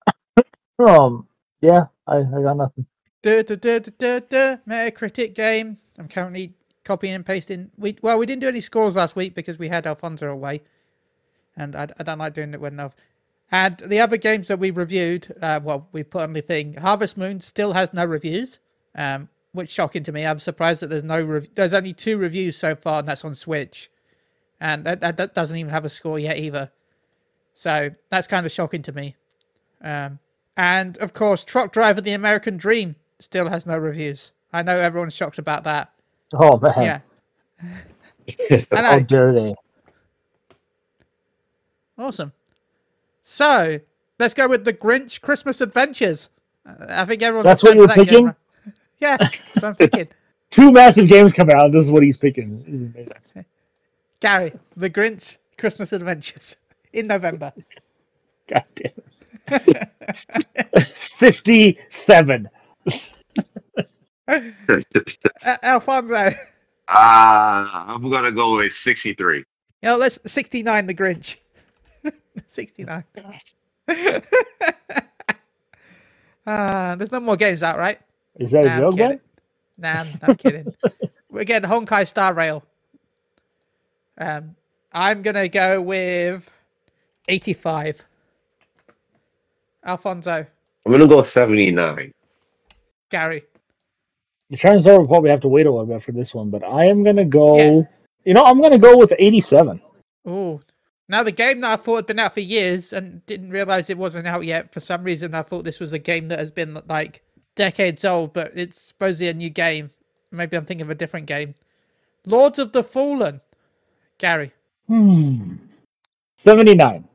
um 0.87 1.27
yeah, 1.61 1.87
I, 2.05 2.17
I 2.17 2.41
got 2.41 2.57
nothing. 2.57 2.85
Duh, 3.21 3.43
duh, 3.43 3.55
duh, 3.55 3.79
duh, 3.79 3.91
duh, 3.97 4.19
duh, 4.19 4.57
Metacritic 4.67 5.33
game. 5.33 5.77
I'm 5.97 6.07
currently 6.07 6.53
copying 6.85 7.13
and 7.13 7.25
pasting. 7.25 7.71
We 7.77 7.97
well, 8.01 8.17
we 8.17 8.25
didn't 8.25 8.41
do 8.41 8.47
any 8.47 8.61
scores 8.61 8.95
last 8.95 9.15
week 9.15 9.35
because 9.35 9.59
we 9.59 9.67
had 9.67 9.85
Alfonso 9.85 10.31
away, 10.31 10.61
and 11.55 11.75
I, 11.75 11.87
I 11.99 12.03
don't 12.03 12.19
like 12.19 12.33
doing 12.33 12.53
it 12.53 12.61
when 12.61 12.79
I've. 12.79 12.95
And 13.51 13.77
the 13.77 13.99
other 14.01 14.17
games 14.17 14.49
that 14.49 14.59
we 14.59 14.71
reviewed, 14.71 15.33
uh, 15.41 15.61
well, 15.63 15.87
we 15.93 16.03
put 16.03 16.23
on 16.23 16.33
the 16.33 16.41
thing. 16.41 16.73
Harvest 16.73 17.17
Moon 17.17 17.39
still 17.39 17.73
has 17.73 17.93
no 17.93 18.03
reviews, 18.03 18.59
um, 18.93 19.29
which 19.53 19.69
is 19.69 19.73
shocking 19.73 20.03
to 20.03 20.11
me. 20.11 20.25
I'm 20.25 20.39
surprised 20.39 20.81
that 20.81 20.89
there's 20.89 21.03
no 21.03 21.21
rev- 21.21 21.49
there's 21.55 21.73
only 21.73 21.93
two 21.93 22.17
reviews 22.17 22.57
so 22.57 22.75
far, 22.75 22.99
and 22.99 23.07
that's 23.07 23.23
on 23.25 23.35
Switch, 23.35 23.89
and 24.59 24.85
that, 24.85 25.01
that, 25.01 25.17
that 25.17 25.33
doesn't 25.35 25.57
even 25.57 25.71
have 25.71 25.85
a 25.85 25.89
score 25.89 26.19
yet 26.19 26.37
either. 26.37 26.71
So 27.53 27.89
that's 28.09 28.27
kind 28.27 28.45
of 28.45 28.51
shocking 28.51 28.81
to 28.83 28.91
me. 28.91 29.15
Um, 29.81 30.19
and 30.55 30.97
of 30.97 31.13
course, 31.13 31.43
Truck 31.43 31.71
Driver: 31.71 32.01
The 32.01 32.13
American 32.13 32.57
Dream 32.57 32.95
still 33.19 33.49
has 33.49 33.65
no 33.65 33.77
reviews. 33.77 34.31
I 34.53 34.63
know 34.63 34.75
everyone's 34.75 35.13
shocked 35.13 35.37
about 35.37 35.63
that. 35.65 35.91
Oh 36.33 36.59
man, 36.59 37.01
Yeah, 38.27 38.63
I 38.71 38.81
how 38.81 39.31
they? 39.31 39.55
Awesome. 41.97 42.33
So 43.23 43.79
let's 44.19 44.33
go 44.33 44.47
with 44.47 44.65
the 44.65 44.73
Grinch 44.73 45.21
Christmas 45.21 45.61
Adventures. 45.61 46.29
I 46.65 47.05
think 47.05 47.21
everyone's 47.21 47.45
That's 47.45 47.63
what 47.63 47.77
you're 47.77 47.87
that 47.87 47.95
picking? 47.95 48.25
right? 48.25 48.35
Yeah, 48.99 49.17
I'm 49.63 49.75
thinking. 49.75 50.07
Two 50.49 50.71
massive 50.71 51.07
games 51.07 51.33
coming 51.33 51.55
out. 51.55 51.71
This 51.71 51.83
is 51.83 51.91
what 51.91 52.03
he's 52.03 52.17
picking. 52.17 53.45
This 54.21 54.31
is 54.31 54.39
amazing. 54.39 54.53
Gari, 54.53 54.59
the 54.75 54.89
Grinch 54.89 55.37
Christmas 55.57 55.93
Adventures 55.93 56.57
in 56.93 57.07
November. 57.07 57.53
God 58.47 58.63
damn 58.75 58.91
it. 59.49 60.87
Fifty-seven. 61.19 62.49
Uh, 64.29 65.55
Alfonso, 65.63 66.25
you 66.25 66.35
Ah, 66.89 67.85
I'm 67.95 68.09
gonna 68.11 68.31
go 68.31 68.57
with 68.57 68.73
63. 68.73 69.45
know, 69.83 69.95
let's 69.95 70.19
69 70.25 70.85
the 70.87 70.93
Grinch. 70.93 71.37
69. 72.47 73.03
uh, 76.45 76.95
there's 76.97 77.11
no 77.13 77.19
more 77.21 77.37
games 77.37 77.63
out, 77.63 77.77
right? 77.77 77.99
Is 78.35 78.51
that 78.51 78.65
Nah, 78.65 78.71
a 78.73 78.73
I'm 78.73 78.79
joke, 78.81 78.95
man? 78.97 79.21
Nah, 79.77 79.89
I'm- 79.93 80.19
I'm 80.23 80.35
kidding. 80.35 80.73
We're 81.29 81.45
getting 81.45 81.69
Honkai 81.69 82.05
Star 82.07 82.33
Rail. 82.33 82.63
Um, 84.17 84.55
I'm 84.91 85.21
gonna 85.21 85.47
go 85.47 85.81
with 85.81 86.49
85. 87.27 88.03
Alfonso, 89.85 90.45
I'm 90.85 90.91
gonna 90.91 91.07
go 91.07 91.23
79. 91.23 92.13
Gari, 93.11 93.43
The 94.49 94.57
chances 94.57 94.85
are 94.87 94.97
we'll 94.97 95.07
probably 95.07 95.29
have 95.29 95.41
to 95.41 95.47
wait 95.47 95.65
a 95.65 95.71
little 95.71 95.85
bit 95.85 96.03
for 96.03 96.11
this 96.11 96.33
one, 96.33 96.49
but 96.49 96.63
I 96.63 96.85
am 96.85 97.03
gonna 97.03 97.25
go. 97.25 97.57
Yeah. 97.57 97.81
You 98.25 98.33
know, 98.33 98.43
I'm 98.43 98.61
gonna 98.61 98.77
go 98.77 98.97
with 98.97 99.13
87. 99.17 99.81
Ooh. 100.27 100.61
Now 101.09 101.23
the 101.23 101.31
game 101.31 101.61
that 101.61 101.79
I 101.79 101.81
thought 101.81 101.95
had 101.95 102.05
been 102.07 102.19
out 102.19 102.33
for 102.33 102.41
years 102.41 102.91
and 102.91 103.25
didn't 103.25 103.51
realize 103.51 103.89
it 103.89 103.97
wasn't 103.97 104.27
out 104.27 104.43
yet. 104.43 104.73
For 104.73 104.81
some 104.81 105.03
reason, 105.03 105.33
I 105.33 105.43
thought 105.43 105.63
this 105.63 105.79
was 105.79 105.93
a 105.93 105.99
game 105.99 106.27
that 106.27 106.39
has 106.39 106.51
been 106.51 106.77
like 106.89 107.23
decades 107.55 108.03
old, 108.03 108.33
but 108.33 108.51
it's 108.55 108.81
supposedly 108.81 109.29
a 109.29 109.33
new 109.33 109.49
game. 109.49 109.91
Maybe 110.31 110.57
I'm 110.57 110.65
thinking 110.65 110.85
of 110.85 110.89
a 110.89 110.95
different 110.95 111.27
game. 111.27 111.55
Lords 112.25 112.59
of 112.59 112.73
the 112.73 112.83
Fallen. 112.83 113.39
Gari, 114.19 114.51
Hmm. 114.87 115.55
79. 116.43 117.07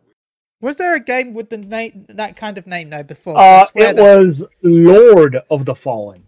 was 0.61 0.77
there 0.77 0.95
a 0.95 1.01
game 1.01 1.35
with 1.35 1.51
the 1.51 1.59
name 1.59 2.07
that 2.09 2.37
kind 2.37 2.59
of 2.59 2.67
name 2.67 2.91
though 2.91 3.03
before? 3.03 3.39
Uh, 3.39 3.67
it 3.75 3.97
that- 3.97 4.19
was 4.19 4.43
Lord 4.63 5.39
of 5.51 5.65
the 5.65 5.75
Fallen. 5.75 6.23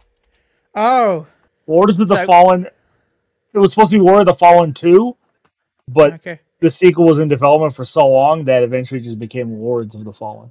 Oh, 0.75 1.27
Lords 1.66 1.99
of 1.99 2.09
the 2.09 2.16
So- 2.16 2.27
Fallen. 2.27 2.66
It 3.53 3.59
was 3.59 3.70
supposed 3.72 3.93
to 3.93 3.99
be 3.99 4.05
Lord 4.05 4.20
of 4.22 4.27
the 4.27 4.35
Fallen 4.35 4.75
2, 4.75 5.16
but 5.87 6.14
okay. 6.14 6.41
the 6.59 6.70
sequel 6.70 7.05
was 7.07 7.20
in 7.20 7.29
development 7.29 7.72
for 7.75 7.85
so 7.85 8.05
long 8.09 8.45
that 8.47 8.64
eventually 8.64 9.01
just 9.01 9.18
became 9.20 9.61
Lords 9.61 9.95
of 9.95 10.05
the 10.05 10.12
Fallen. 10.12 10.51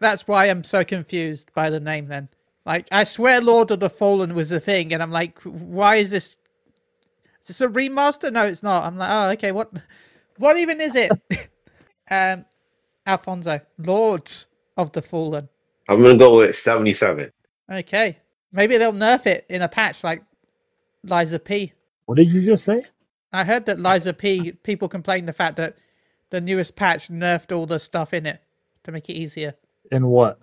That's 0.00 0.26
why 0.26 0.46
I'm 0.46 0.64
so 0.64 0.84
confused 0.84 1.52
by 1.54 1.68
the 1.68 1.80
name 1.80 2.08
then. 2.08 2.30
Like, 2.64 2.86
I 2.90 3.04
swear 3.04 3.42
Lord 3.42 3.70
of 3.70 3.80
the 3.80 3.90
Fallen 3.90 4.34
was 4.34 4.50
a 4.52 4.58
thing, 4.60 4.92
and 4.94 5.02
I'm 5.02 5.10
like, 5.10 5.38
why 5.42 5.96
is 5.96 6.08
this? 6.10 6.38
Is 7.48 7.58
this 7.58 7.60
a 7.62 7.68
remaster? 7.68 8.30
No, 8.30 8.44
it's 8.44 8.62
not. 8.62 8.84
I'm 8.84 8.98
like, 8.98 9.08
oh, 9.10 9.30
okay, 9.30 9.52
what 9.52 9.72
what 10.36 10.58
even 10.58 10.80
is 10.80 10.94
it? 10.94 11.10
um, 12.10 12.44
Alfonso, 13.06 13.60
Lords 13.78 14.46
of 14.76 14.92
the 14.92 15.00
Fallen. 15.00 15.48
I'm 15.88 16.02
gonna 16.02 16.18
go 16.18 16.38
with 16.38 16.54
77. 16.54 17.32
Okay. 17.70 18.18
Maybe 18.52 18.76
they'll 18.76 18.92
nerf 18.92 19.26
it 19.26 19.46
in 19.48 19.62
a 19.62 19.68
patch 19.68 20.04
like 20.04 20.22
Lies 21.04 21.32
of 21.32 21.44
P. 21.44 21.72
What 22.06 22.16
did 22.16 22.28
you 22.28 22.44
just 22.44 22.64
say? 22.64 22.84
I 23.32 23.44
heard 23.44 23.66
that 23.66 23.78
Lies 23.78 24.06
of 24.06 24.18
P. 24.18 24.52
People 24.52 24.88
complain 24.88 25.26
the 25.26 25.32
fact 25.32 25.56
that 25.56 25.76
the 26.30 26.40
newest 26.40 26.76
patch 26.76 27.08
nerfed 27.08 27.56
all 27.56 27.66
the 27.66 27.78
stuff 27.78 28.12
in 28.12 28.26
it 28.26 28.42
to 28.84 28.92
make 28.92 29.08
it 29.08 29.14
easier. 29.14 29.54
And 29.90 30.08
what? 30.08 30.38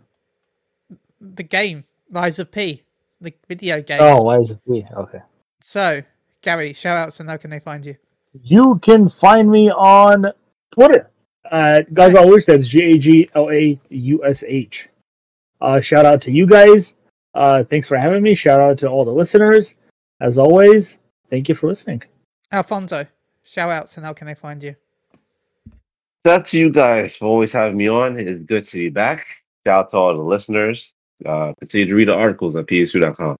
The 1.20 1.44
game, 1.44 1.86
Lies 2.10 2.40
of 2.40 2.52
P. 2.52 2.84
The 3.22 3.34
video 3.48 3.82
game. 3.82 4.02
Oh, 4.02 4.24
Lies 4.24 4.52
of 4.52 4.64
P. 4.66 4.86
Okay. 4.96 5.22
So, 5.62 6.02
Gari, 6.46 6.76
shout 6.76 6.96
outs 6.98 7.20
and 7.20 7.28
how 7.28 7.38
can 7.38 7.50
they 7.50 7.60
find 7.60 7.84
you? 7.84 7.96
You 8.44 8.80
can 8.84 9.10
find 9.10 9.50
me 9.50 9.72
on 9.72 10.28
Twitter 10.72 11.10
at 11.52 11.90
Gaglaush. 11.92 12.46
That's 12.46 12.68
G 12.68 12.84
A 12.84 12.98
G 13.00 13.30
L 13.34 13.50
A 13.50 13.80
U 13.90 14.24
S 14.24 14.44
H. 14.46 14.88
Uh, 15.60 15.82
shout 15.82 16.06
out 16.06 16.22
to 16.22 16.32
you 16.32 16.46
guys. 16.46 16.94
Uh, 17.34 17.64
thanks 17.64 17.88
for 17.88 17.98
having 17.98 18.22
me. 18.22 18.36
Shout 18.36 18.60
out 18.60 18.78
to 18.80 18.88
all 18.88 19.04
the 19.04 19.12
listeners. 19.12 19.74
As 20.22 20.38
always, 20.38 20.98
thank 21.32 21.50
you 21.50 21.56
for 21.56 21.68
listening. 21.68 22.04
Alfonso, 22.52 23.08
shout 23.44 23.72
outs 23.72 23.98
and 23.98 24.06
how 24.06 24.14
can 24.14 24.28
they 24.28 24.36
find 24.36 24.62
you? 24.62 24.76
Shout 26.26 26.42
out 26.42 26.46
to 26.48 26.60
you 26.60 26.70
guys 26.70 27.16
for 27.16 27.26
always 27.26 27.52
having 27.52 27.78
me 27.78 27.88
on. 27.88 28.20
It's 28.20 28.44
good 28.44 28.66
to 28.66 28.78
be 28.78 28.90
back. 28.90 29.26
Shout 29.66 29.80
out 29.80 29.92
to 29.92 29.98
all 29.98 30.16
the 30.16 30.22
listeners. 30.22 30.94
Uh, 31.26 31.54
continue 31.60 31.88
to 31.88 31.96
read 31.96 32.08
the 32.08 32.14
articles 32.14 32.56
at 32.56 32.68
psu.com. 32.68 33.36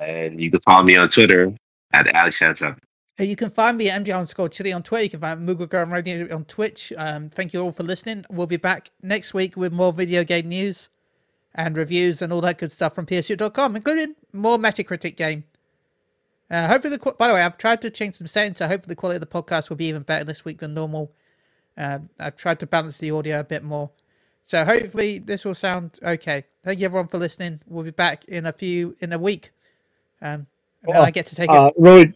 And 0.00 0.40
you 0.40 0.50
can 0.50 0.60
follow 0.60 0.84
me 0.84 0.96
on 0.96 1.08
Twitter 1.08 1.54
at 1.92 2.06
AlexChan7. 2.06 2.76
Uh, 3.18 3.22
You 3.22 3.36
can 3.36 3.50
find 3.50 3.76
me 3.76 3.90
at 3.90 4.02
MJ 4.02 4.14
underscore 4.14 4.48
Chili 4.48 4.72
on 4.72 4.82
Twitter. 4.82 5.04
You 5.04 5.10
can 5.10 5.20
find 5.20 5.48
Moogle 5.48 5.68
Girl 5.68 5.86
Radio 5.86 6.34
on 6.34 6.44
Twitch. 6.44 6.92
Um, 6.96 7.30
thank 7.30 7.52
you 7.52 7.60
all 7.60 7.72
for 7.72 7.82
listening. 7.82 8.24
We'll 8.30 8.46
be 8.46 8.56
back 8.56 8.90
next 9.02 9.34
week 9.34 9.56
with 9.56 9.72
more 9.72 9.92
video 9.92 10.24
game 10.24 10.48
news 10.48 10.88
and 11.54 11.76
reviews 11.76 12.22
and 12.22 12.32
all 12.32 12.40
that 12.42 12.58
good 12.58 12.72
stuff 12.72 12.94
from 12.94 13.06
PSU.com, 13.06 13.76
including 13.76 14.14
more 14.32 14.58
Metacritic 14.58 15.16
game. 15.16 15.44
Uh, 16.50 16.66
hopefully, 16.66 16.96
the 16.96 17.14
by 17.18 17.28
the 17.28 17.34
way, 17.34 17.42
I've 17.42 17.58
tried 17.58 17.80
to 17.82 17.90
change 17.90 18.16
some 18.16 18.26
settings, 18.26 18.58
so 18.58 18.66
hopefully 18.66 18.92
the 18.92 18.96
quality 18.96 19.16
of 19.16 19.20
the 19.20 19.26
podcast 19.26 19.68
will 19.68 19.76
be 19.76 19.86
even 19.86 20.02
better 20.02 20.24
this 20.24 20.44
week 20.44 20.58
than 20.58 20.74
normal. 20.74 21.12
Um, 21.76 22.08
I've 22.18 22.36
tried 22.36 22.58
to 22.60 22.66
balance 22.66 22.98
the 22.98 23.12
audio 23.12 23.40
a 23.40 23.44
bit 23.44 23.62
more. 23.62 23.90
So 24.44 24.64
hopefully 24.64 25.18
this 25.18 25.44
will 25.44 25.54
sound 25.54 25.98
okay. 26.02 26.44
Thank 26.64 26.80
you 26.80 26.86
everyone 26.86 27.06
for 27.06 27.18
listening. 27.18 27.60
We'll 27.66 27.84
be 27.84 27.92
back 27.92 28.24
in 28.24 28.46
a 28.46 28.52
few 28.52 28.96
in 29.00 29.12
a 29.12 29.18
week. 29.18 29.50
Um, 30.20 30.48
and 30.82 30.94
then 30.94 31.02
Oh, 31.02 31.04
I 31.04 31.10
get 31.10 31.26
to 31.26 31.34
take 31.34 31.50
it. 31.50 31.56
Uh, 31.56 31.70
really, 31.76 32.14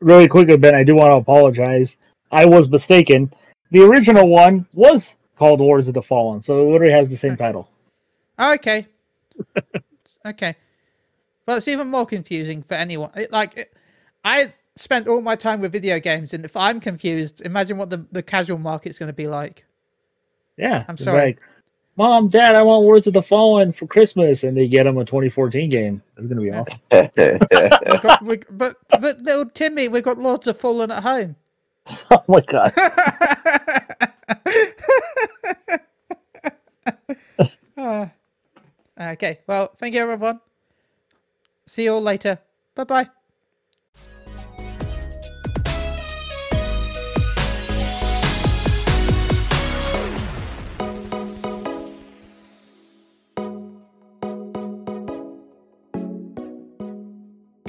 really 0.00 0.28
quickly, 0.28 0.56
Ben, 0.56 0.74
I 0.74 0.82
do 0.82 0.94
want 0.94 1.10
to 1.10 1.14
apologize. 1.14 1.96
I 2.32 2.46
was 2.46 2.68
mistaken. 2.68 3.32
The 3.70 3.82
original 3.82 4.28
one 4.28 4.66
was 4.74 5.14
called 5.36 5.60
Lords 5.60 5.88
of 5.88 5.94
the 5.94 6.02
Fallen, 6.02 6.40
so 6.40 6.60
it 6.60 6.72
literally 6.72 6.92
has 6.92 7.08
the 7.08 7.16
same 7.16 7.36
title. 7.36 7.68
Oh, 8.38 8.54
okay. 8.54 8.86
okay. 10.26 10.56
Well, 11.46 11.56
it's 11.56 11.68
even 11.68 11.88
more 11.88 12.06
confusing 12.06 12.62
for 12.62 12.74
anyone. 12.74 13.10
It, 13.14 13.32
like, 13.32 13.56
it, 13.56 13.72
I 14.24 14.52
spent 14.76 15.08
all 15.08 15.20
my 15.20 15.36
time 15.36 15.60
with 15.60 15.72
video 15.72 15.98
games, 16.00 16.34
and 16.34 16.44
if 16.44 16.56
I'm 16.56 16.80
confused, 16.80 17.40
imagine 17.42 17.76
what 17.76 17.90
the, 17.90 18.06
the 18.12 18.22
casual 18.22 18.58
market's 18.58 18.98
going 18.98 19.08
to 19.08 19.14
be 19.14 19.26
like. 19.26 19.64
Yeah, 20.56 20.84
I'm 20.88 20.96
sorry. 20.96 21.26
Like, 21.26 21.40
Mom, 22.00 22.28
Dad, 22.30 22.56
I 22.56 22.62
want 22.62 22.82
Lords 22.82 23.06
of 23.08 23.12
the 23.12 23.20
Fallen 23.20 23.74
for 23.74 23.86
Christmas, 23.86 24.42
and 24.42 24.56
they 24.56 24.66
get 24.66 24.84
them 24.84 24.96
a 24.96 25.04
2014 25.04 25.68
game. 25.68 26.02
It's 26.16 26.28
gonna 26.28 26.40
be 26.40 26.50
awesome. 26.50 26.78
We 26.90 27.98
got, 27.98 28.24
we, 28.24 28.38
but, 28.50 28.76
but 28.88 29.20
little 29.20 29.44
Timmy, 29.44 29.88
we 29.88 30.00
got 30.00 30.16
Lords 30.16 30.46
of 30.46 30.58
Fallen 30.58 30.90
at 30.90 31.02
home. 31.02 31.36
oh 32.10 32.24
my 32.26 32.40
god! 32.40 32.72
Ah. 37.76 38.10
okay. 39.12 39.40
Well, 39.46 39.70
thank 39.76 39.94
you, 39.94 40.00
everyone. 40.00 40.40
See 41.66 41.84
you 41.84 41.92
all 41.92 42.00
later. 42.00 42.38
Bye 42.74 42.84
bye. 42.84 43.10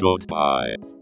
Goodbye. 0.02 1.01